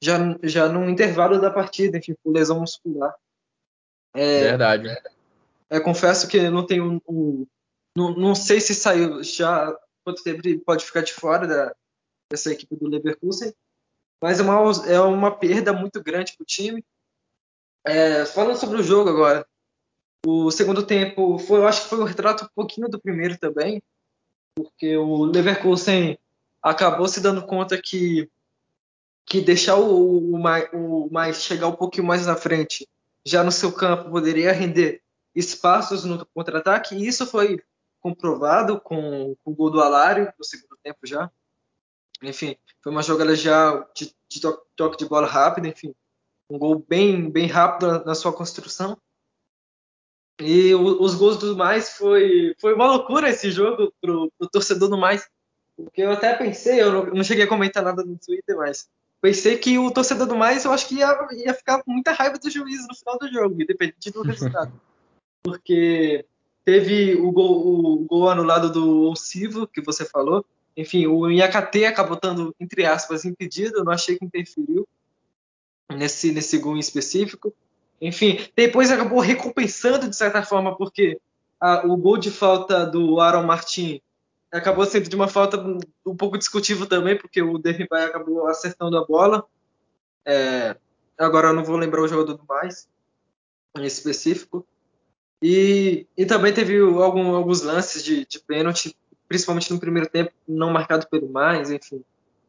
já, 0.00 0.18
já 0.44 0.68
no 0.68 0.88
intervalo 0.88 1.40
da 1.40 1.50
partida, 1.50 1.98
enfim, 1.98 2.14
por 2.22 2.32
lesão 2.32 2.60
muscular. 2.60 3.12
É, 4.14 4.42
verdade. 4.42 4.88
É, 5.68 5.80
confesso 5.80 6.28
que 6.28 6.48
não 6.48 6.64
tenho 6.64 7.02
um, 7.08 7.44
não, 7.96 8.14
não 8.14 8.34
sei 8.36 8.60
se 8.60 8.72
saiu 8.72 9.20
já 9.24 9.76
quanto 10.04 10.22
tempo 10.22 10.40
ele 10.44 10.60
pode 10.60 10.84
ficar 10.84 11.00
de 11.00 11.12
fora 11.12 11.44
da, 11.48 11.74
dessa 12.32 12.50
equipe 12.50 12.74
do 12.74 12.88
Leverkusen, 12.88 13.52
mas 14.20 14.40
é 14.40 14.42
uma, 14.42 14.86
é 14.86 15.00
uma 15.00 15.30
perda 15.30 15.72
muito 15.72 16.02
grande 16.02 16.34
para 16.34 16.42
o 16.42 16.46
time. 16.46 16.82
É, 17.84 18.24
falando 18.24 18.56
sobre 18.56 18.80
o 18.80 18.82
jogo 18.82 19.10
agora, 19.10 19.46
O 20.24 20.50
segundo 20.50 20.86
tempo 20.86 21.38
foi, 21.38 21.58
eu 21.58 21.66
acho 21.66 21.82
que 21.82 21.88
foi 21.88 22.00
um 22.00 22.04
retrato 22.04 22.44
um 22.44 22.48
pouquinho 22.54 22.88
do 22.88 23.00
primeiro 23.00 23.36
também, 23.38 23.82
porque 24.54 24.96
o 24.96 25.24
Leverkusen 25.24 26.16
acabou 26.62 27.08
se 27.08 27.20
dando 27.20 27.46
conta 27.46 27.80
que 27.80 28.28
que 29.24 29.40
deixar 29.40 29.76
o, 29.76 30.34
o, 30.34 30.36
o 30.72 31.12
mais 31.12 31.42
chegar 31.42 31.68
um 31.68 31.76
pouquinho 31.76 32.06
mais 32.06 32.26
na 32.26 32.36
frente, 32.36 32.88
já 33.24 33.42
no 33.44 33.52
seu 33.52 33.72
campo, 33.72 34.10
poderia 34.10 34.52
render 34.52 35.00
espaços 35.34 36.04
no 36.04 36.26
contra-ataque. 36.34 36.94
E 36.96 37.06
isso 37.06 37.24
foi 37.26 37.62
comprovado 38.00 38.80
com, 38.80 39.34
com, 39.42 39.52
o 39.52 39.54
gol 39.54 39.70
do 39.70 39.80
Alário 39.80 40.32
no 40.36 40.44
segundo 40.44 40.76
tempo 40.82 40.98
já. 41.04 41.30
Enfim, 42.22 42.56
foi 42.82 42.92
uma 42.92 43.02
jogada 43.02 43.34
já 43.34 43.86
de, 43.94 44.14
de 44.28 44.40
toque 44.76 44.96
de 44.96 45.06
bola 45.06 45.26
rápida, 45.26 45.68
enfim, 45.68 45.94
um 46.48 46.58
gol 46.58 46.84
bem 46.88 47.30
bem 47.30 47.46
rápido 47.46 48.04
na 48.04 48.14
sua 48.14 48.32
construção. 48.32 48.96
E 50.40 50.74
o, 50.74 51.02
os 51.02 51.14
gols 51.14 51.36
do 51.36 51.56
mais 51.56 51.90
foi 51.90 52.54
foi 52.60 52.74
uma 52.74 52.86
loucura 52.86 53.28
esse 53.28 53.50
jogo 53.50 53.92
pro, 54.00 54.30
pro 54.38 54.48
torcedor 54.48 54.88
do 54.88 54.96
mais, 54.96 55.28
porque 55.76 56.02
eu 56.02 56.12
até 56.12 56.34
pensei, 56.34 56.80
eu 56.80 56.92
não, 56.92 57.06
não 57.06 57.24
cheguei 57.24 57.44
a 57.44 57.48
comentar 57.48 57.82
nada 57.82 58.04
no 58.04 58.18
Twitter, 58.18 58.56
mas 58.56 58.88
pensei 59.20 59.56
que 59.56 59.78
o 59.78 59.90
torcedor 59.90 60.26
do 60.26 60.36
mais, 60.36 60.64
eu 60.64 60.72
acho 60.72 60.88
que 60.88 60.96
ia, 60.96 61.28
ia 61.32 61.54
ficar 61.54 61.82
com 61.82 61.92
muita 61.92 62.12
raiva 62.12 62.38
do 62.38 62.50
juiz 62.50 62.86
no 62.88 62.94
final 62.94 63.18
do 63.18 63.28
jogo, 63.30 63.60
independente 63.60 64.10
do 64.10 64.22
resultado. 64.22 64.72
Porque 65.44 66.24
teve 66.64 67.16
o 67.16 67.30
gol, 67.32 67.94
o 67.94 68.04
gol 68.04 68.28
anulado 68.28 68.70
do 68.70 69.10
Ocivo, 69.10 69.66
que 69.66 69.80
você 69.80 70.04
falou. 70.04 70.44
Enfim, 70.76 71.06
o 71.06 71.30
Iacate 71.30 71.84
acabou 71.84 72.14
estando, 72.14 72.54
entre 72.58 72.86
aspas, 72.86 73.24
impedido, 73.24 73.78
eu 73.78 73.84
não 73.84 73.92
achei 73.92 74.18
que 74.18 74.24
interferiu 74.24 74.88
nesse, 75.90 76.32
nesse 76.32 76.58
gol 76.58 76.76
em 76.76 76.80
específico. 76.80 77.54
Enfim, 78.00 78.38
depois 78.56 78.90
acabou 78.90 79.20
recompensando 79.20 80.08
de 80.08 80.16
certa 80.16 80.42
forma, 80.42 80.76
porque 80.76 81.20
a, 81.60 81.86
o 81.86 81.96
gol 81.96 82.18
de 82.18 82.30
falta 82.30 82.84
do 82.86 83.20
Aaron 83.20 83.44
Martin 83.44 84.00
acabou 84.50 84.84
sendo 84.84 85.08
de 85.08 85.16
uma 85.16 85.28
falta 85.28 85.56
um 86.04 86.16
pouco 86.16 86.36
discutível 86.36 86.86
também, 86.86 87.16
porque 87.16 87.40
o 87.40 87.58
Depay 87.58 88.04
acabou 88.04 88.46
acertando 88.48 88.98
a 88.98 89.04
bola. 89.04 89.44
É, 90.26 90.76
agora 91.18 91.48
eu 91.48 91.54
não 91.54 91.64
vou 91.64 91.76
lembrar 91.76 92.02
o 92.02 92.08
jogador 92.08 92.34
do 92.34 92.44
mais, 92.46 92.88
em 93.78 93.84
específico. 93.84 94.66
E, 95.42 96.06
e 96.16 96.24
também 96.24 96.52
teve 96.52 96.78
algum, 96.78 97.34
alguns 97.34 97.62
lances 97.62 98.04
de, 98.04 98.26
de 98.26 98.38
pênalti, 98.38 98.96
principalmente 99.32 99.72
no 99.72 99.80
primeiro 99.80 100.06
tempo, 100.10 100.30
não 100.46 100.70
marcado 100.70 101.08
pelo 101.08 101.26
mais, 101.26 101.70
enfim. 101.70 102.04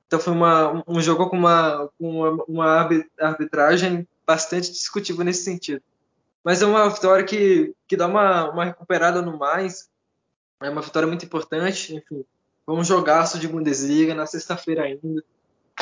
Então 0.06 0.20
foi 0.20 0.34
uma, 0.34 0.84
um 0.86 1.00
jogo 1.00 1.30
com 1.30 1.38
uma, 1.38 1.90
uma, 1.98 2.44
uma 2.46 2.90
arbitragem 3.18 4.06
bastante 4.28 4.70
discutível 4.70 5.24
nesse 5.24 5.44
sentido. 5.44 5.82
Mas 6.44 6.62
é 6.62 6.66
uma 6.66 6.90
vitória 6.90 7.24
que, 7.24 7.74
que 7.88 7.96
dá 7.96 8.06
uma, 8.06 8.50
uma 8.50 8.66
recuperada 8.66 9.22
no 9.22 9.38
mais, 9.38 9.90
é 10.62 10.70
uma 10.70 10.82
vitória 10.82 11.08
muito 11.08 11.24
importante. 11.24 11.96
Enfim, 11.96 12.26
vamos 12.68 12.86
jogaço 12.86 13.40
de 13.40 13.48
Bundesliga 13.48 14.14
na 14.14 14.26
sexta-feira 14.26 14.84
ainda. 14.84 15.24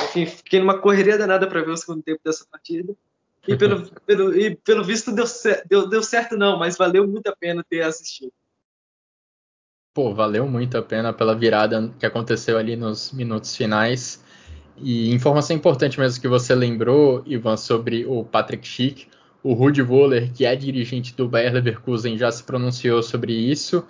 Enfim, 0.03 0.27
fiquei 0.27 0.59
numa 0.59 0.79
correria 0.79 1.17
danada 1.17 1.47
para 1.47 1.63
ver 1.63 1.71
o 1.71 1.77
segundo 1.77 2.03
tempo 2.03 2.21
dessa 2.23 2.45
partida. 2.45 2.93
E 3.47 3.57
pelo, 3.57 3.89
pelo, 4.05 4.37
e 4.37 4.55
pelo 4.55 4.83
visto 4.83 5.11
deu, 5.11 5.25
deu, 5.67 5.89
deu 5.89 6.03
certo, 6.03 6.37
não, 6.37 6.59
mas 6.59 6.77
valeu 6.77 7.07
muito 7.07 7.25
a 7.25 7.35
pena 7.35 7.65
ter 7.67 7.81
assistido. 7.81 8.31
Pô, 9.93 10.13
valeu 10.13 10.47
muito 10.47 10.77
a 10.77 10.81
pena 10.81 11.11
pela 11.11 11.35
virada 11.35 11.91
que 11.99 12.05
aconteceu 12.05 12.57
ali 12.57 12.77
nos 12.77 13.11
minutos 13.11 13.53
finais. 13.57 14.23
E 14.77 15.13
informação 15.13 15.53
importante 15.53 15.99
mesmo 15.99 16.21
que 16.21 16.29
você 16.29 16.55
lembrou, 16.55 17.21
Ivan, 17.25 17.57
sobre 17.57 18.05
o 18.05 18.23
Patrick 18.23 18.65
Schick. 18.65 19.09
O 19.43 19.51
Rudi 19.51 19.81
Wohler, 19.81 20.31
que 20.31 20.45
é 20.45 20.55
dirigente 20.55 21.13
do 21.13 21.27
Bayer 21.27 21.51
Leverkusen, 21.51 22.17
já 22.17 22.31
se 22.31 22.41
pronunciou 22.41 23.03
sobre 23.03 23.33
isso 23.33 23.85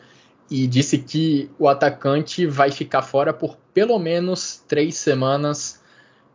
e 0.50 0.66
disse 0.66 0.98
que 0.98 1.52
o 1.60 1.68
atacante 1.68 2.48
vai 2.48 2.72
ficar 2.72 3.04
fora 3.04 3.32
por 3.32 3.56
pelo 3.72 4.00
menos 4.00 4.64
três 4.68 4.96
semanas. 4.96 5.84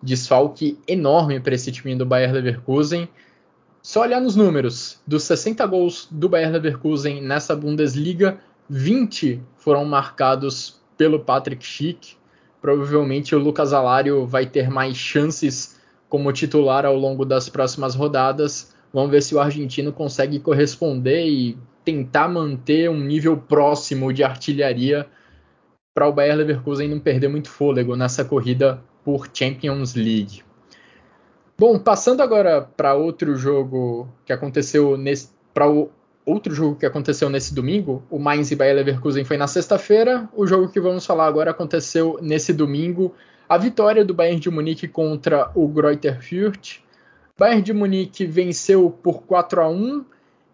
Desfalque 0.01 0.79
enorme 0.87 1.41
para 1.41 1.57
esse 1.57 1.73
time 1.73 1.97
do 1.97 2.07
Bayer 2.07 2.33
Leverkusen. 2.33 3.09
Só 3.83 4.03
olhar 4.03 4.21
nos 4.21 4.37
números: 4.37 5.01
dos 5.05 5.25
60 5.25 5.67
gols 5.67 6.07
do 6.09 6.29
Bayer 6.29 6.53
Leverkusen 6.53 7.21
nessa 7.21 7.57
Bundesliga, 7.57 8.39
20 8.69 9.43
foram 9.57 9.85
marcados 9.85 10.81
pelo 10.97 11.21
Patrick 11.21 11.64
Schick. 11.64 12.17
Provavelmente 12.61 13.35
o 13.35 13.39
Lucas 13.39 13.73
Alário 13.73 14.27
vai 14.27 14.47
ter 14.47 14.71
mais 14.71 14.97
chances 14.97 15.81
como 16.09 16.33
titular 16.33 16.85
ao 16.85 16.97
longo 16.97 17.25
das 17.25 17.49
próximas 17.49 17.95
rodadas. 17.95 18.75
Vamos 18.93 19.11
ver 19.11 19.23
se 19.23 19.35
o 19.35 19.41
argentino 19.41 19.93
consegue 19.93 20.41
corresponder 20.41 21.27
e 21.27 21.59
tentar 21.85 22.29
manter 22.29 22.91
um 22.91 22.99
nível 22.99 23.37
próximo 23.37 24.12
de 24.12 24.25
artilharia 24.25 25.07
para 25.95 26.09
o 26.09 26.12
Bayer 26.12 26.37
Leverkusen 26.37 26.89
não 26.89 26.99
perder 26.99 27.29
muito 27.29 27.49
fôlego 27.49 27.97
nessa 27.97 28.25
corrida 28.25 28.83
por 29.05 29.29
Champions 29.33 29.95
League. 29.95 30.43
Bom, 31.59 31.79
passando 31.79 32.23
agora 32.23 32.61
para 32.61 32.95
outro 32.95 33.35
jogo 33.37 34.09
que 34.25 34.33
aconteceu 34.33 34.99
para 35.55 35.67
outro 36.27 36.53
jogo 36.53 36.77
que 36.77 36.85
aconteceu 36.85 37.31
nesse 37.31 37.55
domingo, 37.55 38.03
o 38.11 38.18
Mainz 38.18 38.51
e 38.51 38.57
Bayer 38.57 38.74
Leverkusen 38.74 39.24
foi 39.24 39.37
na 39.37 39.47
sexta-feira. 39.47 40.29
O 40.35 40.47
jogo 40.47 40.68
que 40.68 40.81
vamos 40.81 41.07
falar 41.07 41.27
agora 41.27 41.53
aconteceu 41.53 42.18
nesse 42.20 42.53
domingo. 42.53 43.14
A 43.49 43.57
vitória 43.57 44.05
do 44.05 44.12
Bayern 44.12 44.41
de 44.41 44.51
Munique 44.51 44.89
contra 44.89 45.51
o 45.55 45.68
Greuther 45.68 46.20
Fürth. 46.20 46.81
Bayern 47.39 47.62
de 47.62 47.72
Munique 47.72 48.27
venceu 48.27 48.91
por 48.91 49.22
4 49.22 49.62
a 49.62 49.68
1 49.68 50.05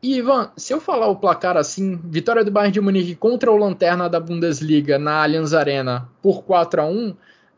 e 0.03 0.18
Ivan, 0.18 0.51
se 0.57 0.75
eu 0.75 0.81
falar 0.81 1.07
o 1.07 1.16
placar 1.16 1.57
assim, 1.57 1.99
vitória 2.05 2.45
do 2.45 2.51
Bayern 2.51 2.73
de 2.73 2.81
Munique 2.81 3.14
contra 3.14 3.51
o 3.51 3.57
Lanterna 3.57 4.11
da 4.11 4.18
Bundesliga 4.18 4.99
na 4.99 5.23
Allianz 5.23 5.55
Arena 5.55 6.09
por 6.20 6.43
4 6.43 6.83
a 6.83 6.85
1 6.85 7.14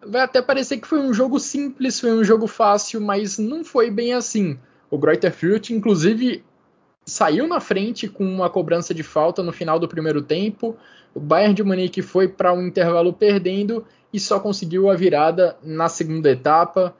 vai 0.06 0.22
até 0.22 0.42
parecer 0.42 0.78
que 0.78 0.86
foi 0.86 1.00
um 1.00 1.12
jogo 1.12 1.38
simples, 1.40 2.00
foi 2.00 2.12
um 2.12 2.24
jogo 2.24 2.46
fácil, 2.46 3.00
mas 3.00 3.38
não 3.38 3.64
foi 3.64 3.90
bem 3.90 4.12
assim. 4.12 4.58
O 4.90 4.98
Greuther 4.98 5.32
Fürth, 5.32 5.70
inclusive, 5.70 6.44
saiu 7.04 7.46
na 7.46 7.60
frente 7.60 8.08
com 8.08 8.24
uma 8.24 8.48
cobrança 8.48 8.94
de 8.94 9.02
falta 9.02 9.42
no 9.42 9.52
final 9.52 9.78
do 9.78 9.88
primeiro 9.88 10.22
tempo. 10.22 10.76
O 11.14 11.20
Bayern 11.20 11.54
de 11.54 11.62
Munique 11.62 12.02
foi 12.02 12.28
para 12.28 12.52
um 12.52 12.66
intervalo 12.66 13.12
perdendo 13.12 13.86
e 14.12 14.18
só 14.18 14.40
conseguiu 14.40 14.90
a 14.90 14.94
virada 14.94 15.56
na 15.62 15.88
segunda 15.88 16.30
etapa, 16.30 16.94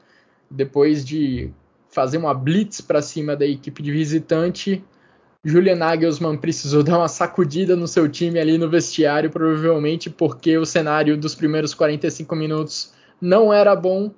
depois 0.51 1.05
de 1.05 1.51
fazer 1.89 2.19
uma 2.19 2.35
blitz 2.35 2.81
para 2.81 3.01
cima 3.01 3.37
da 3.37 3.47
equipe 3.47 3.83
de 3.83 3.93
visitante 3.93 4.85
Julian 5.45 5.77
Nagelsmann 5.77 6.39
precisou 6.39 6.83
dar 6.83 6.99
uma 6.99 7.09
sacudida 7.09 7.77
no 7.77 7.87
seu 7.87 8.09
time 8.09 8.41
ali 8.41 8.57
no 8.57 8.69
vestiário, 8.69 9.31
provavelmente 9.31 10.09
porque 10.09 10.57
o 10.57 10.65
cenário 10.65 11.17
dos 11.17 11.35
primeiros 11.35 11.75
45 11.75 12.35
minutos 12.35 12.93
não 13.21 13.53
era 13.53 13.77
bom. 13.77 14.11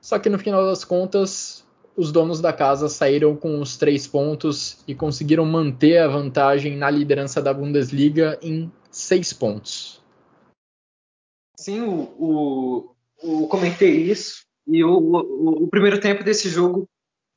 Só 0.00 0.18
que 0.18 0.28
no 0.28 0.38
final 0.38 0.66
das 0.66 0.84
contas, 0.84 1.63
os 1.96 2.10
donos 2.10 2.40
da 2.40 2.52
casa 2.52 2.88
saíram 2.88 3.36
com 3.36 3.60
os 3.60 3.76
três 3.76 4.06
pontos 4.06 4.82
e 4.86 4.94
conseguiram 4.94 5.44
manter 5.44 5.98
a 5.98 6.08
vantagem 6.08 6.76
na 6.76 6.90
liderança 6.90 7.40
da 7.40 7.54
Bundesliga 7.54 8.38
em 8.42 8.70
seis 8.90 9.32
pontos. 9.32 10.02
Sim, 11.58 11.82
o, 11.82 12.94
o, 13.22 13.42
o 13.44 13.48
comentei 13.48 14.10
isso. 14.10 14.44
E 14.66 14.82
o, 14.82 14.98
o, 14.98 15.64
o, 15.64 15.68
primeiro 15.68 16.00
tempo 16.00 16.24
desse 16.24 16.48
jogo, 16.48 16.88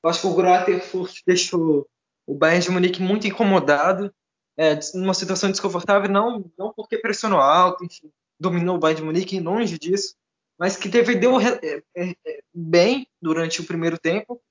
acho 0.04 0.22
que 0.22 0.28
o 0.28 0.36
Grotterfurt 0.36 1.22
deixou 1.26 1.88
o 2.26 2.34
Bayern 2.34 2.64
de 2.64 2.72
Munique 2.72 3.02
muito 3.02 3.28
incomodado, 3.28 4.14
é, 4.58 4.80
numa 4.96 5.14
situação 5.14 5.52
desconfortável, 5.52 6.10
não, 6.10 6.50
não 6.58 6.74
porque 6.74 6.98
pressionou 6.98 7.40
alto, 7.40 7.86
enfim, 7.86 8.12
dominou 8.40 8.78
o 8.78 8.80
Bayern 8.80 9.02
de 9.02 9.06
Munique, 9.06 9.40
longe 9.40 9.78
disso, 9.78 10.16
mas 10.58 10.76
que 10.76 10.90
defendeu 10.90 11.40
é, 11.40 11.82
é, 11.96 12.16
é, 12.26 12.40
bem 12.54 13.08
durante 13.22 13.62
o 13.62 13.66
primeiro 13.66 13.98
tempo. 13.98 14.42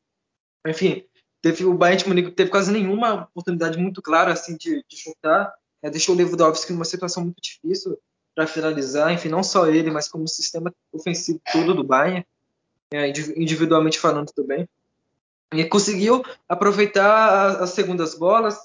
Enfim, 0.66 1.04
teve, 1.42 1.64
o 1.64 1.74
Bayern 1.74 2.02
de 2.02 2.08
Munique 2.08 2.30
teve 2.32 2.50
quase 2.50 2.72
nenhuma 2.72 3.24
oportunidade 3.24 3.78
muito 3.78 4.00
clara 4.00 4.32
assim 4.32 4.56
de, 4.56 4.84
de 4.88 4.96
chutar, 4.96 5.52
é, 5.82 5.90
deixou 5.90 6.14
o 6.14 6.18
Lewandowski 6.18 6.72
numa 6.72 6.84
situação 6.84 7.24
muito 7.24 7.40
difícil 7.40 7.98
para 8.34 8.46
finalizar, 8.46 9.12
enfim, 9.12 9.28
não 9.28 9.42
só 9.42 9.66
ele, 9.66 9.90
mas 9.90 10.08
como 10.08 10.24
o 10.24 10.28
sistema 10.28 10.72
ofensivo 10.92 11.40
todo 11.52 11.74
do 11.74 11.82
Bayern, 11.82 12.24
é, 12.92 13.08
individualmente 13.08 13.98
falando 13.98 14.30
também. 14.32 14.68
E 15.52 15.64
conseguiu 15.64 16.24
aproveitar 16.48 17.62
as 17.62 17.70
segundas 17.70 18.14
bolas, 18.14 18.58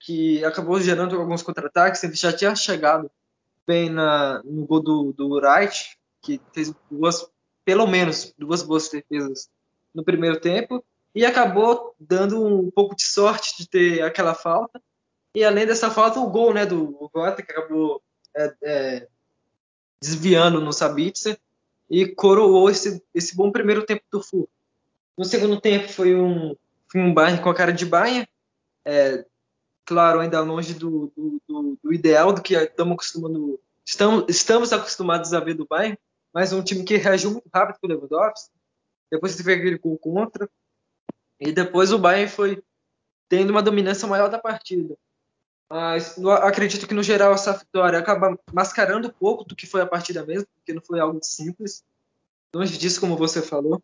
que 0.00 0.44
acabou 0.44 0.80
gerando 0.80 1.16
alguns 1.16 1.42
contra-ataques. 1.42 2.02
Ele 2.02 2.14
já 2.14 2.32
tinha 2.32 2.54
chegado 2.56 3.10
bem 3.66 3.88
na, 3.88 4.42
no 4.44 4.66
gol 4.66 4.82
do, 4.82 5.12
do 5.12 5.36
Wright, 5.36 5.96
que 6.22 6.40
fez 6.52 6.72
duas, 6.90 7.26
pelo 7.64 7.86
menos 7.86 8.32
duas 8.38 8.62
boas 8.62 8.88
defesas 8.88 9.50
no 9.94 10.04
primeiro 10.04 10.40
tempo, 10.40 10.84
e 11.14 11.26
acabou 11.26 11.94
dando 11.98 12.42
um 12.42 12.70
pouco 12.70 12.96
de 12.96 13.04
sorte 13.04 13.56
de 13.58 13.68
ter 13.68 14.02
aquela 14.02 14.34
falta. 14.34 14.80
E 15.34 15.44
além 15.44 15.66
dessa 15.66 15.90
falta, 15.90 16.20
o 16.20 16.30
gol 16.30 16.54
né, 16.54 16.64
do 16.64 17.10
Gota, 17.12 17.42
que 17.42 17.52
acabou 17.52 18.02
é, 18.34 18.54
é, 18.62 19.08
desviando 20.00 20.60
no 20.60 20.72
Sabitzer, 20.72 21.38
e 21.90 22.06
coroou 22.06 22.70
esse, 22.70 23.02
esse 23.14 23.36
bom 23.36 23.52
primeiro 23.52 23.84
tempo 23.84 24.02
do 24.10 24.22
Fur. 24.22 24.48
No 25.16 25.26
segundo 25.26 25.60
tempo 25.60 25.92
foi 25.92 26.14
um, 26.14 26.56
foi 26.88 27.00
um 27.02 27.12
Bayern 27.12 27.42
com 27.42 27.50
a 27.50 27.54
cara 27.54 27.70
de 27.70 27.84
Bayern. 27.84 28.26
É, 28.82 29.26
claro, 29.84 30.20
ainda 30.20 30.40
longe 30.40 30.72
do, 30.72 31.12
do, 31.14 31.40
do, 31.46 31.78
do 31.82 31.92
ideal 31.92 32.32
do 32.32 32.40
que 32.40 32.54
estamos 32.54 32.94
acostumando, 32.94 33.60
estamos, 33.84 34.24
estamos 34.28 34.72
acostumados 34.72 35.34
a 35.34 35.40
ver 35.40 35.52
do 35.52 35.66
Bayern, 35.66 35.98
mas 36.32 36.52
um 36.52 36.62
time 36.62 36.84
que 36.84 36.96
reagiu 36.96 37.32
muito 37.32 37.48
rápido 37.52 37.78
com 37.80 37.86
o 37.86 37.90
Lewandowski, 37.90 38.50
depois 39.10 39.36
teve 39.36 39.52
aquele 39.52 39.78
gol 39.78 39.98
contra, 39.98 40.48
e 41.38 41.52
depois 41.52 41.92
o 41.92 41.98
Bayern 41.98 42.30
foi 42.30 42.62
tendo 43.28 43.50
uma 43.50 43.62
dominância 43.62 44.08
maior 44.08 44.28
da 44.28 44.38
partida. 44.38 44.96
Mas 45.68 46.18
acredito 46.42 46.86
que 46.86 46.94
no 46.94 47.02
geral 47.02 47.32
essa 47.32 47.52
vitória 47.52 47.98
acaba 47.98 48.38
mascarando 48.52 49.08
um 49.08 49.12
pouco 49.12 49.44
do 49.44 49.56
que 49.56 49.66
foi 49.66 49.80
a 49.80 49.86
partida 49.86 50.24
mesmo, 50.24 50.46
porque 50.54 50.72
não 50.72 50.82
foi 50.82 51.00
algo 51.00 51.18
simples, 51.22 51.82
longe 52.54 52.76
disso 52.76 53.00
como 53.00 53.16
você 53.16 53.40
falou, 53.40 53.82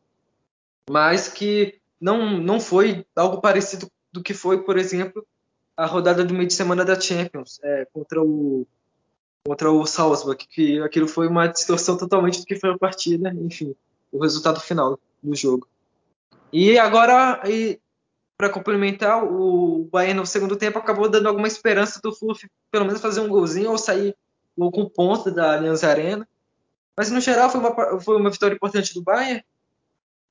mas 0.88 1.28
que 1.28 1.80
não, 2.01 2.38
não 2.38 2.61
foi 2.61 3.07
algo 3.16 3.40
parecido 3.40 3.90
do 4.12 4.22
que 4.22 4.34
foi, 4.34 4.62
por 4.62 4.78
exemplo, 4.78 5.26
a 5.76 5.86
rodada 5.86 6.24
do 6.24 6.34
meio 6.34 6.46
de 6.46 6.55
semana 6.55 6.84
da 6.84 6.99
Champions 7.01 7.59
é, 7.62 7.86
contra 7.86 8.22
o 8.22 8.66
contra 9.49 9.72
o 9.72 9.86
Salzburg, 9.86 10.46
que 10.46 10.78
aquilo 10.82 11.09
foi 11.09 11.26
uma 11.26 11.46
distorção 11.46 11.96
totalmente 11.96 12.40
do 12.40 12.44
que 12.44 12.57
foi 12.57 12.68
a 12.68 12.76
partida, 12.76 13.30
enfim, 13.30 13.74
o 14.12 14.20
resultado 14.20 14.61
final 14.61 15.01
do 15.22 15.34
jogo. 15.34 15.66
E 16.53 16.78
agora, 16.78 17.40
para 18.36 18.51
complementar, 18.51 19.24
o 19.24 19.88
Bayern 19.90 20.20
no 20.20 20.26
segundo 20.26 20.55
tempo 20.55 20.78
acabou 20.78 21.09
dando 21.09 21.28
alguma 21.28 21.49
esperança 21.49 21.99
do 22.03 22.14
Fluff 22.14 22.46
pelo 22.70 22.84
menos 22.84 23.01
fazer 23.01 23.20
um 23.20 23.28
golzinho 23.28 23.70
ou 23.70 23.78
sair 23.78 24.14
com 24.55 24.86
ponta 24.86 25.30
da 25.30 25.55
Allianz 25.55 25.82
Arena. 25.82 26.28
Mas 26.94 27.11
no 27.11 27.18
geral 27.18 27.49
foi 27.49 27.61
uma, 27.61 28.01
foi 28.01 28.16
uma 28.18 28.30
vitória 28.30 28.55
importante 28.55 28.92
do 28.92 29.03
Bayern, 29.03 29.42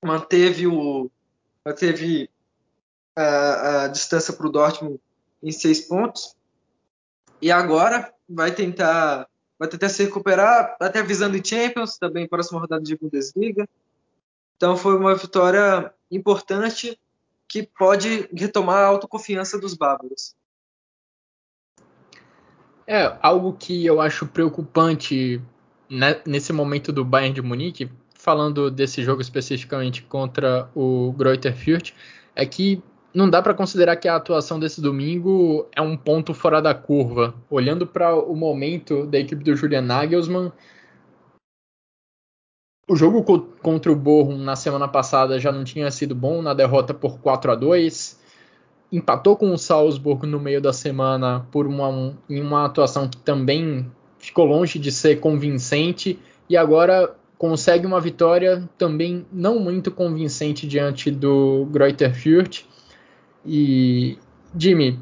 manteve 0.05 0.67
o 0.67 1.09
manteve 1.65 2.29
a, 3.15 3.85
a 3.85 3.87
distância 3.87 4.31
para 4.31 4.45
o 4.45 4.51
Dortmund 4.51 4.99
em 5.41 5.51
seis 5.51 5.81
pontos 5.81 6.35
e 7.41 7.51
agora 7.51 8.13
vai 8.27 8.51
tentar 8.51 9.27
vai 9.59 9.67
tentar 9.67 9.89
se 9.89 10.03
recuperar 10.03 10.77
até 10.79 11.01
visando 11.01 11.45
Champions 11.45 11.97
também 11.97 12.27
próxima 12.27 12.59
rodada 12.59 12.83
de 12.83 12.95
Bundesliga. 12.95 13.67
Então 14.55 14.77
foi 14.77 14.95
uma 14.95 15.15
vitória 15.15 15.91
importante 16.11 16.99
que 17.47 17.63
pode 17.63 18.29
retomar 18.33 18.77
a 18.77 18.87
autoconfiança 18.87 19.59
dos 19.59 19.73
bárbaros 19.73 20.35
é 22.87 23.17
algo 23.21 23.53
que 23.53 23.85
eu 23.85 23.99
acho 23.99 24.25
preocupante 24.25 25.41
né, 25.89 26.21
nesse 26.25 26.53
momento 26.53 26.93
do 26.93 27.03
Bayern 27.03 27.35
de 27.35 27.41
Munique 27.41 27.91
falando 28.13 28.71
desse 28.71 29.03
jogo 29.03 29.21
especificamente 29.21 30.01
contra 30.03 30.69
o 30.73 31.13
Greuther 31.13 31.55
Fürth, 31.55 31.93
é 32.35 32.45
que 32.45 32.81
não 33.13 33.29
dá 33.29 33.41
para 33.41 33.53
considerar 33.53 33.95
que 33.95 34.07
a 34.07 34.15
atuação 34.15 34.59
desse 34.59 34.81
domingo 34.81 35.67
é 35.75 35.81
um 35.81 35.97
ponto 35.97 36.33
fora 36.33 36.61
da 36.61 36.73
curva. 36.73 37.33
Olhando 37.49 37.87
para 37.87 38.15
o 38.15 38.35
momento 38.35 39.05
da 39.05 39.17
equipe 39.17 39.43
do 39.43 39.55
Julian 39.55 39.81
Nagelsmann, 39.81 40.51
o 42.89 42.95
jogo 42.95 43.23
contra 43.61 43.91
o 43.91 43.95
Bochum 43.95 44.37
na 44.37 44.55
semana 44.55 44.87
passada 44.87 45.39
já 45.39 45.51
não 45.51 45.63
tinha 45.63 45.91
sido 45.91 46.15
bom, 46.15 46.41
na 46.41 46.53
derrota 46.53 46.93
por 46.93 47.19
4 47.19 47.51
a 47.51 47.55
2 47.55 48.27
empatou 48.91 49.35
com 49.35 49.51
o 49.51 49.57
Salzburg 49.57 50.25
no 50.25 50.39
meio 50.39 50.61
da 50.61 50.71
semana 50.71 51.45
por 51.51 51.67
uma, 51.67 52.15
em 52.29 52.41
uma 52.41 52.65
atuação 52.65 53.07
que 53.07 53.17
também 53.17 53.89
ficou 54.17 54.45
longe 54.45 54.79
de 54.79 54.91
ser 54.91 55.19
convincente 55.19 56.19
e 56.49 56.55
agora 56.55 57.13
consegue 57.37 57.85
uma 57.85 57.99
vitória 57.99 58.67
também 58.77 59.25
não 59.31 59.59
muito 59.59 59.91
convincente 59.91 60.65
diante 60.65 61.11
do 61.11 61.67
Greuther 61.71 62.13
Fürth. 62.13 62.63
E, 63.47 64.17
Jimmy, 64.57 64.99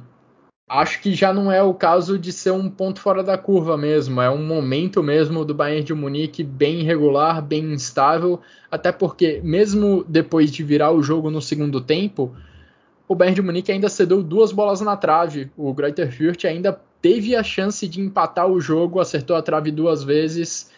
acho 0.70 1.02
que 1.02 1.16
já 1.16 1.34
não 1.34 1.52
é 1.52 1.64
o 1.64 1.74
caso 1.74 2.20
de 2.20 2.32
ser 2.32 2.52
um 2.52 2.70
ponto 2.70 3.00
fora 3.00 3.24
da 3.24 3.38
curva 3.38 3.76
mesmo, 3.76 4.22
é 4.22 4.30
um 4.30 4.46
momento 4.46 5.02
mesmo 5.02 5.44
do 5.44 5.56
Bayern 5.56 5.84
de 5.84 5.94
Munique 5.96 6.44
bem 6.44 6.82
irregular, 6.82 7.42
bem 7.42 7.74
instável, 7.74 8.40
até 8.70 8.92
porque 8.92 9.42
mesmo 9.44 10.06
depois 10.08 10.52
de 10.52 10.64
virar 10.64 10.92
o 10.92 11.02
jogo 11.02 11.32
no 11.32 11.42
segundo 11.42 11.82
tempo, 11.82 12.36
o 13.08 13.16
Bayern 13.16 13.36
de 13.36 13.42
Munique 13.42 13.72
ainda 13.72 13.90
cedeu 13.90 14.22
duas 14.22 14.52
bolas 14.52 14.80
na 14.82 14.96
trave. 14.96 15.52
O 15.58 15.74
Greuther 15.74 16.12
Fürth 16.12 16.46
ainda 16.46 16.80
teve 17.02 17.36
a 17.36 17.44
chance 17.44 17.88
de 17.88 18.00
empatar 18.00 18.48
o 18.48 18.62
jogo, 18.62 19.00
acertou 19.00 19.36
a 19.36 19.42
trave 19.42 19.72
duas 19.72 20.04
vezes 20.04 20.72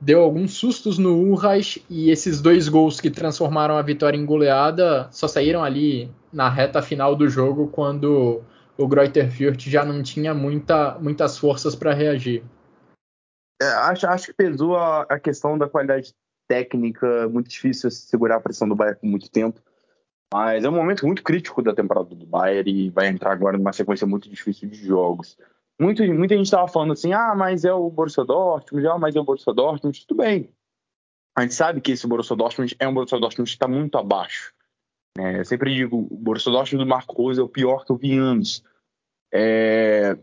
deu 0.00 0.22
alguns 0.22 0.54
sustos 0.54 0.98
no 0.98 1.16
Urras 1.16 1.78
e 1.90 2.10
esses 2.10 2.40
dois 2.40 2.68
gols 2.68 3.00
que 3.00 3.10
transformaram 3.10 3.76
a 3.76 3.82
vitória 3.82 4.16
em 4.16 4.24
goleada 4.24 5.08
só 5.10 5.26
saíram 5.26 5.62
ali 5.62 6.10
na 6.32 6.48
reta 6.48 6.80
final 6.80 7.16
do 7.16 7.28
jogo 7.28 7.68
quando 7.68 8.42
o 8.76 8.86
Greuther 8.86 9.28
já 9.58 9.84
não 9.84 10.02
tinha 10.02 10.32
muita, 10.32 10.98
muitas 11.00 11.36
forças 11.36 11.74
para 11.74 11.92
reagir. 11.92 12.44
É, 13.60 13.66
acho, 13.66 14.06
acho 14.06 14.26
que 14.26 14.32
pesou 14.32 14.76
a, 14.76 15.02
a, 15.02 15.18
questão 15.18 15.58
da 15.58 15.68
qualidade 15.68 16.14
técnica, 16.46 17.28
muito 17.28 17.50
difícil 17.50 17.90
segurar 17.90 18.36
a 18.36 18.40
pressão 18.40 18.68
do 18.68 18.76
Bayern 18.76 19.00
por 19.00 19.06
muito 19.08 19.28
tempo. 19.28 19.60
Mas 20.32 20.62
é 20.62 20.68
um 20.68 20.74
momento 20.74 21.04
muito 21.06 21.22
crítico 21.22 21.60
da 21.60 21.74
temporada 21.74 22.14
do 22.14 22.26
Bayern 22.26 22.70
e 22.70 22.90
vai 22.90 23.08
entrar 23.08 23.32
agora 23.32 23.58
numa 23.58 23.72
sequência 23.72 24.06
muito 24.06 24.28
difícil 24.28 24.68
de 24.68 24.76
jogos. 24.76 25.36
Muito, 25.80 26.02
muita 26.12 26.36
gente 26.36 26.46
estava 26.46 26.66
falando 26.66 26.92
assim, 26.92 27.12
ah, 27.12 27.34
mas 27.36 27.64
é 27.64 27.72
o 27.72 27.88
Borussia 27.88 28.24
Dortmund, 28.24 28.86
ah, 28.88 28.98
mas 28.98 29.14
é 29.14 29.20
o 29.20 29.24
Borussia 29.24 29.52
Dortmund, 29.52 30.06
tudo 30.06 30.18
bem. 30.18 30.52
A 31.36 31.42
gente 31.42 31.54
sabe 31.54 31.80
que 31.80 31.92
esse 31.92 32.06
Borussia 32.06 32.34
Dortmund 32.34 32.74
é 32.80 32.88
um 32.88 32.94
Borussia 32.94 33.20
Dortmund 33.20 33.48
que 33.48 33.56
está 33.56 33.68
muito 33.68 33.96
abaixo. 33.96 34.52
É, 35.16 35.38
eu 35.38 35.44
sempre 35.44 35.72
digo, 35.72 35.96
o 36.10 36.16
Borussia 36.16 36.50
Dortmund 36.50 36.84
do 36.84 36.88
Marco 36.88 37.14
Rose 37.14 37.40
é 37.40 37.42
o 37.42 37.48
pior 37.48 37.84
que 37.84 37.92
eu 37.92 37.96
vi 37.96 38.16
anos. 38.16 38.64
É, 39.32 40.18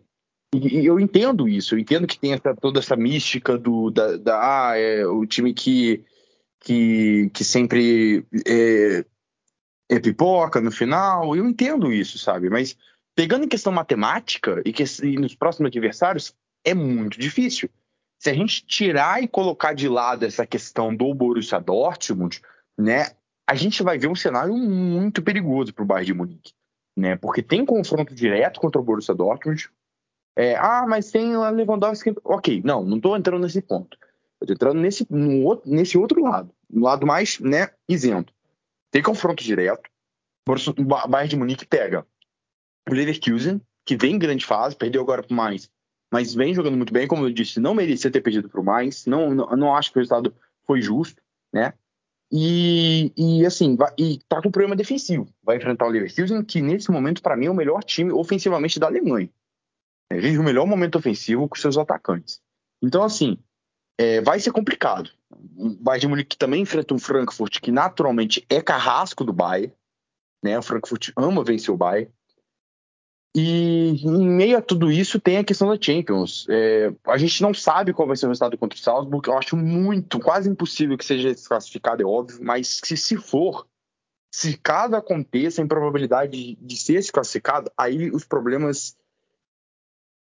e, 0.54 0.80
e, 0.80 0.86
eu 0.86 1.00
entendo 1.00 1.48
isso, 1.48 1.76
eu 1.76 1.80
entendo 1.80 2.08
que 2.08 2.20
tem 2.20 2.34
essa, 2.34 2.54
toda 2.56 2.80
essa 2.80 2.96
mística 2.96 3.58
do 3.58 3.92
da, 3.92 4.18
da 4.18 4.70
ah, 4.72 4.78
é, 4.78 5.06
o 5.06 5.26
time 5.26 5.54
que, 5.54 6.04
que, 6.60 7.30
que 7.34 7.44
sempre 7.44 8.26
é, 8.46 9.06
é 9.90 10.00
pipoca 10.00 10.60
no 10.60 10.72
final, 10.72 11.36
eu 11.36 11.46
entendo 11.46 11.94
isso, 11.94 12.18
sabe? 12.18 12.50
Mas 12.50 12.78
Pegando 13.16 13.46
em 13.46 13.48
questão 13.48 13.72
matemática 13.72 14.62
e, 14.66 14.74
que, 14.74 14.84
e 15.04 15.16
nos 15.16 15.34
próximos 15.34 15.68
adversários, 15.68 16.36
é 16.66 16.74
muito 16.74 17.18
difícil. 17.18 17.70
Se 18.20 18.30
a 18.30 18.34
gente 18.34 18.66
tirar 18.66 19.24
e 19.24 19.28
colocar 19.28 19.74
de 19.74 19.88
lado 19.88 20.26
essa 20.26 20.46
questão 20.46 20.94
do 20.94 21.14
Borussia 21.14 21.60
Dortmund, 21.60 22.42
né, 22.78 23.12
a 23.48 23.56
gente 23.56 23.84
vai 23.84 23.98
ver 23.98 24.08
um 24.08 24.16
cenário 24.16 24.54
muito 24.54 25.22
perigoso 25.22 25.74
para 25.74 25.84
o 25.84 25.86
Bayern 25.86 26.08
de 26.08 26.14
Munique, 26.14 26.54
né? 26.98 27.16
Porque 27.16 27.42
tem 27.42 27.66
confronto 27.66 28.14
direto 28.14 28.60
contra 28.60 28.82
o 28.82 28.84
Borussia 28.84 29.14
Dortmund. 29.14 29.70
É, 30.36 30.56
ah, 30.56 30.86
mas 30.88 31.12
tem 31.12 31.38
o 31.38 31.50
Lewandowski. 31.50 32.14
Ok, 32.24 32.62
não, 32.66 32.84
não 32.84 32.98
estou 32.98 33.16
entrando 33.16 33.44
nesse 33.44 33.62
ponto. 33.62 33.98
Estou 34.42 34.54
entrando 34.54 34.82
nesse, 34.82 35.08
no, 35.10 35.62
nesse 35.66 35.98
outro 35.98 36.22
lado, 36.22 36.52
no 36.70 36.82
lado 36.82 37.06
mais, 37.06 37.40
né, 37.40 37.70
isento. 37.88 38.34
Tem 38.92 39.02
confronto 39.02 39.44
direto. 39.44 39.90
O 40.48 41.08
Bayern 41.08 41.30
de 41.30 41.38
Munique 41.38 41.66
pega 41.66 42.06
o 42.90 42.94
Leverkusen, 42.94 43.62
que 43.86 43.96
vem 43.96 44.16
em 44.16 44.20
grande 44.20 44.46
fase, 44.46 44.76
perdeu 44.76 45.02
agora 45.02 45.24
para 45.24 45.34
o 45.34 45.36
Mainz, 45.36 45.70
mas 46.12 46.34
vem 46.34 46.54
jogando 46.54 46.78
muito 46.78 46.94
bem, 46.94 47.08
como 47.08 47.26
eu 47.26 47.32
disse, 47.32 47.60
não 47.60 47.74
merecia 47.74 48.12
ter 48.12 48.22
perdido 48.22 48.50
para 48.50 48.62
o 48.62 48.64
Mainz, 48.64 49.06
não, 49.06 49.34
não, 49.34 49.56
não 49.56 49.76
acho 49.76 49.92
que 49.92 49.98
o 49.98 50.02
resultado 50.02 50.34
foi 50.66 50.82
justo, 50.82 51.22
né? 51.54 51.74
E, 52.32 53.14
e 53.16 53.46
assim, 53.46 53.76
vai, 53.76 53.94
e 53.98 54.20
tá 54.28 54.42
com 54.42 54.52
problema 54.52 54.76
defensivo. 54.76 55.28
Vai 55.44 55.58
enfrentar 55.58 55.86
o 55.86 55.90
Leverkusen, 55.90 56.44
que 56.44 56.62
nesse 56.62 56.92
momento, 56.92 57.22
para 57.22 57.38
mim, 57.38 57.46
é 57.46 57.52
o 57.52 57.56
melhor 57.56 57.84
time 57.84 58.12
ofensivamente 58.12 58.80
da 58.80 58.88
Alemanha. 58.88 59.30
É, 60.10 60.20
vive 60.20 60.38
o 60.38 60.44
melhor 60.44 60.66
momento 60.66 60.98
ofensivo 60.98 61.48
com 61.48 61.56
seus 61.56 61.78
atacantes. 61.78 62.42
Então, 62.82 63.04
assim, 63.04 63.38
é, 63.98 64.22
vai 64.22 64.40
ser 64.40 64.52
complicado. 64.52 65.10
O 65.56 65.70
Bayern 65.70 66.08
Munique 66.08 66.38
também 66.38 66.62
enfrenta 66.62 66.94
um 66.94 67.00
Frankfurt 67.00 67.60
que 67.60 67.72
naturalmente 67.72 68.46
é 68.50 68.62
carrasco 68.62 69.24
do 69.24 69.34
Bayern. 69.34 69.74
Né? 70.44 70.58
O 70.58 70.62
Frankfurt 70.62 71.12
ama 71.16 71.44
vencer 71.44 71.74
o 71.74 71.78
Bayern. 71.78 72.12
E 73.38 74.02
em 74.02 74.30
meio 74.30 74.58
a 74.58 74.62
tudo 74.62 74.90
isso 74.90 75.20
tem 75.20 75.38
a 75.38 75.44
questão 75.44 75.68
da 75.68 75.78
Champions. 75.80 76.48
É, 76.50 76.94
a 77.06 77.18
gente 77.18 77.42
não 77.42 77.54
sabe 77.54 77.92
qual 77.92 78.08
vai 78.08 78.16
ser 78.16 78.28
o 78.28 78.30
resultado 78.30 78.58
contra 78.58 78.80
o 78.80 78.82
Salzburg. 78.82 79.28
Eu 79.28 79.38
acho 79.38 79.58
muito, 79.58 80.22
quase 80.22 80.50
impossível 80.50 80.98
que 80.98 81.04
seja 81.04 81.34
desclassificado, 81.34 82.02
é 82.02 82.06
óbvio. 82.06 82.40
Mas 82.42 82.80
se, 82.82 82.96
se 82.96 83.18
for, 83.18 83.68
se 84.32 84.58
caso 84.58 84.96
aconteça 84.96 85.62
a 85.62 85.66
improbabilidade 85.66 86.56
de 86.56 86.78
ser 86.78 86.94
desclassificado, 86.94 87.70
aí 87.78 88.10
os 88.10 88.24
problemas, 88.24 88.96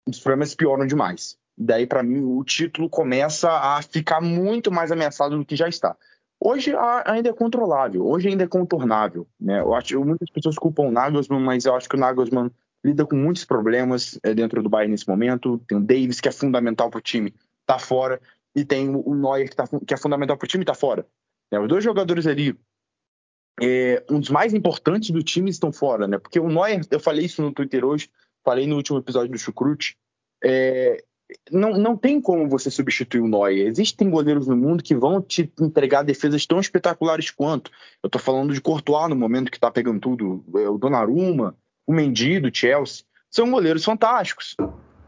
os 0.06 0.20
problemas 0.20 0.54
pioram 0.54 0.86
demais. 0.86 1.38
Daí, 1.58 1.88
para 1.88 2.04
mim, 2.04 2.22
o 2.22 2.44
título 2.44 2.90
começa 2.90 3.50
a 3.50 3.82
ficar 3.82 4.20
muito 4.20 4.70
mais 4.70 4.92
ameaçado 4.92 5.38
do 5.38 5.46
que 5.46 5.56
já 5.56 5.70
está. 5.70 5.96
Hoje 6.38 6.76
ainda 7.06 7.30
é 7.30 7.34
controlável, 7.34 8.06
hoje 8.06 8.28
ainda 8.28 8.44
é 8.44 8.48
contornável. 8.48 9.26
Né? 9.40 9.62
Eu 9.62 9.74
acho, 9.74 10.04
muitas 10.04 10.30
pessoas 10.30 10.58
culpam 10.58 10.84
o 10.84 10.92
Nagelsmann, 10.92 11.42
mas 11.42 11.64
eu 11.64 11.74
acho 11.74 11.88
que 11.88 11.96
o 11.96 12.00
Nagelsmann 12.00 12.52
lida 12.86 13.04
com 13.04 13.16
muitos 13.16 13.44
problemas 13.44 14.20
é, 14.22 14.34
dentro 14.34 14.62
do 14.62 14.70
Bayern 14.70 14.92
nesse 14.92 15.08
momento. 15.08 15.58
Tem 15.68 15.76
o 15.76 15.82
Davis, 15.82 16.22
que 16.22 16.30
é 16.30 16.32
fundamental 16.32 16.90
para 16.92 17.00
o 17.00 17.02
time, 17.02 17.34
tá 17.66 17.80
fora. 17.80 18.22
E 18.56 18.64
tem 18.64 18.90
o 18.90 19.16
Neuer, 19.16 19.50
que, 19.50 19.56
tá, 19.56 19.68
que 19.86 19.94
é 19.94 19.98
fundamental 19.98 20.38
para 20.38 20.46
o 20.46 20.48
time, 20.48 20.64
tá 20.64 20.76
fora. 20.76 21.06
É, 21.52 21.60
os 21.60 21.68
dois 21.68 21.84
jogadores 21.84 22.28
ali, 22.28 22.56
é, 23.60 24.06
um 24.10 24.20
dos 24.20 24.30
mais 24.30 24.54
importantes 24.54 25.10
do 25.10 25.24
time, 25.24 25.50
estão 25.50 25.72
fora, 25.72 26.08
né? 26.08 26.20
Porque 26.20 26.40
o 26.40 26.48
Neuer, 26.48 26.82
eu 26.92 27.00
falei 27.00 27.26
isso 27.26 27.42
no 27.42 27.52
Twitter 27.52 27.84
hoje, 27.84 28.10
falei 28.44 28.68
no 28.68 28.76
último 28.76 29.00
episódio 29.00 29.32
do 29.32 29.38
Chucrute, 29.38 29.98
é, 30.44 31.04
não, 31.52 31.72
não 31.72 31.98
tem 31.98 32.22
como 32.22 32.48
você 32.48 32.70
substituir 32.70 33.22
o 33.22 33.28
Neuer. 33.28 33.68
Existem 33.68 34.12
goleiros 34.12 34.48
no 34.48 34.56
mundo 34.56 34.84
que 34.84 34.96
vão 34.96 35.20
te 35.20 35.52
entregar 35.60 36.04
defesas 36.04 36.46
tão 36.46 36.60
espetaculares 36.60 37.32
quanto. 37.32 37.72
Eu 38.04 38.10
tô 38.12 38.20
falando 38.20 38.54
de 38.54 38.62
Courtois 38.62 39.10
no 39.10 39.16
momento 39.16 39.52
que 39.52 39.60
tá 39.60 39.72
pegando 39.72 40.00
tudo, 40.00 40.46
é, 40.56 40.70
o 40.70 40.78
Donnarumma, 40.78 41.58
o 41.86 41.94
Mendy 41.94 42.40
do 42.40 42.56
Chelsea. 42.56 43.06
São 43.30 43.52
goleiros 43.52 43.84
fantásticos. 43.84 44.56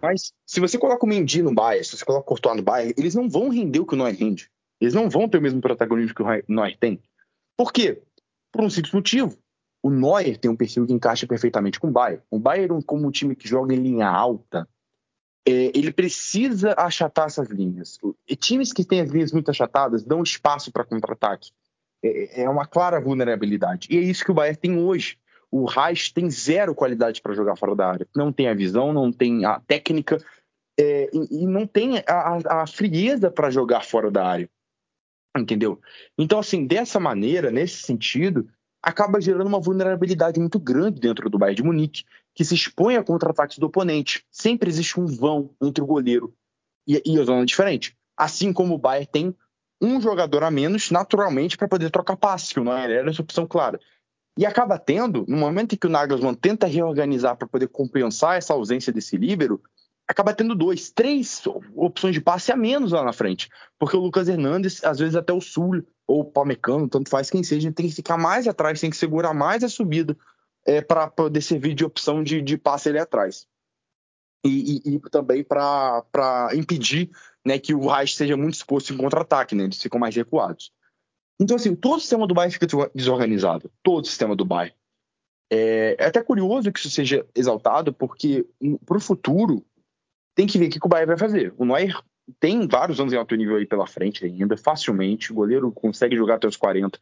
Mas 0.02 0.34
se 0.46 0.60
você 0.60 0.78
coloca 0.78 1.06
o 1.06 1.10
Mendy 1.10 1.42
no 1.42 1.54
Bayern, 1.54 1.84
se 1.84 1.98
você 1.98 2.06
coloca 2.06 2.24
o 2.24 2.28
Courtois 2.28 2.58
no 2.58 2.64
Bayern, 2.64 2.94
eles 2.98 3.16
não 3.16 3.30
vão 3.30 3.50
render 3.50 3.80
o 3.80 3.86
que 3.86 3.96
o 3.96 3.98
Neuer 3.98 4.16
rende. 4.16 4.50
Eles 4.80 4.94
não 4.94 5.10
vão 5.10 5.28
ter 5.28 5.38
o 5.38 5.42
mesmo 5.42 5.60
protagonismo 5.60 6.14
que 6.14 6.22
o 6.22 6.44
Neuer 6.48 6.78
tem. 6.78 7.02
Por 7.56 7.74
quê? 7.74 8.02
Por 8.52 8.64
um 8.64 8.70
simples 8.70 8.94
motivo. 8.94 9.38
O 9.82 9.90
Neuer 9.90 10.38
tem 10.38 10.52
um 10.52 10.56
perfil 10.56 10.86
que 10.86 10.94
encaixa 10.94 11.26
perfeitamente 11.26 11.80
com 11.80 11.88
o 11.88 11.92
Bayern. 11.92 12.22
O 12.30 12.40
Bayern, 12.40 12.84
como 12.84 13.08
um 13.08 13.12
time 13.12 13.36
que 13.36 13.48
joga 13.48 13.74
em 13.74 13.80
linha 13.80 14.08
alta, 14.08 14.68
é, 15.48 15.72
ele 15.74 15.94
precisa 15.94 16.76
achatar 16.78 17.28
essas 17.28 17.48
linhas. 17.48 17.98
E 18.28 18.36
times 18.36 18.74
que 18.74 18.84
têm 18.84 19.00
as 19.00 19.10
linhas 19.10 19.32
muito 19.32 19.50
achatadas 19.50 20.04
dão 20.04 20.22
espaço 20.22 20.72
para 20.72 20.84
contra-ataque. 20.84 21.52
É, 22.04 22.44
é, 22.44 22.50
uma 22.50 22.66
clara 22.66 23.00
vulnerabilidade. 23.00 23.88
E 23.90 23.98
é 23.98 24.02
isso 24.02 24.26
que 24.26 24.32
o 24.32 24.34
Bayern 24.34 24.60
tem 24.60 24.78
hoje. 24.78 25.18
O 25.52 25.66
Reis 25.66 26.12
tem 26.12 26.30
zero 26.30 26.76
qualidade 26.76 27.22
para 27.22 27.34
jogar 27.34 27.56
fora 27.56 27.76
da 27.76 27.88
área. 27.89 28.08
Não 28.16 28.32
tem 28.32 28.48
a 28.48 28.54
visão, 28.54 28.91
não 28.91 29.12
tem 29.12 29.45
a 29.45 29.60
técnica 29.62 30.18
é, 30.80 31.10
e, 31.14 31.43
e, 31.43 31.48
não 31.48 31.66
tem 31.66 31.98
a, 32.08 32.62
a 32.62 32.68
frieza 32.68 33.32
para 33.32 33.50
jogar 33.50 33.84
fora 33.84 34.12
da 34.12 34.26
área. 34.26 34.50
Entendeu? 35.36 35.80
Então, 36.18 36.39
assim, 36.39 36.66
dessa 36.66 37.00
maneira, 37.00 37.52
nesse 37.52 37.82
sentido, 37.84 38.48
acaba 38.82 39.22
gerando 39.22 39.48
uma 39.48 39.60
vulnerabilidade 39.60 40.39
muito 40.39 40.60
grande 40.60 41.00
dentro 41.00 41.30
do 41.30 41.38
Bayern 41.38 41.56
de 41.56 41.64
Munique, 41.64 42.04
que 42.34 42.45
se 42.45 42.56
expõe 42.56 42.95
a 42.95 43.04
contra-ataques 43.04 43.58
do 43.58 43.68
oponente. 43.68 44.24
Sempre 44.32 44.70
existe 44.70 45.00
um 45.00 45.06
vão 45.06 45.52
entre 45.62 45.84
o 45.84 45.88
goleiro 45.88 46.34
e, 46.88 47.02
e 47.06 47.20
a 47.20 47.24
zona 47.24 47.45
diferente. 47.45 47.95
Assim 48.16 48.54
como 48.54 48.76
o 48.76 48.80
Bayern 48.80 49.08
tem 49.12 49.36
um 49.82 50.02
jogador 50.02 50.43
a 50.43 50.52
menos, 50.52 50.89
naturalmente, 50.89 51.58
para 51.58 51.68
poder 51.68 51.91
trocar 51.91 52.18
passes, 52.18 52.52
que 52.52 52.60
o 52.60 52.64
Neuer 52.64 52.89
era 52.89 53.10
essa 53.10 53.22
opção 53.22 53.45
clara. 53.45 53.80
E 54.38 54.46
acaba 54.46 54.78
tendo, 54.78 55.26
no 55.28 55.36
momento 55.36 55.74
em 55.74 55.78
que 55.78 55.88
o 55.88 55.90
Nagelsmann 55.90 56.36
tenta 56.36 56.68
reorganizar 56.68 57.36
para 57.36 57.48
poder 57.48 57.68
compensar 57.68 58.38
essa 58.38 58.54
ausência 58.54 58.94
desse 58.94 59.18
líbero, 59.18 59.62
acaba 60.08 60.34
tendo 60.34 60.56
dois, 60.56 60.92
três 60.92 61.42
opções 61.76 62.14
de 62.14 62.22
passe 62.22 62.52
a 62.52 62.56
menos 62.56 62.92
lá 62.92 63.04
na 63.04 63.12
frente. 63.12 63.50
Porque 63.80 63.98
o 63.98 64.00
Lucas 64.00 64.28
Hernandes, 64.28 64.84
às 64.84 65.00
vezes 65.00 65.16
até 65.16 65.34
o 65.34 65.42
Sul, 65.42 65.84
ou 66.06 66.22
o 66.22 66.26
Pamecano, 66.26 66.88
tanto 66.88 67.10
faz 67.10 67.30
quem 67.30 67.44
seja, 67.44 67.72
tem 67.72 67.90
que 67.90 67.96
ficar 67.96 68.18
mais 68.18 68.48
atrás, 68.48 68.80
tem 68.80 68.90
que 68.90 68.96
segurar 68.96 69.34
mais 69.34 69.64
a 69.64 69.70
subida 69.70 70.16
é, 70.66 70.82
para 70.82 71.08
poder 71.08 71.42
servir 71.42 71.74
de 71.74 71.84
opção 71.84 72.24
de, 72.24 72.42
de 72.42 72.58
passe 72.58 72.90
ali 72.90 73.00
atrás. 73.00 73.48
E, 74.46 74.82
e, 74.86 74.96
e 74.96 75.00
também 75.10 75.44
para 75.44 76.50
impedir 76.54 77.10
né, 77.44 77.58
que 77.58 77.74
o 77.74 77.88
Reich 77.88 78.16
seja 78.16 78.38
muito 78.38 78.54
exposto 78.54 78.94
em 78.94 78.98
contra-ataque, 78.98 79.56
né, 79.56 79.64
eles 79.64 79.82
ficam 79.82 80.00
mais 80.00 80.16
recuados. 80.16 80.72
Então, 81.40 81.56
assim, 81.56 81.76
todo 81.76 81.98
o 81.98 82.00
sistema 82.00 82.26
do 82.26 82.34
Bayern 82.34 82.54
fica 82.54 82.68
desorganizado. 82.94 83.72
Todo 83.84 84.04
o 84.04 84.08
sistema 84.08 84.36
do 84.36 84.46
Bayern. 84.46 84.76
É, 85.50 85.96
é 86.00 86.06
até 86.08 86.22
curioso 86.22 86.72
que 86.72 86.80
isso 86.80 86.90
seja 86.90 87.26
exaltado, 87.34 87.94
porque 87.94 88.46
para 88.86 88.98
o 88.98 89.02
futuro 89.02 89.64
tem 90.36 90.48
que 90.48 90.58
ver 90.58 90.68
o 90.68 90.70
que 90.70 90.80
o 90.84 90.90
Bayern 90.90 91.08
vai 91.08 91.18
fazer. 91.18 91.54
O 91.58 91.66
Neuer 91.66 91.96
tem 92.40 92.68
vários 92.68 93.00
anos 93.00 93.14
em 93.14 93.18
alto 93.18 93.36
nível 93.36 93.56
aí 93.56 93.66
pela 93.66 93.88
frente 93.88 94.26
ainda, 94.26 94.58
facilmente. 94.58 95.32
O 95.32 95.36
goleiro 95.36 95.72
consegue 95.72 96.16
jogar 96.16 96.36
até 96.36 96.48
os 96.48 96.58
40 96.58 97.00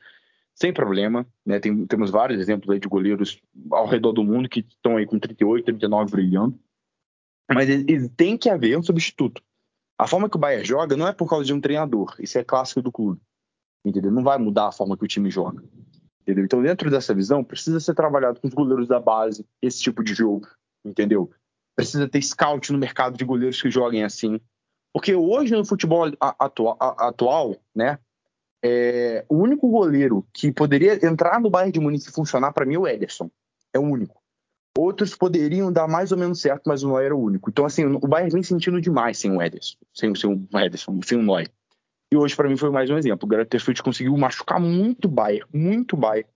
sem 0.53 0.73
problema. 0.73 1.25
Né? 1.45 1.59
Tem, 1.59 1.85
temos 1.85 2.11
vários 2.11 2.39
exemplos 2.39 2.69
aí 2.69 2.79
de 2.79 2.87
goleiros 2.87 3.41
ao 3.71 3.87
redor 3.87 4.11
do 4.11 4.23
mundo 4.23 4.49
que 4.49 4.59
estão 4.59 4.97
aí 4.97 5.05
com 5.05 5.19
38, 5.19 5.65
39 5.65 6.11
brilhando. 6.11 6.59
Mas 7.49 7.67
tem 8.15 8.37
que 8.37 8.49
haver 8.49 8.77
um 8.77 8.83
substituto. 8.83 9.41
A 9.97 10.07
forma 10.07 10.29
que 10.29 10.35
o 10.35 10.39
Bayern 10.39 10.65
joga 10.65 10.97
não 10.97 11.07
é 11.07 11.13
por 11.13 11.29
causa 11.29 11.45
de 11.45 11.53
um 11.53 11.61
treinador. 11.61 12.15
Isso 12.19 12.37
é 12.37 12.43
clássico 12.43 12.81
do 12.81 12.91
clube. 12.91 13.21
Entendeu? 13.85 14.11
Não 14.11 14.23
vai 14.23 14.37
mudar 14.37 14.67
a 14.67 14.71
forma 14.71 14.97
que 14.97 15.05
o 15.05 15.07
time 15.07 15.29
joga. 15.29 15.63
Entendeu? 16.21 16.43
Então, 16.43 16.61
dentro 16.61 16.89
dessa 16.89 17.13
visão, 17.13 17.43
precisa 17.43 17.79
ser 17.79 17.93
trabalhado 17.93 18.41
com 18.41 18.47
os 18.47 18.53
goleiros 18.53 18.87
da 18.87 18.99
base, 18.99 19.45
esse 19.61 19.81
tipo 19.81 20.03
de 20.03 20.13
jogo. 20.15 20.47
Entendeu? 20.83 21.29
Precisa 21.75 22.09
ter 22.09 22.21
scout 22.21 22.71
no 22.71 22.79
mercado 22.79 23.15
de 23.15 23.23
goleiros 23.23 23.61
que 23.61 23.69
joguem 23.69 24.03
assim. 24.03 24.39
Porque 24.91 25.13
hoje 25.13 25.53
no 25.53 25.65
futebol 25.65 26.09
atual, 26.19 26.77
atual 26.79 27.55
né, 27.75 27.99
é, 28.63 29.23
o 29.29 29.35
único 29.35 29.69
goleiro 29.69 30.25
que 30.33 30.51
poderia 30.51 31.05
entrar 31.05 31.39
no 31.39 31.49
Bayern 31.49 31.71
de 31.71 31.79
Munique 31.79 32.09
e 32.09 32.11
funcionar 32.11 32.51
para 32.53 32.65
mim 32.65 32.75
é 32.75 32.79
o 32.79 32.87
Ederson. 32.87 33.29
É 33.71 33.77
o 33.77 33.83
único. 33.83 34.19
Outros 34.77 35.15
poderiam 35.15 35.71
dar 35.71 35.87
mais 35.87 36.11
ou 36.11 36.17
menos 36.17 36.41
certo, 36.41 36.63
mas 36.65 36.81
o 36.81 36.87
Neuer 36.87 37.05
era 37.05 37.15
o 37.15 37.21
único. 37.21 37.49
Então, 37.49 37.65
assim, 37.65 37.85
o 37.85 38.07
Bayern 38.07 38.31
vem 38.31 38.43
sentindo 38.43 38.81
demais 38.81 39.19
sem 39.19 39.31
o 39.31 39.41
Ederson, 39.41 39.77
sem, 39.93 40.15
sem 40.15 40.47
o 40.51 40.59
Ederson, 40.59 40.99
sem 41.03 41.17
o 41.17 41.21
Neuer. 41.21 41.49
E 42.15 42.17
hoje, 42.17 42.33
para 42.33 42.47
mim, 42.47 42.55
foi 42.55 42.69
mais 42.69 42.89
um 42.89 42.97
exemplo. 42.97 43.25
O 43.25 43.27
Grutterfield 43.27 43.83
conseguiu 43.83 44.15
machucar 44.15 44.57
muito 44.57 45.05
o 45.05 45.11
Bayern, 45.11 45.45
muito 45.53 45.97
o 45.97 45.99
Bayern, 45.99 46.29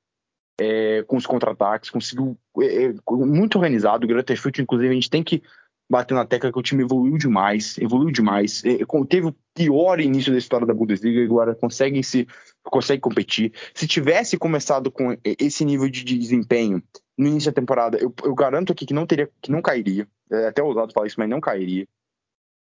é, 0.59 1.03
com 1.03 1.15
os 1.15 1.25
contra-ataques, 1.25 1.89
conseguiu 1.89 2.38
é, 2.59 2.88
é 2.88 2.93
muito 3.07 3.55
organizado. 3.55 4.03
O 4.03 4.07
Grutterfield, 4.07 4.61
inclusive, 4.61 4.89
a 4.89 4.93
gente 4.93 5.09
tem 5.09 5.23
que 5.23 5.41
bater 5.89 6.13
na 6.13 6.25
tecla 6.25 6.51
que 6.51 6.59
o 6.59 6.61
time 6.61 6.84
evoluiu 6.84 7.17
demais, 7.17 7.77
evoluiu 7.77 8.11
demais. 8.11 8.61
É, 8.65 8.80
teve 9.07 9.27
o 9.27 9.36
pior 9.55 10.01
início 10.01 10.34
da 10.34 10.38
história 10.38 10.67
da 10.67 10.73
Bundesliga 10.73 11.21
e 11.21 11.23
agora 11.23 11.55
consegue 11.55 12.03
se 12.03 12.27
consegue 12.61 13.01
competir. 13.01 13.53
Se 13.73 13.88
tivesse 13.88 14.38
começado 14.38 14.91
com 14.91 15.17
esse 15.23 15.63
nível 15.63 15.89
de 15.89 16.03
desempenho 16.03 16.84
no 17.17 17.25
início 17.25 17.51
da 17.51 17.55
temporada, 17.55 17.97
eu, 17.97 18.13
eu 18.25 18.36
garanto 18.36 18.73
aqui 18.73 18.86
que 18.86 18.93
não 18.93 19.07
teria, 19.07 19.30
que 19.41 19.49
não 19.49 19.61
cairia. 19.61 20.05
É 20.30 20.47
até 20.47 20.61
ousado 20.61 20.91
falar 20.91 21.07
isso, 21.07 21.15
mas 21.17 21.30
não 21.30 21.39
cairia. 21.39 21.88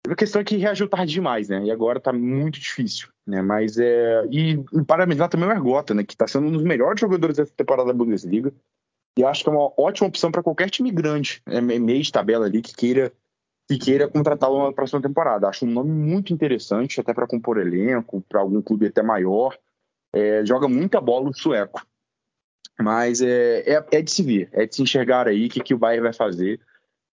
A 0.10 0.16
questão 0.16 0.42
é 0.42 0.44
que 0.44 0.58
reagiu 0.58 0.90
tarde 0.90 1.14
demais, 1.14 1.48
né? 1.48 1.64
E 1.64 1.72
agora 1.72 2.00
tá 2.00 2.12
muito 2.12 2.60
difícil, 2.60 3.10
né? 3.26 3.42
Mas 3.42 3.78
é. 3.78 4.26
E, 4.32 4.58
parabenizar 4.86 5.30
também 5.30 5.48
o 5.48 5.52
Ergota, 5.52 5.94
né? 5.94 6.04
Que 6.04 6.18
tá 6.18 6.28
sendo 6.28 6.48
um 6.48 6.52
dos 6.52 6.64
melhores 6.64 7.00
jogadores 7.00 7.38
dessa 7.38 7.54
temporada 7.56 7.88
da 7.88 7.94
Bundesliga. 7.94 8.52
E 9.18 9.24
acho 9.24 9.44
que 9.44 9.50
é 9.50 9.52
uma 9.54 9.72
ótima 9.78 10.08
opção 10.08 10.32
para 10.32 10.42
qualquer 10.42 10.70
time 10.70 10.90
grande, 10.90 11.42
é 11.46 11.60
meio 11.60 12.02
de 12.02 12.12
tabela 12.12 12.46
ali, 12.46 12.62
que 12.62 12.74
queira, 12.74 13.12
que 13.70 13.78
queira 13.78 14.08
contratá-lo 14.08 14.64
na 14.64 14.74
próxima 14.74 15.02
temporada. 15.02 15.50
Acho 15.50 15.66
um 15.66 15.72
nome 15.72 15.92
muito 15.92 16.34
interessante, 16.34 17.00
até 17.00 17.14
para 17.14 17.28
compor 17.28 17.58
elenco, 17.60 18.22
para 18.28 18.40
algum 18.40 18.62
clube 18.62 18.88
até 18.88 19.04
maior. 19.04 19.58
É, 20.16 20.46
joga 20.46 20.68
muita 20.68 21.02
bola 21.02 21.30
o 21.30 21.34
sueco. 21.34 21.86
Mas 22.80 23.22
é, 23.22 23.60
é, 23.70 23.86
é, 23.92 24.02
de 24.02 24.10
se 24.10 24.24
ver, 24.24 24.50
é 24.54 24.66
de 24.66 24.76
se 24.76 24.82
enxergar 24.82 25.28
aí 25.28 25.46
o 25.46 25.50
que, 25.50 25.62
que 25.62 25.74
o 25.74 25.78
Bayern 25.78 26.04
vai 26.04 26.14
fazer 26.14 26.60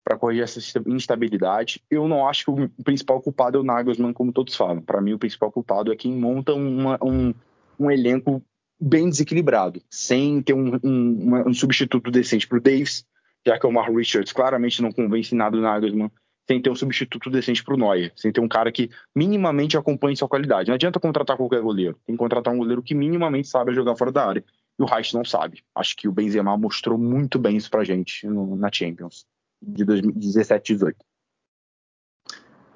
para 0.08 0.16
corrigir 0.16 0.42
essa 0.42 0.58
instabilidade. 0.86 1.82
Eu 1.90 2.08
não 2.08 2.26
acho 2.26 2.46
que 2.46 2.50
o 2.50 2.82
principal 2.82 3.20
culpado 3.20 3.58
é 3.58 3.60
o 3.60 3.62
Nagelsmann, 3.64 4.14
como 4.14 4.32
todos 4.32 4.56
falam. 4.56 4.80
Para 4.80 5.02
mim, 5.02 5.12
o 5.12 5.18
principal 5.18 5.52
culpado 5.52 5.92
é 5.92 5.96
quem 5.96 6.12
monta 6.12 6.54
uma, 6.54 6.98
um, 7.04 7.34
um 7.78 7.90
elenco 7.90 8.42
bem 8.80 9.10
desequilibrado, 9.10 9.82
sem 9.90 10.40
ter 10.40 10.54
um, 10.54 10.80
um, 10.82 11.48
um 11.48 11.52
substituto 11.52 12.10
decente 12.10 12.48
para 12.48 12.56
o 12.56 12.60
Davis, 12.60 13.04
já 13.46 13.58
que 13.58 13.66
o 13.66 13.70
Mark 13.70 13.94
Richards 13.94 14.32
claramente 14.32 14.80
não 14.80 14.90
convence 14.90 15.34
nada 15.34 15.58
do 15.58 15.62
Nagelsmann, 15.62 16.10
sem 16.48 16.62
ter 16.62 16.70
um 16.70 16.74
substituto 16.74 17.28
decente 17.28 17.62
para 17.62 17.74
o 17.74 17.76
Neuer, 17.76 18.10
sem 18.16 18.32
ter 18.32 18.40
um 18.40 18.48
cara 18.48 18.72
que 18.72 18.88
minimamente 19.14 19.76
acompanhe 19.76 20.16
sua 20.16 20.28
qualidade. 20.28 20.68
Não 20.68 20.74
adianta 20.74 20.98
contratar 20.98 21.36
qualquer 21.36 21.60
goleiro, 21.60 21.98
tem 22.06 22.16
que 22.16 22.18
contratar 22.18 22.54
um 22.54 22.58
goleiro 22.58 22.82
que 22.82 22.94
minimamente 22.94 23.48
sabe 23.48 23.74
jogar 23.74 23.94
fora 23.94 24.10
da 24.10 24.26
área. 24.26 24.44
E 24.78 24.82
o 24.82 24.86
Reich 24.86 25.12
não 25.12 25.24
sabe. 25.24 25.62
Acho 25.74 25.94
que 25.94 26.08
o 26.08 26.12
Benzema 26.12 26.56
mostrou 26.56 26.96
muito 26.96 27.38
bem 27.38 27.58
isso 27.58 27.70
pra 27.70 27.84
gente 27.84 28.26
no, 28.26 28.56
na 28.56 28.70
Champions 28.72 29.26
de 29.60 29.84
2017 29.84 30.74
18. 30.74 30.96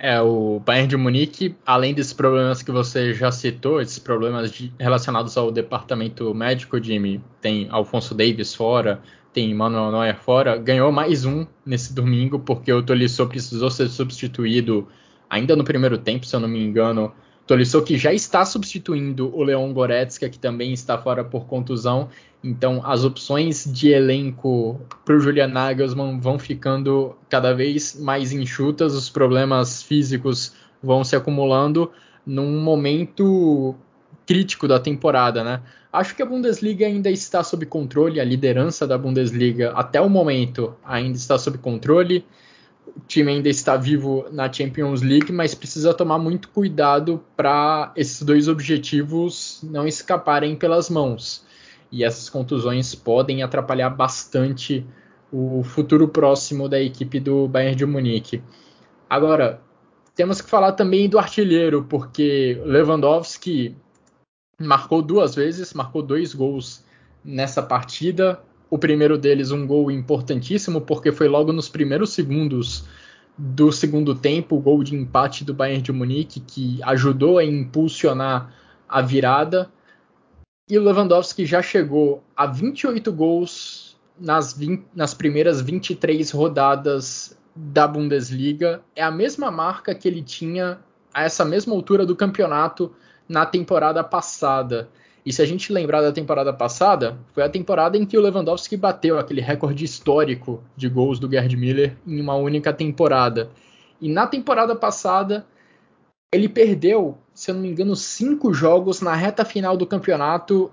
É, 0.05 0.20
o 0.20 0.59
Bayern 0.59 0.89
de 0.89 0.97
Munique, 0.97 1.55
além 1.64 1.95
desses 1.95 2.12
problemas 2.12 2.61
que 2.61 2.72
você 2.72 3.14
já 3.14 3.30
citou, 3.30 3.80
esses 3.80 4.01
problemas 4.01 4.51
de, 4.51 4.72
relacionados 4.76 5.37
ao 5.37 5.53
departamento 5.53 6.35
médico, 6.35 6.83
Jimmy, 6.83 7.22
tem 7.41 7.68
Alfonso 7.70 8.12
Davis 8.12 8.53
fora, 8.53 9.01
tem 9.33 9.55
Manuel 9.55 9.93
Neuer 9.93 10.18
fora, 10.18 10.57
ganhou 10.57 10.91
mais 10.91 11.24
um 11.24 11.47
nesse 11.64 11.95
domingo, 11.95 12.41
porque 12.41 12.72
o 12.72 12.83
Tolisso 12.83 13.24
precisou 13.28 13.70
ser 13.70 13.89
substituído 13.89 14.89
ainda 15.30 15.55
no 15.55 15.62
primeiro 15.62 15.97
tempo, 15.97 16.26
se 16.26 16.35
eu 16.35 16.41
não 16.41 16.49
me 16.49 16.61
engano. 16.61 17.12
Tolisso 17.47 17.82
que 17.82 17.99
já 17.99 18.12
está 18.12 18.45
substituindo 18.45 19.34
o 19.34 19.43
Leon 19.43 19.72
Goretzka, 19.72 20.28
que 20.28 20.38
também 20.38 20.72
está 20.72 20.97
fora 20.97 21.24
por 21.24 21.47
contusão, 21.47 22.09
então, 22.45 22.82
as 22.84 23.05
opções 23.05 23.64
de 23.72 23.90
elenco 23.90 24.80
para 25.05 25.14
o 25.14 25.20
Julian 25.20 25.47
Nagelsmann 25.47 26.18
vão 26.18 26.38
ficando 26.38 27.14
cada 27.28 27.55
vez 27.55 27.99
mais 28.01 28.32
enxutas, 28.32 28.95
os 28.95 29.09
problemas 29.09 29.82
físicos 29.82 30.53
vão 30.82 31.05
se 31.05 31.14
acumulando 31.14 31.93
num 32.26 32.61
momento 32.61 33.76
crítico 34.26 34.66
da 34.66 34.80
temporada, 34.80 35.45
né? 35.45 35.62
Acho 35.93 36.16
que 36.16 36.22
a 36.22 36.26
Bundesliga 36.26 36.84
ainda 36.84 37.11
está 37.11 37.45
sob 37.45 37.64
controle, 37.66 38.18
a 38.18 38.24
liderança 38.24 38.86
da 38.88 38.99
Bundesliga 38.99 39.70
até 39.72 40.01
o 40.01 40.11
momento 40.11 40.74
ainda 40.84 41.16
está 41.16 41.38
sob 41.38 41.59
controle. 41.59 42.24
O 42.97 43.01
time 43.07 43.32
ainda 43.32 43.49
está 43.49 43.76
vivo 43.76 44.26
na 44.30 44.53
Champions 44.53 45.03
League, 45.03 45.32
mas 45.32 45.55
precisa 45.55 45.95
tomar 45.95 46.18
muito 46.18 46.49
cuidado 46.49 47.22
para 47.36 47.93
esses 47.97 48.22
dois 48.22 48.49
objetivos 48.49 49.61
não 49.62 49.86
escaparem 49.86 50.57
pelas 50.57 50.90
mãos 50.90 51.45
e 51.93 52.03
essas 52.03 52.30
contusões 52.30 52.95
podem 52.95 53.43
atrapalhar 53.43 53.90
bastante 53.90 54.84
o 55.30 55.62
futuro 55.62 56.09
próximo 56.09 56.68
da 56.68 56.80
equipe 56.80 57.20
do 57.20 57.47
Bayern 57.47 57.76
de 57.76 57.84
Munique. 57.84 58.43
Agora, 59.09 59.61
temos 60.14 60.40
que 60.40 60.49
falar 60.49 60.72
também 60.72 61.09
do 61.09 61.18
artilheiro, 61.18 61.84
porque 61.84 62.61
Lewandowski 62.64 63.76
marcou 64.59 65.03
duas 65.03 65.34
vezes, 65.34 65.74
marcou 65.74 66.03
dois 66.03 66.34
gols 66.34 66.82
nessa 67.22 67.62
partida. 67.62 68.43
O 68.72 68.78
primeiro 68.78 69.18
deles, 69.18 69.50
um 69.50 69.66
gol 69.66 69.90
importantíssimo, 69.90 70.80
porque 70.80 71.12
foi 71.12 71.28
logo 71.28 71.52
nos 71.52 71.68
primeiros 71.68 72.14
segundos 72.14 72.86
do 73.36 73.70
segundo 73.70 74.14
tempo, 74.14 74.56
o 74.56 74.60
gol 74.60 74.82
de 74.82 74.96
empate 74.96 75.44
do 75.44 75.52
Bayern 75.52 75.82
de 75.82 75.92
Munique, 75.92 76.40
que 76.40 76.80
ajudou 76.84 77.36
a 77.36 77.44
impulsionar 77.44 78.50
a 78.88 79.02
virada. 79.02 79.70
E 80.70 80.78
o 80.78 80.82
Lewandowski 80.82 81.44
já 81.44 81.60
chegou 81.60 82.24
a 82.34 82.46
28 82.46 83.12
gols 83.12 83.94
nas, 84.18 84.54
20, 84.54 84.86
nas 84.94 85.12
primeiras 85.12 85.60
23 85.60 86.30
rodadas 86.30 87.38
da 87.54 87.86
Bundesliga. 87.86 88.80
É 88.96 89.02
a 89.02 89.10
mesma 89.10 89.50
marca 89.50 89.94
que 89.94 90.08
ele 90.08 90.22
tinha 90.22 90.78
a 91.12 91.24
essa 91.24 91.44
mesma 91.44 91.74
altura 91.74 92.06
do 92.06 92.16
campeonato 92.16 92.90
na 93.28 93.44
temporada 93.44 94.02
passada. 94.02 94.88
E 95.24 95.32
se 95.32 95.40
a 95.40 95.46
gente 95.46 95.72
lembrar 95.72 96.02
da 96.02 96.10
temporada 96.10 96.52
passada, 96.52 97.16
foi 97.32 97.44
a 97.44 97.48
temporada 97.48 97.96
em 97.96 98.04
que 98.04 98.18
o 98.18 98.20
Lewandowski 98.20 98.76
bateu 98.76 99.18
aquele 99.18 99.40
recorde 99.40 99.84
histórico 99.84 100.62
de 100.76 100.88
gols 100.88 101.20
do 101.20 101.30
Gerd 101.30 101.56
Miller 101.56 101.96
em 102.04 102.20
uma 102.20 102.34
única 102.34 102.72
temporada. 102.72 103.48
E 104.00 104.08
na 104.08 104.26
temporada 104.26 104.74
passada, 104.74 105.46
ele 106.32 106.48
perdeu, 106.48 107.16
se 107.32 107.50
eu 107.50 107.54
não 107.54 107.62
me 107.62 107.68
engano, 107.68 107.94
cinco 107.94 108.52
jogos 108.52 109.00
na 109.00 109.14
reta 109.14 109.44
final 109.44 109.76
do 109.76 109.86
campeonato. 109.86 110.72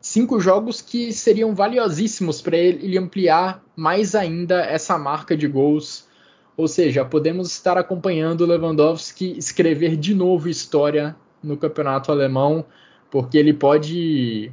Cinco 0.00 0.38
jogos 0.38 0.80
que 0.80 1.12
seriam 1.12 1.52
valiosíssimos 1.52 2.40
para 2.40 2.56
ele 2.56 2.96
ampliar 2.96 3.62
mais 3.74 4.14
ainda 4.14 4.60
essa 4.60 4.96
marca 4.96 5.36
de 5.36 5.48
gols. 5.48 6.06
Ou 6.56 6.68
seja, 6.68 7.04
podemos 7.04 7.50
estar 7.50 7.76
acompanhando 7.76 8.42
o 8.42 8.46
Lewandowski 8.46 9.36
escrever 9.36 9.96
de 9.96 10.14
novo 10.14 10.48
história 10.48 11.16
no 11.42 11.56
campeonato 11.56 12.12
alemão 12.12 12.64
porque 13.10 13.38
ele 13.38 13.52
pode. 13.52 14.52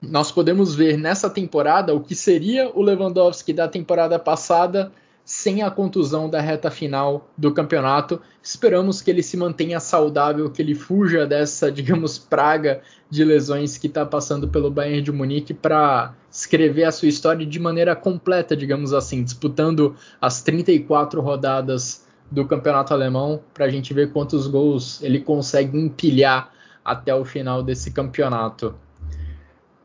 Nós 0.00 0.30
podemos 0.30 0.74
ver 0.74 0.96
nessa 0.96 1.28
temporada 1.28 1.94
o 1.94 2.00
que 2.00 2.14
seria 2.14 2.70
o 2.74 2.82
Lewandowski 2.82 3.52
da 3.52 3.66
temporada 3.66 4.18
passada 4.18 4.92
sem 5.26 5.60
a 5.60 5.70
contusão 5.72 6.30
da 6.30 6.40
reta 6.40 6.70
final 6.70 7.28
do 7.36 7.52
campeonato. 7.52 8.20
Esperamos 8.40 9.02
que 9.02 9.10
ele 9.10 9.24
se 9.24 9.36
mantenha 9.36 9.80
saudável, 9.80 10.48
que 10.48 10.62
ele 10.62 10.72
fuja 10.72 11.26
dessa, 11.26 11.70
digamos, 11.72 12.16
praga 12.16 12.80
de 13.10 13.24
lesões 13.24 13.76
que 13.76 13.88
está 13.88 14.06
passando 14.06 14.46
pelo 14.46 14.70
Bayern 14.70 15.02
de 15.02 15.10
Munique 15.10 15.52
para 15.52 16.14
escrever 16.30 16.84
a 16.84 16.92
sua 16.92 17.08
história 17.08 17.44
de 17.44 17.58
maneira 17.58 17.96
completa, 17.96 18.56
digamos 18.56 18.92
assim, 18.92 19.24
disputando 19.24 19.96
as 20.20 20.42
34 20.42 21.20
rodadas 21.20 22.06
do 22.30 22.46
campeonato 22.46 22.94
alemão 22.94 23.40
para 23.52 23.64
a 23.64 23.68
gente 23.68 23.92
ver 23.92 24.12
quantos 24.12 24.46
gols 24.46 25.02
ele 25.02 25.20
consegue 25.20 25.76
empilhar 25.76 26.52
até 26.86 27.12
o 27.12 27.24
final 27.24 27.64
desse 27.64 27.90
campeonato. 27.90 28.74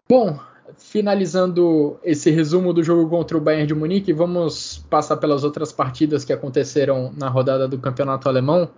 Bom, 0.08 0.40
finalizando 0.78 2.00
esse 2.04 2.30
resumo 2.30 2.72
do 2.72 2.84
jogo 2.84 3.10
contra 3.10 3.36
o 3.36 3.42
Bayern 3.42 3.66
de 3.66 3.74
Munique, 3.74 4.14
vamos 4.14 4.86
passar 4.90 5.18
pelas 5.18 5.44
outras 5.44 5.72
partidas 5.72 6.24
que 6.24 6.32
aconteceram 6.32 7.12
na 7.18 7.28
rodada 7.28 7.68
do 7.68 7.80
campeonato 7.80 8.30
alemão. 8.30 8.70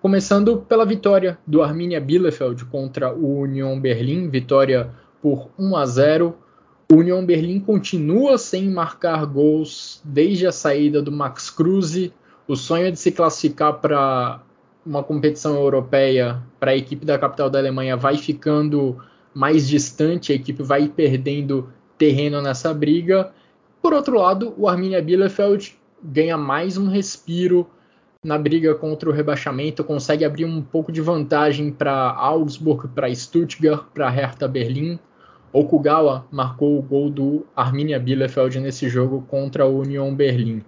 Começando 0.00 0.58
pela 0.68 0.84
vitória 0.84 1.36
do 1.46 1.62
Arminia 1.62 2.00
Bielefeld 2.00 2.64
contra 2.66 3.12
o 3.12 3.40
Union 3.40 3.80
Berlin, 3.80 4.28
vitória 4.28 4.90
por 5.20 5.50
1 5.58 5.76
a 5.76 5.86
0. 5.86 6.36
O 6.92 6.96
Union 6.96 7.24
Berlin 7.24 7.58
continua 7.58 8.36
sem 8.36 8.70
marcar 8.70 9.24
gols 9.24 10.00
desde 10.04 10.46
a 10.46 10.52
saída 10.52 11.02
do 11.02 11.10
Max 11.10 11.50
Kruse. 11.50 12.12
O 12.46 12.54
sonho 12.54 12.92
de 12.92 12.98
se 12.98 13.10
classificar 13.10 13.80
para 13.80 14.42
uma 14.84 15.02
competição 15.02 15.56
europeia 15.56 16.42
para 16.60 16.72
a 16.72 16.76
equipe 16.76 17.04
da 17.06 17.18
capital 17.18 17.48
da 17.48 17.58
Alemanha 17.58 17.96
vai 17.96 18.16
ficando 18.16 18.98
mais 19.32 19.68
distante, 19.68 20.32
a 20.32 20.34
equipe 20.34 20.62
vai 20.62 20.88
perdendo 20.88 21.68
terreno 21.98 22.40
nessa 22.40 22.72
briga. 22.72 23.32
Por 23.82 23.92
outro 23.92 24.18
lado, 24.18 24.54
o 24.56 24.68
Arminia 24.68 25.02
Bielefeld 25.02 25.76
ganha 26.02 26.36
mais 26.36 26.76
um 26.76 26.88
respiro 26.88 27.66
na 28.22 28.38
briga 28.38 28.74
contra 28.74 29.08
o 29.08 29.12
rebaixamento, 29.12 29.84
consegue 29.84 30.24
abrir 30.24 30.44
um 30.44 30.62
pouco 30.62 30.90
de 30.90 31.00
vantagem 31.00 31.70
para 31.70 32.10
Augsburg, 32.12 32.88
para 32.88 33.14
Stuttgart, 33.14 33.84
para 33.92 34.08
Hertha 34.08 34.48
Berlim. 34.48 34.98
Okugawa 35.52 36.26
marcou 36.32 36.78
o 36.78 36.82
gol 36.82 37.10
do 37.10 37.46
Arminia 37.54 38.00
Bielefeld 38.00 38.58
nesse 38.60 38.88
jogo 38.88 39.24
contra 39.28 39.66
o 39.66 39.80
Union 39.80 40.14
Berlim. 40.14 40.62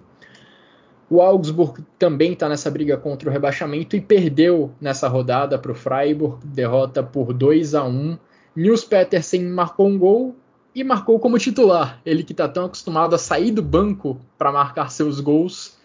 O 1.09 1.20
Augsburg 1.20 1.84
também 1.98 2.32
está 2.32 2.48
nessa 2.48 2.70
briga 2.70 2.96
contra 2.96 3.28
o 3.28 3.32
rebaixamento 3.32 3.94
e 3.94 4.00
perdeu 4.00 4.72
nessa 4.80 5.07
rodada 5.07 5.57
para 5.57 5.70
o 5.70 5.74
Freiburg, 5.74 6.44
derrota 6.44 7.02
por 7.02 7.32
2 7.32 7.74
a 7.76 7.84
1. 7.84 8.18
Nils 8.57 8.84
Petersen 8.84 9.44
marcou 9.44 9.86
um 9.86 9.96
gol 9.96 10.34
e 10.74 10.82
marcou 10.82 11.18
como 11.20 11.38
titular. 11.38 12.00
Ele 12.04 12.24
que 12.24 12.32
está 12.32 12.48
tão 12.48 12.64
acostumado 12.64 13.14
a 13.14 13.18
sair 13.18 13.52
do 13.52 13.62
banco 13.62 14.20
para 14.36 14.50
marcar 14.50 14.90
seus 14.90 15.20
gols, 15.20 15.76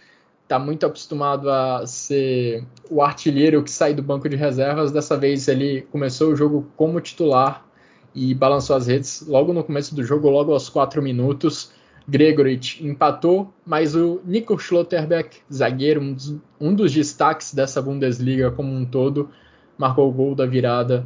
está 0.42 0.58
muito 0.58 0.86
acostumado 0.86 1.50
a 1.50 1.86
ser 1.86 2.66
o 2.90 3.02
artilheiro 3.02 3.64
que 3.64 3.72
sai 3.72 3.94
do 3.94 4.02
banco 4.02 4.28
de 4.28 4.36
reservas. 4.36 4.92
Dessa 4.92 5.16
vez 5.16 5.48
ele 5.48 5.84
começou 5.92 6.32
o 6.32 6.36
jogo 6.36 6.68
como 6.76 7.00
titular 7.00 7.66
e 8.14 8.34
balançou 8.34 8.76
as 8.76 8.88
redes 8.88 9.26
logo 9.28 9.54
no 9.54 9.64
começo 9.64 9.96
do 9.96 10.04
jogo, 10.04 10.30
logo 10.30 10.52
aos 10.52 10.68
4 10.68 11.02
minutos. 11.02 11.72
Gregorit 12.08 12.86
empatou, 12.86 13.54
mas 13.66 13.96
o 13.96 14.22
Nico 14.26 14.58
Schlotterbeck, 14.58 15.38
zagueiro, 15.52 16.02
um 16.02 16.14
dos, 16.14 16.36
um 16.60 16.74
dos, 16.74 16.94
destaques 16.94 17.54
dessa 17.54 17.82
Bundesliga 17.82 18.52
como 18.52 18.74
um 18.74 18.86
todo, 18.86 19.30
marcou 19.78 20.10
o 20.10 20.12
gol 20.12 20.36
da 20.36 20.46
virada, 20.46 21.06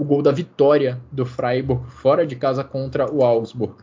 o 0.00 0.04
gol 0.04 0.22
da 0.22 0.32
vitória 0.32 1.00
do 1.10 1.24
Freiburg 1.26 1.84
fora 1.90 2.26
de 2.26 2.36
casa 2.36 2.64
contra 2.64 3.12
o 3.12 3.22
Augsburg. 3.22 3.74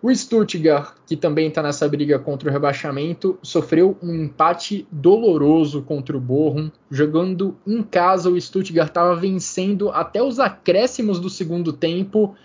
O 0.00 0.14
Stuttgart, 0.14 0.96
que 1.06 1.16
também 1.16 1.48
está 1.48 1.62
nessa 1.62 1.88
briga 1.88 2.18
contra 2.18 2.50
o 2.50 2.52
rebaixamento, 2.52 3.38
sofreu 3.42 3.96
um 4.02 4.14
empate 4.14 4.86
doloroso 4.92 5.80
contra 5.80 6.14
o 6.14 6.20
Bochum. 6.20 6.70
Jogando 6.90 7.56
em 7.66 7.82
casa, 7.82 8.28
o 8.28 8.38
Stuttgart 8.38 8.88
estava 8.88 9.16
vencendo 9.16 9.88
até 9.88 10.22
os 10.22 10.38
acréscimos 10.38 11.18
do 11.18 11.30
segundo 11.30 11.72
tempo 11.72 12.36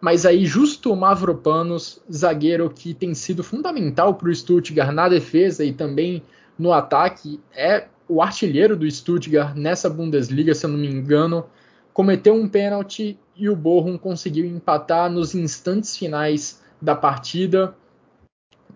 mas 0.00 0.24
aí 0.24 0.46
justo 0.46 0.92
o 0.92 0.96
Mavropanos, 0.96 2.00
zagueiro 2.10 2.70
que 2.70 2.94
tem 2.94 3.14
sido 3.14 3.44
fundamental 3.44 4.14
para 4.14 4.28
o 4.28 4.34
Stuttgart 4.34 4.92
na 4.92 5.08
defesa 5.08 5.64
e 5.64 5.72
também 5.72 6.22
no 6.58 6.72
ataque, 6.72 7.40
é 7.54 7.86
o 8.08 8.22
artilheiro 8.22 8.76
do 8.76 8.90
Stuttgart 8.90 9.54
nessa 9.54 9.88
Bundesliga, 9.88 10.54
se 10.54 10.66
eu 10.66 10.70
não 10.70 10.78
me 10.78 10.88
engano, 10.88 11.46
cometeu 11.92 12.34
um 12.34 12.48
pênalti 12.48 13.18
e 13.36 13.48
o 13.48 13.54
Bochum 13.54 13.96
conseguiu 13.96 14.44
empatar 14.46 15.10
nos 15.10 15.34
instantes 15.34 15.96
finais 15.96 16.60
da 16.80 16.94
partida. 16.94 17.74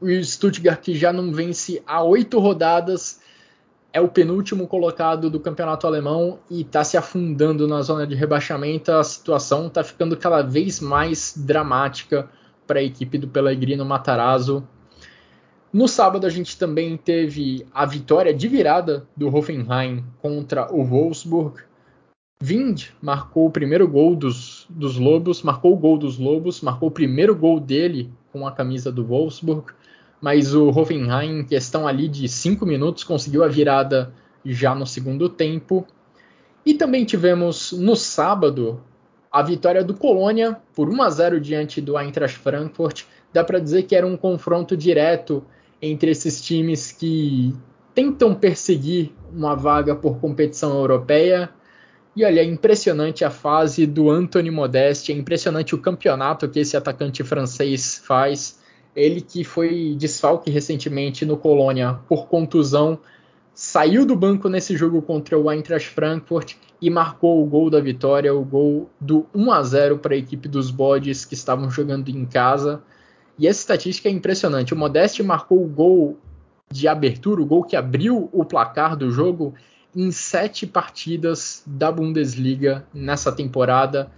O 0.00 0.08
Stuttgart 0.22 0.80
que 0.80 0.94
já 0.94 1.12
não 1.12 1.32
vence 1.32 1.82
há 1.86 2.02
oito 2.02 2.38
rodadas 2.38 3.20
é 3.94 4.00
o 4.00 4.08
penúltimo 4.08 4.66
colocado 4.66 5.30
do 5.30 5.38
campeonato 5.38 5.86
alemão 5.86 6.40
e 6.50 6.62
está 6.62 6.82
se 6.82 6.96
afundando 6.96 7.68
na 7.68 7.80
zona 7.80 8.04
de 8.04 8.16
rebaixamento. 8.16 8.90
A 8.90 9.04
situação 9.04 9.68
está 9.68 9.84
ficando 9.84 10.16
cada 10.16 10.42
vez 10.42 10.80
mais 10.80 11.32
dramática 11.36 12.28
para 12.66 12.80
a 12.80 12.82
equipe 12.82 13.16
do 13.16 13.28
Pellegrino 13.28 13.84
Matarazzo. 13.84 14.66
No 15.72 15.86
sábado 15.86 16.26
a 16.26 16.30
gente 16.30 16.58
também 16.58 16.96
teve 16.96 17.64
a 17.72 17.86
vitória 17.86 18.34
de 18.34 18.48
virada 18.48 19.06
do 19.16 19.28
Hoffenheim 19.28 20.04
contra 20.20 20.74
o 20.74 20.84
Wolfsburg. 20.84 21.62
Vind 22.40 22.86
marcou 23.00 23.46
o 23.46 23.50
primeiro 23.50 23.86
gol 23.86 24.16
dos, 24.16 24.66
dos 24.68 24.98
Lobos, 24.98 25.40
marcou 25.44 25.72
o 25.72 25.76
gol 25.76 25.96
dos 25.96 26.18
Lobos, 26.18 26.60
marcou 26.62 26.88
o 26.88 26.92
primeiro 26.92 27.34
gol 27.34 27.60
dele 27.60 28.12
com 28.32 28.44
a 28.44 28.50
camisa 28.50 28.90
do 28.90 29.04
Wolfsburg 29.04 29.72
mas 30.24 30.54
o 30.54 30.68
Hoffenheim, 30.70 31.40
em 31.40 31.44
questão 31.44 31.86
ali 31.86 32.08
de 32.08 32.26
5 32.26 32.64
minutos, 32.64 33.04
conseguiu 33.04 33.44
a 33.44 33.46
virada 33.46 34.10
já 34.42 34.74
no 34.74 34.86
segundo 34.86 35.28
tempo. 35.28 35.86
E 36.64 36.72
também 36.72 37.04
tivemos 37.04 37.72
no 37.72 37.94
sábado 37.94 38.82
a 39.30 39.42
vitória 39.42 39.84
do 39.84 39.92
Colônia 39.92 40.56
por 40.74 40.88
1 40.88 41.02
a 41.02 41.10
0 41.10 41.40
diante 41.42 41.78
do 41.78 41.98
Eintracht 41.98 42.38
Frankfurt. 42.38 43.02
Dá 43.34 43.44
para 43.44 43.58
dizer 43.58 43.82
que 43.82 43.94
era 43.94 44.06
um 44.06 44.16
confronto 44.16 44.74
direto 44.74 45.44
entre 45.82 46.12
esses 46.12 46.40
times 46.40 46.90
que 46.90 47.54
tentam 47.94 48.34
perseguir 48.34 49.12
uma 49.30 49.54
vaga 49.54 49.94
por 49.94 50.16
competição 50.20 50.74
europeia. 50.78 51.50
E 52.16 52.24
olha, 52.24 52.40
é 52.40 52.44
impressionante 52.44 53.26
a 53.26 53.30
fase 53.30 53.86
do 53.86 54.08
Anthony 54.10 54.50
Modeste, 54.50 55.12
é 55.12 55.14
impressionante 55.14 55.74
o 55.74 55.78
campeonato 55.82 56.48
que 56.48 56.60
esse 56.60 56.78
atacante 56.78 57.22
francês 57.22 58.02
faz. 58.06 58.63
Ele 58.94 59.20
que 59.20 59.42
foi 59.44 59.94
desfalque 59.98 60.50
recentemente 60.50 61.24
no 61.24 61.36
Colônia 61.36 61.98
por 62.08 62.26
contusão, 62.26 62.98
saiu 63.52 64.04
do 64.04 64.16
banco 64.16 64.48
nesse 64.48 64.76
jogo 64.76 65.00
contra 65.02 65.38
o 65.38 65.50
Eintracht 65.50 65.88
Frankfurt 65.88 66.54
e 66.80 66.90
marcou 66.90 67.42
o 67.42 67.46
gol 67.46 67.70
da 67.70 67.80
vitória, 67.80 68.34
o 68.34 68.44
gol 68.44 68.90
do 69.00 69.26
1 69.34 69.52
a 69.52 69.62
0 69.62 69.98
para 69.98 70.14
a 70.14 70.18
equipe 70.18 70.48
dos 70.48 70.70
Bodes 70.70 71.24
que 71.24 71.34
estavam 71.34 71.70
jogando 71.70 72.08
em 72.08 72.24
casa. 72.24 72.82
E 73.38 73.48
essa 73.48 73.60
estatística 73.60 74.08
é 74.08 74.12
impressionante. 74.12 74.74
O 74.74 74.76
Modeste 74.76 75.22
marcou 75.22 75.62
o 75.62 75.68
gol 75.68 76.18
de 76.70 76.88
abertura, 76.88 77.40
o 77.40 77.46
gol 77.46 77.62
que 77.64 77.76
abriu 77.76 78.28
o 78.32 78.44
placar 78.44 78.96
do 78.96 79.10
jogo 79.10 79.54
em 79.94 80.10
sete 80.10 80.66
partidas 80.66 81.62
da 81.66 81.90
Bundesliga 81.90 82.84
nessa 82.92 83.30
temporada. 83.30 84.10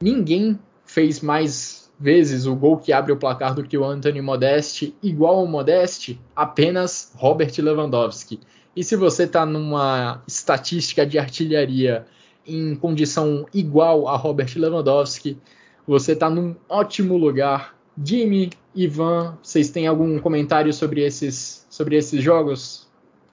Ninguém 0.00 0.58
fez 0.84 1.20
mais 1.20 1.83
vezes 1.98 2.46
o 2.46 2.54
gol 2.54 2.78
que 2.78 2.92
abre 2.92 3.12
o 3.12 3.16
placar 3.16 3.54
do 3.54 3.62
que 3.62 3.78
o 3.78 3.84
Anthony 3.84 4.20
Modeste, 4.20 4.94
igual 5.02 5.36
ao 5.36 5.46
Modeste, 5.46 6.20
apenas 6.34 7.12
Robert 7.14 7.52
Lewandowski. 7.58 8.40
E 8.76 8.82
se 8.82 8.96
você 8.96 9.24
está 9.24 9.46
numa 9.46 10.22
estatística 10.26 11.06
de 11.06 11.18
artilharia 11.18 12.04
em 12.46 12.74
condição 12.74 13.46
igual 13.54 14.08
a 14.08 14.16
Robert 14.16 14.52
Lewandowski, 14.56 15.38
você 15.86 16.12
está 16.12 16.28
num 16.28 16.56
ótimo 16.68 17.16
lugar. 17.16 17.76
Jimmy, 18.02 18.50
Ivan, 18.74 19.38
vocês 19.42 19.70
têm 19.70 19.86
algum 19.86 20.18
comentário 20.18 20.72
sobre 20.72 21.02
esses, 21.02 21.64
sobre 21.70 21.96
esses 21.96 22.20
jogos? 22.22 22.88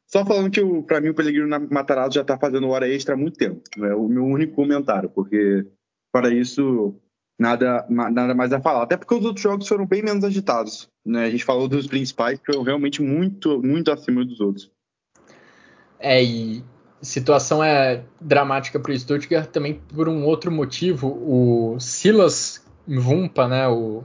Só 0.05 0.26
falando 0.26 0.51
que 0.51 0.62
para 0.84 1.01
mim 1.01 1.09
o 1.09 1.14
Pellegrino 1.16 1.68
Matarazzo 1.72 2.16
já 2.16 2.22
está 2.22 2.38
fazendo 2.38 2.68
hora 2.68 2.88
extra 2.88 3.16
há 3.16 3.18
muito 3.18 3.38
tempo. 3.38 3.62
É 3.78 3.95
o 3.95 4.07
meu 4.07 4.26
único 4.26 4.53
comentário, 4.53 5.09
porque 5.09 5.66
para 6.12 6.30
isso 6.30 6.95
nada, 7.42 7.84
nada 7.89 8.36
mais 8.36 8.54
a 8.54 8.62
falar. 8.62 8.84
Até 8.84 8.96
porque 8.96 9.16
os 9.16 9.26
outros 9.26 9.42
jogos 9.42 9.68
foram 9.68 9.88
bem 9.88 10.04
menos 10.04 10.24
agitados. 10.24 10.88
Né? 11.04 11.26
A 11.26 11.30
gente 11.32 11.44
falou 11.44 11.68
dos 11.68 11.88
principais 11.88 12.39
que 12.39 12.46
foram 12.46 12.62
realmente 12.62 13.02
muito, 13.02 13.60
muito 13.64 13.92
acima 13.92 14.24
dos 14.24 14.39
outros. 14.39 14.72
É, 16.00 16.24
e 16.24 16.64
situação 17.02 17.64
é 17.64 18.04
dramática 18.20 18.80
para 18.80 18.92
o 18.92 19.00
Stuttgart 19.00 19.50
também 19.50 19.82
por 19.96 20.08
um 20.08 20.24
outro 20.24 20.52
motivo. 20.52 21.08
O 21.08 21.80
Silas 21.80 22.64
Vumpa, 22.88 23.48
né, 23.48 23.68
o 23.68 24.04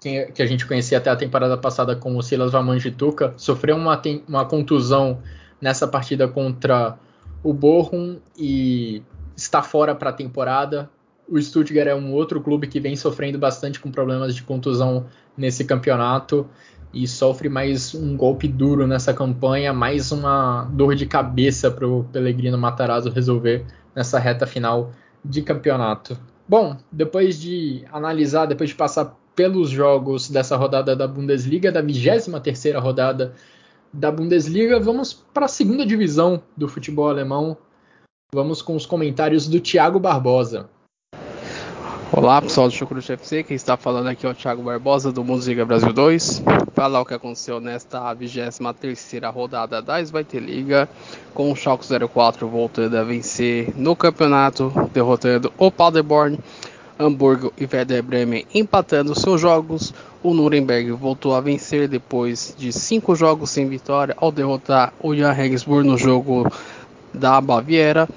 que 0.00 0.42
a 0.42 0.46
gente 0.46 0.66
conhecia 0.66 0.98
até 0.98 1.08
a 1.08 1.16
temporada 1.16 1.56
passada 1.56 1.96
como 1.96 2.22
Silas 2.22 2.52
Vamanjituka, 2.52 3.32
sofreu 3.36 3.76
uma, 3.76 4.00
uma 4.28 4.44
contusão 4.44 5.22
nessa 5.60 5.86
partida 5.88 6.28
contra 6.28 6.98
o 7.42 7.54
Bochum 7.54 8.18
e 8.36 9.02
está 9.34 9.62
fora 9.62 9.94
para 9.94 10.10
a 10.10 10.12
temporada. 10.12 10.90
O 11.26 11.40
Stuttgart 11.40 11.88
é 11.88 11.94
um 11.94 12.12
outro 12.12 12.40
clube 12.40 12.66
que 12.66 12.78
vem 12.78 12.94
sofrendo 12.96 13.38
bastante 13.38 13.80
com 13.80 13.90
problemas 13.90 14.34
de 14.34 14.42
contusão 14.42 15.06
nesse 15.36 15.64
campeonato 15.64 16.46
e 16.92 17.08
sofre 17.08 17.48
mais 17.48 17.94
um 17.94 18.16
golpe 18.16 18.46
duro 18.46 18.86
nessa 18.86 19.12
campanha, 19.12 19.72
mais 19.72 20.12
uma 20.12 20.64
dor 20.72 20.94
de 20.94 21.06
cabeça 21.06 21.70
para 21.70 21.88
o 21.88 22.04
Pellegrino 22.04 22.56
Matarazzo 22.58 23.10
resolver 23.10 23.64
nessa 23.94 24.18
reta 24.18 24.46
final 24.46 24.92
de 25.24 25.42
campeonato. 25.42 26.16
Bom, 26.46 26.76
depois 26.92 27.40
de 27.40 27.84
analisar, 27.90 28.46
depois 28.46 28.70
de 28.70 28.76
passar 28.76 29.16
pelos 29.34 29.70
jogos 29.70 30.28
dessa 30.28 30.56
rodada 30.56 30.94
da 30.94 31.08
Bundesliga, 31.08 31.72
da 31.72 31.82
23ª 31.82 32.78
rodada 32.78 33.34
da 33.92 34.12
Bundesliga, 34.12 34.78
vamos 34.78 35.12
para 35.12 35.46
a 35.46 35.48
segunda 35.48 35.86
divisão 35.86 36.42
do 36.56 36.68
futebol 36.68 37.08
alemão. 37.08 37.56
Vamos 38.32 38.60
com 38.60 38.76
os 38.76 38.84
comentários 38.84 39.48
do 39.48 39.58
Thiago 39.58 39.98
Barbosa. 39.98 40.68
Olá 42.16 42.40
pessoal 42.40 42.68
do 42.68 42.72
Chucrute 42.72 43.12
FC, 43.12 43.42
quem 43.42 43.56
está 43.56 43.76
falando 43.76 44.06
aqui 44.06 44.24
é 44.24 44.30
o 44.30 44.34
Thiago 44.34 44.62
Barbosa 44.62 45.10
do 45.10 45.24
Música 45.24 45.64
Brasil 45.64 45.92
2. 45.92 46.44
Falar 46.72 47.00
o 47.00 47.04
que 47.04 47.12
aconteceu 47.12 47.60
nesta 47.60 48.14
23 48.14 48.54
rodada 49.34 49.82
da 49.82 50.00
Svite 50.00 50.38
Liga, 50.38 50.88
com 51.34 51.50
o 51.50 51.56
Schalke 51.56 51.84
04 51.84 52.46
voltando 52.46 52.96
a 52.96 53.02
vencer 53.02 53.74
no 53.76 53.96
campeonato, 53.96 54.72
derrotando 54.92 55.52
o 55.58 55.72
Paderborn, 55.72 56.38
Hamburgo 56.96 57.52
e 57.58 57.64
Werder 57.64 58.04
Bremen 58.04 58.46
empatando 58.54 59.18
seus 59.18 59.40
jogos. 59.40 59.92
O 60.22 60.32
Nuremberg 60.32 60.92
voltou 60.92 61.34
a 61.34 61.40
vencer 61.40 61.88
depois 61.88 62.54
de 62.56 62.72
cinco 62.72 63.16
jogos 63.16 63.50
sem 63.50 63.68
vitória 63.68 64.14
ao 64.18 64.30
derrotar 64.30 64.92
o 65.02 65.16
Jan 65.16 65.32
Regensburg 65.32 65.84
no 65.84 65.98
jogo 65.98 66.48
da 67.12 67.40
Baviera 67.40 68.08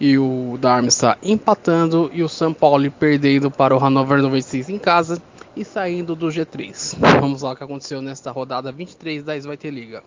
e 0.00 0.16
o 0.16 0.56
Darmstadt 0.58 1.18
empatando 1.22 2.10
e 2.14 2.22
o 2.22 2.28
São 2.28 2.54
Paulo 2.54 2.90
perdendo 2.90 3.50
para 3.50 3.76
o 3.76 3.78
Hannover 3.78 4.22
96 4.22 4.70
em 4.70 4.78
casa 4.78 5.20
e 5.54 5.64
saindo 5.64 6.16
do 6.16 6.28
G3. 6.28 6.96
Vamos 7.20 7.42
lá 7.42 7.52
o 7.52 7.56
que 7.56 7.62
aconteceu 7.62 8.00
nesta 8.00 8.30
rodada 8.30 8.72
23 8.72 9.22
da 9.22 9.36
Svite 9.36 9.70
Liga. 9.70 10.02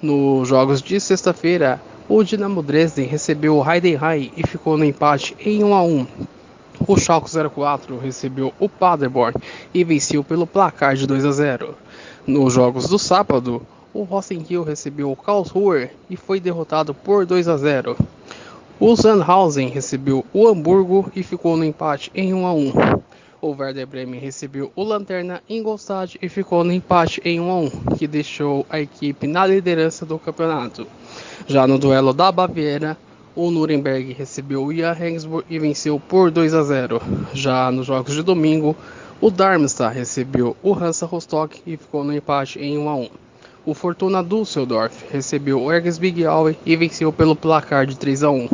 Nos 0.00 0.46
jogos 0.46 0.80
de 0.80 1.00
sexta-feira, 1.00 1.80
o 2.08 2.22
Dinamo 2.22 2.62
Dresden 2.62 3.06
recebeu 3.06 3.56
o 3.56 3.68
Heidenheim 3.68 4.30
e 4.36 4.46
ficou 4.46 4.78
no 4.78 4.84
empate 4.84 5.36
em 5.40 5.64
1 5.64 5.74
a 5.74 5.82
1. 5.82 6.06
O 6.86 6.96
Schalke 6.96 7.28
04 7.28 7.98
recebeu 7.98 8.54
o 8.60 8.68
Paderborn 8.68 9.34
e 9.74 9.82
venceu 9.82 10.22
pelo 10.22 10.46
placar 10.46 10.94
de 10.94 11.08
2 11.08 11.24
a 11.24 11.32
0. 11.32 11.74
Nos 12.24 12.52
jogos 12.52 12.88
do 12.88 12.98
sábado, 12.98 13.66
o 13.92 14.04
Rosenkiel 14.04 14.62
recebeu 14.62 15.10
o 15.10 15.16
Karlsruhe 15.16 15.90
e 16.08 16.16
foi 16.16 16.38
derrotado 16.38 16.94
por 16.94 17.26
2 17.26 17.48
a 17.48 17.56
0. 17.56 17.96
O 18.80 18.94
Sandhausen 18.94 19.66
recebeu 19.70 20.24
o 20.32 20.46
Hamburgo 20.46 21.10
e 21.16 21.24
ficou 21.24 21.56
no 21.56 21.64
empate 21.64 22.12
em 22.14 22.32
1 22.32 22.46
a 22.46 22.54
1. 22.54 22.72
O 23.42 23.48
Werder 23.50 23.84
Bremen 23.88 24.20
recebeu 24.20 24.70
o 24.76 24.84
Lanterna 24.84 25.42
Ingolstadt 25.50 26.16
e 26.22 26.28
ficou 26.28 26.62
no 26.62 26.72
empate 26.72 27.20
em 27.24 27.40
1 27.40 27.50
a 27.50 27.58
1, 27.58 27.70
que 27.98 28.06
deixou 28.06 28.64
a 28.70 28.78
equipe 28.78 29.26
na 29.26 29.44
liderança 29.44 30.06
do 30.06 30.16
campeonato. 30.16 30.86
Já 31.48 31.66
no 31.66 31.76
duelo 31.76 32.12
da 32.12 32.30
Baviera, 32.30 32.96
o 33.34 33.50
Nuremberg 33.50 34.12
recebeu 34.12 34.62
o 34.62 34.68
Regensburg 34.68 35.44
e 35.50 35.58
venceu 35.58 35.98
por 35.98 36.30
2 36.30 36.54
a 36.54 36.62
0. 36.62 37.02
Já 37.34 37.72
nos 37.72 37.84
jogos 37.84 38.14
de 38.14 38.22
domingo, 38.22 38.76
o 39.20 39.28
Darmstadt 39.28 39.92
recebeu 39.92 40.56
o 40.62 40.72
Hansa 40.72 41.04
Rostock 41.04 41.60
e 41.66 41.76
ficou 41.76 42.04
no 42.04 42.14
empate 42.14 42.60
em 42.60 42.78
1 42.78 42.88
a 42.88 42.94
1. 42.94 43.08
O 43.68 43.74
Fortuna 43.74 44.24
Düsseldorf 44.24 45.04
recebeu 45.12 45.62
o 45.62 45.70
Erges 45.70 45.98
Big 45.98 46.24
Aue 46.24 46.56
e 46.64 46.74
venceu 46.74 47.12
pelo 47.12 47.36
placar 47.36 47.86
de 47.86 47.98
3 47.98 48.22
a 48.22 48.30
1. 48.30 48.48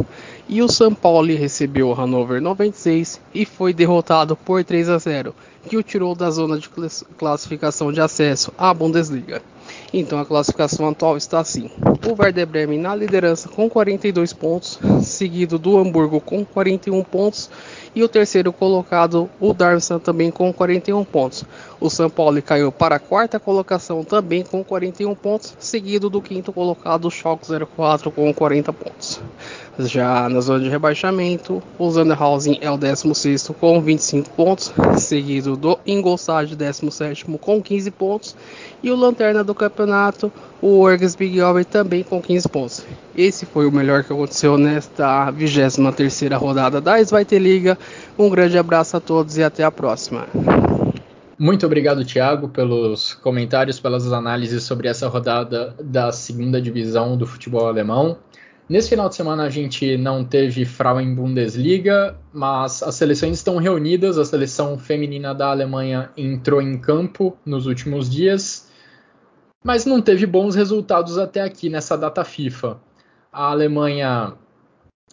E 0.48 0.60
o 0.60 0.68
São 0.68 0.92
Paulo 0.92 1.28
recebeu 1.28 1.88
o 1.88 1.94
Hannover 1.94 2.42
96 2.42 3.20
e 3.32 3.46
foi 3.46 3.72
derrotado 3.72 4.34
por 4.34 4.64
3 4.64 4.88
a 4.88 4.98
0, 4.98 5.32
que 5.68 5.76
o 5.76 5.84
tirou 5.84 6.16
da 6.16 6.32
zona 6.32 6.58
de 6.58 6.68
classificação 7.16 7.92
de 7.92 8.00
acesso 8.00 8.52
à 8.58 8.74
Bundesliga. 8.74 9.40
Então 9.92 10.18
a 10.18 10.26
classificação 10.26 10.88
atual 10.88 11.16
está 11.16 11.38
assim: 11.38 11.70
o 12.04 12.20
Werder 12.20 12.48
Bremen 12.48 12.80
na 12.80 12.92
liderança 12.92 13.48
com 13.48 13.70
42 13.70 14.32
pontos, 14.32 14.80
seguido 15.00 15.60
do 15.60 15.78
Hamburgo 15.78 16.20
com 16.20 16.44
41 16.44 17.04
pontos 17.04 17.48
e 17.94 18.02
o 18.02 18.08
terceiro 18.08 18.52
colocado, 18.52 19.30
o 19.40 19.52
Darmstadt, 19.52 20.04
também 20.04 20.30
com 20.30 20.52
41 20.52 21.04
pontos. 21.04 21.44
O 21.80 21.88
São 21.88 22.10
Paulo 22.10 22.40
caiu 22.42 22.72
para 22.72 22.96
a 22.96 22.98
quarta 22.98 23.38
colocação 23.38 24.02
também 24.02 24.42
com 24.42 24.64
41 24.64 25.14
pontos, 25.14 25.54
seguido 25.58 26.10
do 26.10 26.20
quinto 26.20 26.52
colocado, 26.52 27.06
o 27.06 27.10
Schalke 27.10 27.46
04 27.76 28.10
com 28.10 28.32
40 28.32 28.72
pontos. 28.72 29.20
Já 29.78 30.28
na 30.28 30.40
zona 30.40 30.60
de 30.60 30.68
rebaixamento, 30.68 31.60
o 31.76 31.90
Zanderhausen 31.90 32.58
é 32.60 32.70
o 32.70 32.76
16 32.76 33.48
com 33.58 33.80
25 33.80 34.30
pontos, 34.30 34.72
seguido 34.98 35.56
do 35.56 35.78
Ingolstadt 35.84 36.54
17 36.54 37.24
com 37.40 37.60
15 37.60 37.90
pontos 37.90 38.36
e 38.82 38.90
o 38.90 38.96
lanterna 38.96 39.42
do 39.42 39.54
campeonato, 39.54 40.32
o 40.62 40.78
Orgas 40.78 41.16
Big 41.16 41.40
Over 41.42 41.64
também 41.64 42.04
com 42.04 42.22
15 42.22 42.48
pontos. 42.48 42.84
Esse 43.16 43.44
foi 43.46 43.66
o 43.66 43.72
melhor 43.72 44.04
que 44.04 44.12
aconteceu 44.12 44.56
nesta 44.56 45.32
23ª 45.32 46.36
rodada 46.36 46.80
da 46.80 47.00
Svite 47.00 47.38
Liga. 47.38 47.76
Um 48.16 48.30
grande 48.30 48.56
abraço 48.56 48.96
a 48.96 49.00
todos 49.00 49.36
e 49.36 49.42
até 49.42 49.64
a 49.64 49.72
próxima. 49.72 50.26
Muito 51.36 51.66
obrigado, 51.66 52.04
Thiago, 52.04 52.48
pelos 52.48 53.14
comentários, 53.14 53.80
pelas 53.80 54.10
análises 54.12 54.62
sobre 54.62 54.86
essa 54.86 55.08
rodada 55.08 55.74
da 55.82 56.12
segunda 56.12 56.62
divisão 56.62 57.16
do 57.16 57.26
futebol 57.26 57.66
alemão. 57.66 58.16
Nesse 58.66 58.88
final 58.88 59.10
de 59.10 59.14
semana 59.14 59.42
a 59.42 59.50
gente 59.50 59.98
não 59.98 60.24
teve 60.24 60.64
Frauen 60.64 61.14
Bundesliga, 61.14 62.16
mas 62.32 62.82
as 62.82 62.94
seleções 62.94 63.36
estão 63.36 63.58
reunidas. 63.58 64.16
A 64.16 64.24
seleção 64.24 64.78
feminina 64.78 65.34
da 65.34 65.50
Alemanha 65.50 66.10
entrou 66.16 66.62
em 66.62 66.78
campo 66.78 67.36
nos 67.44 67.66
últimos 67.66 68.08
dias, 68.08 68.70
mas 69.62 69.84
não 69.84 70.00
teve 70.00 70.24
bons 70.24 70.54
resultados 70.54 71.18
até 71.18 71.42
aqui 71.42 71.68
nessa 71.68 71.96
data 71.96 72.24
FIFA. 72.24 72.80
A 73.30 73.50
Alemanha 73.50 74.32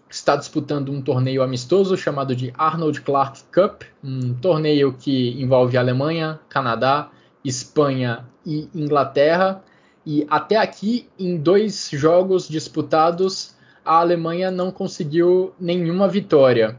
está 0.10 0.38
disputando 0.38 0.90
um 0.90 1.02
torneio 1.02 1.44
amistoso 1.44 1.98
chamado 1.98 2.34
de 2.34 2.54
Arnold 2.58 3.02
Clark 3.02 3.44
Cup, 3.54 3.84
um 4.02 4.34
torneio 4.34 4.94
que 4.94 5.42
envolve 5.42 5.78
Alemanha, 5.78 6.40
Canadá, 6.48 7.10
Espanha 7.44 8.26
e 8.46 8.70
Inglaterra. 8.74 9.62
E 10.06 10.26
até 10.30 10.58
aqui, 10.58 11.08
em 11.18 11.38
dois 11.38 11.90
jogos 11.92 12.48
disputados, 12.48 13.56
a 13.86 14.00
Alemanha 14.00 14.50
não 14.50 14.72
conseguiu 14.72 15.54
nenhuma 15.60 16.08
vitória. 16.08 16.78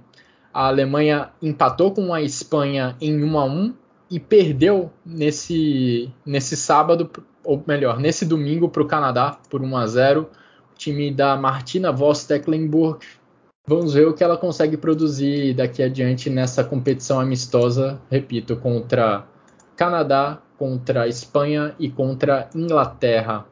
A 0.52 0.66
Alemanha 0.66 1.30
empatou 1.40 1.92
com 1.92 2.12
a 2.12 2.20
Espanha 2.20 2.96
em 3.00 3.22
1 3.22 3.38
a 3.38 3.44
1 3.44 3.74
e 4.10 4.20
perdeu 4.20 4.90
nesse, 5.04 6.12
nesse 6.26 6.56
sábado, 6.56 7.10
ou 7.44 7.62
melhor, 7.66 7.98
nesse 7.98 8.26
domingo 8.26 8.68
para 8.68 8.82
o 8.82 8.86
Canadá 8.86 9.38
por 9.48 9.62
1 9.62 9.76
a 9.76 9.86
0. 9.86 10.28
O 10.72 10.76
time 10.76 11.12
da 11.12 11.36
Martina 11.36 11.92
Voss 11.92 12.24
Tecklenburg. 12.24 13.06
Vamos 13.66 13.94
ver 13.94 14.08
o 14.08 14.12
que 14.12 14.24
ela 14.24 14.36
consegue 14.36 14.76
produzir 14.76 15.54
daqui 15.54 15.82
adiante 15.82 16.28
nessa 16.28 16.64
competição 16.64 17.20
amistosa, 17.20 18.00
repito, 18.10 18.56
contra 18.56 19.24
Canadá, 19.76 20.42
contra 20.62 21.02
a 21.02 21.08
Espanha 21.08 21.74
e 21.76 21.90
contra 21.90 22.48
a 22.54 22.56
Inglaterra. 22.56 23.44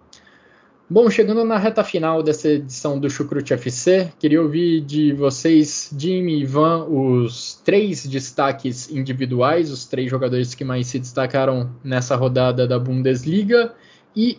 Bom, 0.88 1.10
chegando 1.10 1.44
na 1.44 1.58
reta 1.58 1.82
final 1.82 2.22
dessa 2.22 2.48
edição 2.48 3.00
do 3.00 3.10
Chucrute 3.10 3.52
FC, 3.52 4.12
queria 4.16 4.40
ouvir 4.40 4.80
de 4.80 5.12
vocês, 5.12 5.92
Jimmy 5.98 6.34
e 6.34 6.42
Ivan, 6.42 6.84
os 6.84 7.60
três 7.64 8.06
destaques 8.06 8.88
individuais, 8.92 9.72
os 9.72 9.86
três 9.86 10.08
jogadores 10.08 10.54
que 10.54 10.62
mais 10.62 10.86
se 10.86 11.00
destacaram 11.00 11.72
nessa 11.82 12.14
rodada 12.14 12.64
da 12.64 12.78
Bundesliga 12.78 13.74
e 14.14 14.38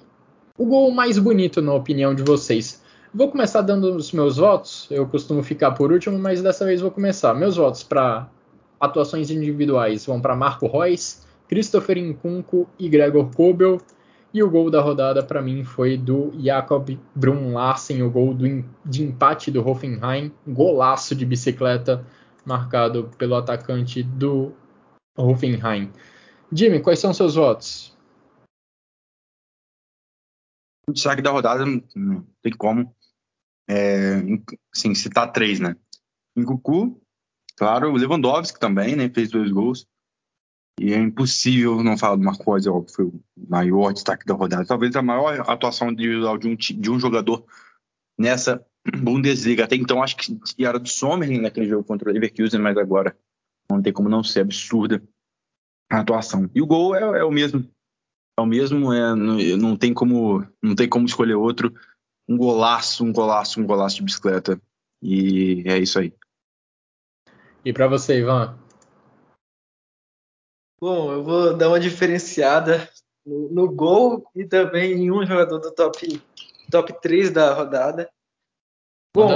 o 0.58 0.66
gol 0.66 0.92
mais 0.92 1.20
bonito, 1.20 1.62
na 1.62 1.74
opinião 1.74 2.16
de 2.16 2.24
vocês. 2.24 2.82
Vou 3.14 3.30
começar 3.30 3.64
dando 3.64 3.94
os 3.94 4.14
meus 4.14 4.38
votos, 4.38 4.88
eu 4.90 5.06
costumo 5.06 5.44
ficar 5.44 5.72
por 5.72 5.92
último, 5.92 6.18
mas 6.18 6.42
dessa 6.42 6.64
vez 6.64 6.80
vou 6.80 6.90
começar. 6.90 7.34
Meus 7.34 7.58
votos 7.58 7.84
para 7.84 8.30
atuações 8.80 9.30
individuais 9.30 10.06
vão 10.06 10.22
para 10.22 10.38
Marco 10.38 10.68
Reus, 10.68 11.30
Christopher 11.52 11.98
Nkunku 11.98 12.66
e 12.80 12.88
Gregor 12.88 13.30
Kobel. 13.36 13.78
E 14.34 14.42
o 14.42 14.50
gol 14.50 14.72
da 14.72 14.82
rodada 14.82 15.22
para 15.22 15.42
mim 15.42 15.66
foi 15.66 15.98
do 15.98 16.32
Jakob 16.42 16.98
Brun 17.14 17.52
Larsen, 17.52 18.02
o 18.02 18.10
gol 18.10 18.34
do, 18.34 18.46
de 18.86 19.04
empate 19.04 19.52
do 19.52 19.68
Hoffenheim, 19.68 20.34
golaço 20.48 21.14
de 21.14 21.26
bicicleta 21.26 22.08
marcado 22.46 23.12
pelo 23.18 23.36
atacante 23.36 24.02
do 24.02 24.54
Hoffenheim. 25.18 25.92
Jimmy, 26.50 26.82
quais 26.82 27.00
são 27.00 27.14
seus 27.14 27.36
votos? 27.36 27.94
O 30.88 30.94
destaque 30.94 31.22
da 31.22 31.32
rodada 31.32 31.66
não 31.94 32.26
tem 32.42 32.54
como 32.54 32.96
é, 33.70 34.22
assim, 34.74 34.96
citar 34.96 35.34
três, 35.34 35.60
né? 35.60 35.76
Cucu, 36.46 37.02
claro, 37.58 37.92
o 37.92 37.98
Lewandowski 37.98 38.58
também, 38.58 38.96
né? 38.96 39.10
Fez 39.10 39.30
dois 39.30 39.52
gols. 39.52 39.91
E 40.80 40.94
é 40.94 40.98
impossível 40.98 41.84
não 41.84 41.98
falar 41.98 42.16
do 42.16 42.24
Marcos, 42.24 42.68
óbvio, 42.68 42.94
foi 42.94 43.06
o 43.06 43.22
maior 43.50 43.94
destaque 43.94 44.26
da 44.26 44.34
rodada. 44.34 44.66
Talvez 44.66 44.96
a 44.96 45.02
maior 45.02 45.50
atuação 45.50 45.92
individual 45.92 46.38
de 46.38 46.48
um, 46.48 46.56
de 46.56 46.90
um 46.90 47.00
jogador 47.00 47.46
nessa 48.18 48.66
Bundesliga. 48.98 49.66
Até 49.66 49.76
então, 49.76 50.02
acho 50.02 50.16
que 50.18 50.40
era 50.60 50.80
do 50.80 50.90
Sommerlin 50.90 51.42
naquele 51.42 51.68
jogo 51.68 51.84
contra 51.84 52.10
o 52.10 52.14
Leverkusen, 52.14 52.60
mas 52.60 52.78
agora 52.78 53.16
não 53.70 53.82
tem 53.82 53.94
como 53.94 54.10
não 54.10 54.24
ser 54.24 54.42
absurda 54.42 55.02
a 55.90 56.00
atuação. 56.00 56.50
E 56.54 56.62
o 56.62 56.68
gol 56.68 56.96
é, 56.96 57.20
é 57.20 57.24
o 57.24 57.32
mesmo. 57.32 57.68
É 58.38 58.42
o 58.42 58.46
mesmo, 58.46 58.94
é, 58.94 59.14
não, 59.14 59.38
não, 59.58 59.78
tem 59.78 59.94
como, 59.94 60.46
não 60.64 60.74
tem 60.74 60.88
como 60.88 61.06
escolher 61.06 61.36
outro. 61.36 61.74
Um 62.28 62.38
golaço, 62.38 63.04
um 63.04 63.12
golaço, 63.12 63.60
um 63.60 63.66
golaço 63.66 63.98
de 63.98 64.04
bicicleta. 64.04 64.60
E 65.02 65.64
é 65.66 65.78
isso 65.78 66.00
aí. 66.00 66.14
E 67.64 67.74
para 67.74 67.88
você, 67.88 68.20
Ivan? 68.20 68.58
Bom, 70.82 71.14
eu 71.14 71.24
vou 71.24 71.56
dar 71.56 71.68
uma 71.68 71.80
diferenciada 71.80 72.90
no, 73.24 73.52
no, 73.52 73.72
gol 73.72 74.28
e 74.36 74.44
também 74.44 74.94
em 74.94 75.12
um 75.12 75.24
jogador 75.24 75.60
do 75.60 75.72
top, 75.72 76.20
top 76.72 77.00
3 77.00 77.30
da 77.30 77.54
rodada. 77.54 78.10
Bom, 79.16 79.30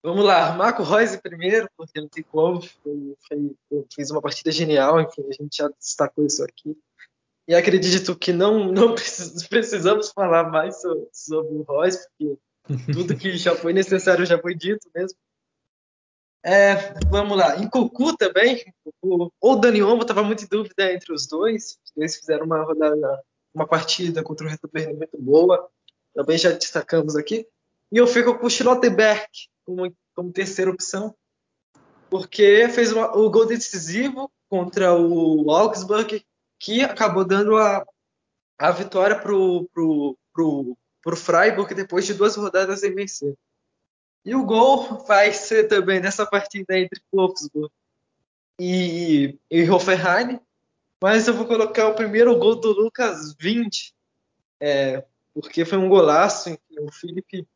vamos 0.00 0.24
lá. 0.24 0.54
Marco 0.54 0.84
Reus 0.84 1.16
primeiro, 1.16 1.68
porque 1.76 2.00
não 2.00 2.06
tem 2.06 2.22
como. 2.22 2.62
Foi, 2.62 3.16
foi, 3.26 3.56
fez 3.92 4.12
uma 4.12 4.22
partida 4.22 4.52
genial, 4.52 5.00
enfim, 5.00 5.24
a 5.28 5.32
gente 5.32 5.56
já 5.56 5.68
destacou 5.68 6.24
isso 6.24 6.44
aqui. 6.44 6.78
E 7.48 7.54
acredito 7.54 8.14
que 8.14 8.32
não, 8.32 8.70
não 8.72 8.94
precisamos 9.50 10.12
falar 10.12 10.48
mais 10.48 10.80
sobre, 10.80 11.08
sobre 11.12 11.54
o 11.54 11.64
Reus, 11.64 11.96
porque 11.96 12.38
tudo 12.92 13.16
que 13.16 13.36
já 13.36 13.56
foi 13.56 13.72
necessário 13.72 14.24
já 14.24 14.38
foi 14.38 14.54
dito 14.54 14.88
mesmo. 14.94 15.18
É, 16.44 16.94
vamos 17.08 17.38
lá. 17.38 17.56
Em 17.56 17.68
Cocu 17.68 18.16
também, 18.16 18.64
o, 19.00 19.30
o 19.40 19.56
Dani 19.56 19.82
Olmo 19.82 20.02
estava 20.02 20.22
muito 20.22 20.44
em 20.44 20.48
dúvida 20.48 20.92
entre 20.92 21.12
os 21.12 21.26
dois. 21.26 21.78
Os 21.84 21.92
dois 21.96 22.16
fizeram 22.16 22.46
uma 22.46 22.62
rodada, 22.62 23.22
uma 23.54 23.66
partida 23.66 24.22
contra 24.22 24.46
o 24.46 24.50
Reto 24.50 24.68
Berlim 24.72 24.96
muito 24.96 25.16
boa. 25.20 25.68
Também 26.14 26.36
já 26.36 26.50
destacamos 26.50 27.16
aqui. 27.16 27.46
E 27.92 27.96
eu 27.96 28.06
fico 28.06 28.36
com 28.38 28.46
o 28.46 28.50
Schlotterberg 28.50 29.28
como, 29.64 29.94
como 30.14 30.32
terceira 30.32 30.70
opção, 30.70 31.14
porque 32.10 32.68
fez 32.68 32.92
uma, 32.92 33.16
o 33.16 33.30
gol 33.30 33.46
decisivo 33.46 34.30
contra 34.48 34.94
o 34.94 35.50
Augsburg, 35.50 36.24
que 36.58 36.82
acabou 36.82 37.24
dando 37.24 37.56
a, 37.56 37.86
a 38.58 38.70
vitória 38.70 39.18
para 39.18 39.34
o 39.34 39.68
pro, 39.72 40.18
pro, 40.32 40.78
pro 41.02 41.16
Freiburg 41.16 41.74
depois 41.74 42.04
de 42.04 42.14
duas 42.14 42.34
rodadas 42.36 42.82
em 42.82 42.94
vencer. 42.94 43.34
E 44.24 44.34
o 44.34 44.44
gol 44.44 45.04
vai 45.04 45.32
ser 45.32 45.68
também 45.68 46.00
nessa 46.00 46.24
partida 46.24 46.78
entre 46.78 47.00
Wolfsburg 47.12 47.72
e, 48.58 49.38
e 49.50 49.68
Hoffenheim. 49.68 50.38
Mas 51.02 51.26
eu 51.26 51.34
vou 51.34 51.46
colocar 51.46 51.88
o 51.88 51.94
primeiro 51.94 52.38
gol 52.38 52.54
do 52.54 52.70
Lucas 52.70 53.34
20, 53.34 53.92
é, 54.60 55.04
porque 55.34 55.64
foi 55.64 55.76
um 55.76 55.88
golaço. 55.88 56.50
Enfim, 56.50 56.60
o 56.80 56.92
Felipe 56.92 57.48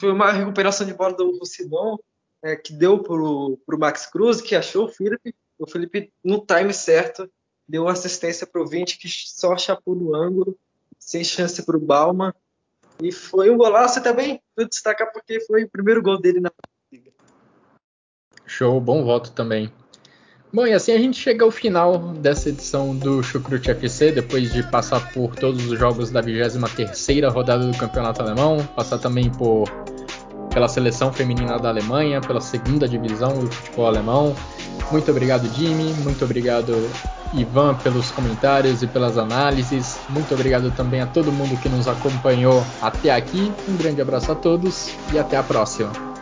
foi 0.00 0.12
uma 0.12 0.30
recuperação 0.30 0.86
de 0.86 0.94
bola 0.94 1.12
do 1.16 1.36
Rucidon 1.38 1.98
é, 2.40 2.54
que 2.54 2.72
deu 2.72 3.02
para 3.02 3.14
o 3.14 3.58
Max 3.78 4.06
Cruz, 4.06 4.40
que 4.40 4.54
achou 4.54 4.84
o 4.84 4.88
Felipe. 4.88 5.34
O 5.58 5.66
Felipe, 5.66 6.12
no 6.22 6.44
time 6.44 6.72
certo, 6.72 7.28
deu 7.66 7.88
assistência 7.88 8.46
para 8.46 8.62
o 8.62 8.66
20, 8.66 8.98
que 8.98 9.08
só 9.08 9.56
chapou 9.56 9.94
no 9.96 10.14
ângulo, 10.14 10.56
sem 10.98 11.24
chance 11.24 11.62
para 11.64 11.76
o 11.76 11.80
Bauman. 11.80 12.32
E 13.02 13.10
foi 13.10 13.50
um 13.50 13.56
golaço 13.56 14.02
também, 14.02 14.40
vou 14.56 14.68
destacar 14.68 15.12
porque 15.12 15.40
foi 15.40 15.64
o 15.64 15.70
primeiro 15.70 16.02
gol 16.02 16.20
dele 16.20 16.40
na 16.40 16.50
partida. 16.50 17.10
Show, 18.46 18.80
bom 18.80 19.04
voto 19.04 19.32
também. 19.32 19.72
Bom, 20.52 20.66
e 20.66 20.72
assim 20.72 20.92
a 20.92 20.98
gente 20.98 21.18
chega 21.18 21.44
ao 21.44 21.50
final 21.50 21.98
dessa 22.14 22.48
edição 22.48 22.96
do 22.96 23.20
Chucrute 23.22 23.72
FC, 23.72 24.12
depois 24.12 24.52
de 24.52 24.62
passar 24.70 25.12
por 25.12 25.34
todos 25.34 25.68
os 25.68 25.76
jogos 25.76 26.12
da 26.12 26.22
23ª 26.22 27.28
rodada 27.32 27.66
do 27.66 27.76
Campeonato 27.76 28.22
Alemão, 28.22 28.64
passar 28.76 28.98
também 28.98 29.30
por 29.32 29.64
pela 30.54 30.68
seleção 30.68 31.12
feminina 31.12 31.58
da 31.58 31.68
Alemanha, 31.68 32.20
pela 32.20 32.40
segunda 32.40 32.86
divisão 32.86 33.40
do 33.40 33.50
futebol 33.50 33.86
alemão. 33.86 34.36
Muito 34.92 35.10
obrigado, 35.10 35.52
Jimmy. 35.52 35.92
Muito 36.04 36.24
obrigado, 36.24 36.72
Ivan, 37.34 37.74
pelos 37.74 38.10
comentários 38.10 38.82
e 38.82 38.86
pelas 38.86 39.18
análises. 39.18 39.98
Muito 40.08 40.34
obrigado 40.34 40.70
também 40.70 41.00
a 41.00 41.06
todo 41.06 41.32
mundo 41.32 41.56
que 41.60 41.68
nos 41.68 41.88
acompanhou 41.88 42.64
até 42.80 43.10
aqui. 43.10 43.52
Um 43.68 43.76
grande 43.76 44.00
abraço 44.00 44.32
a 44.32 44.34
todos 44.34 44.90
e 45.12 45.18
até 45.18 45.36
a 45.36 45.42
próxima. 45.42 46.13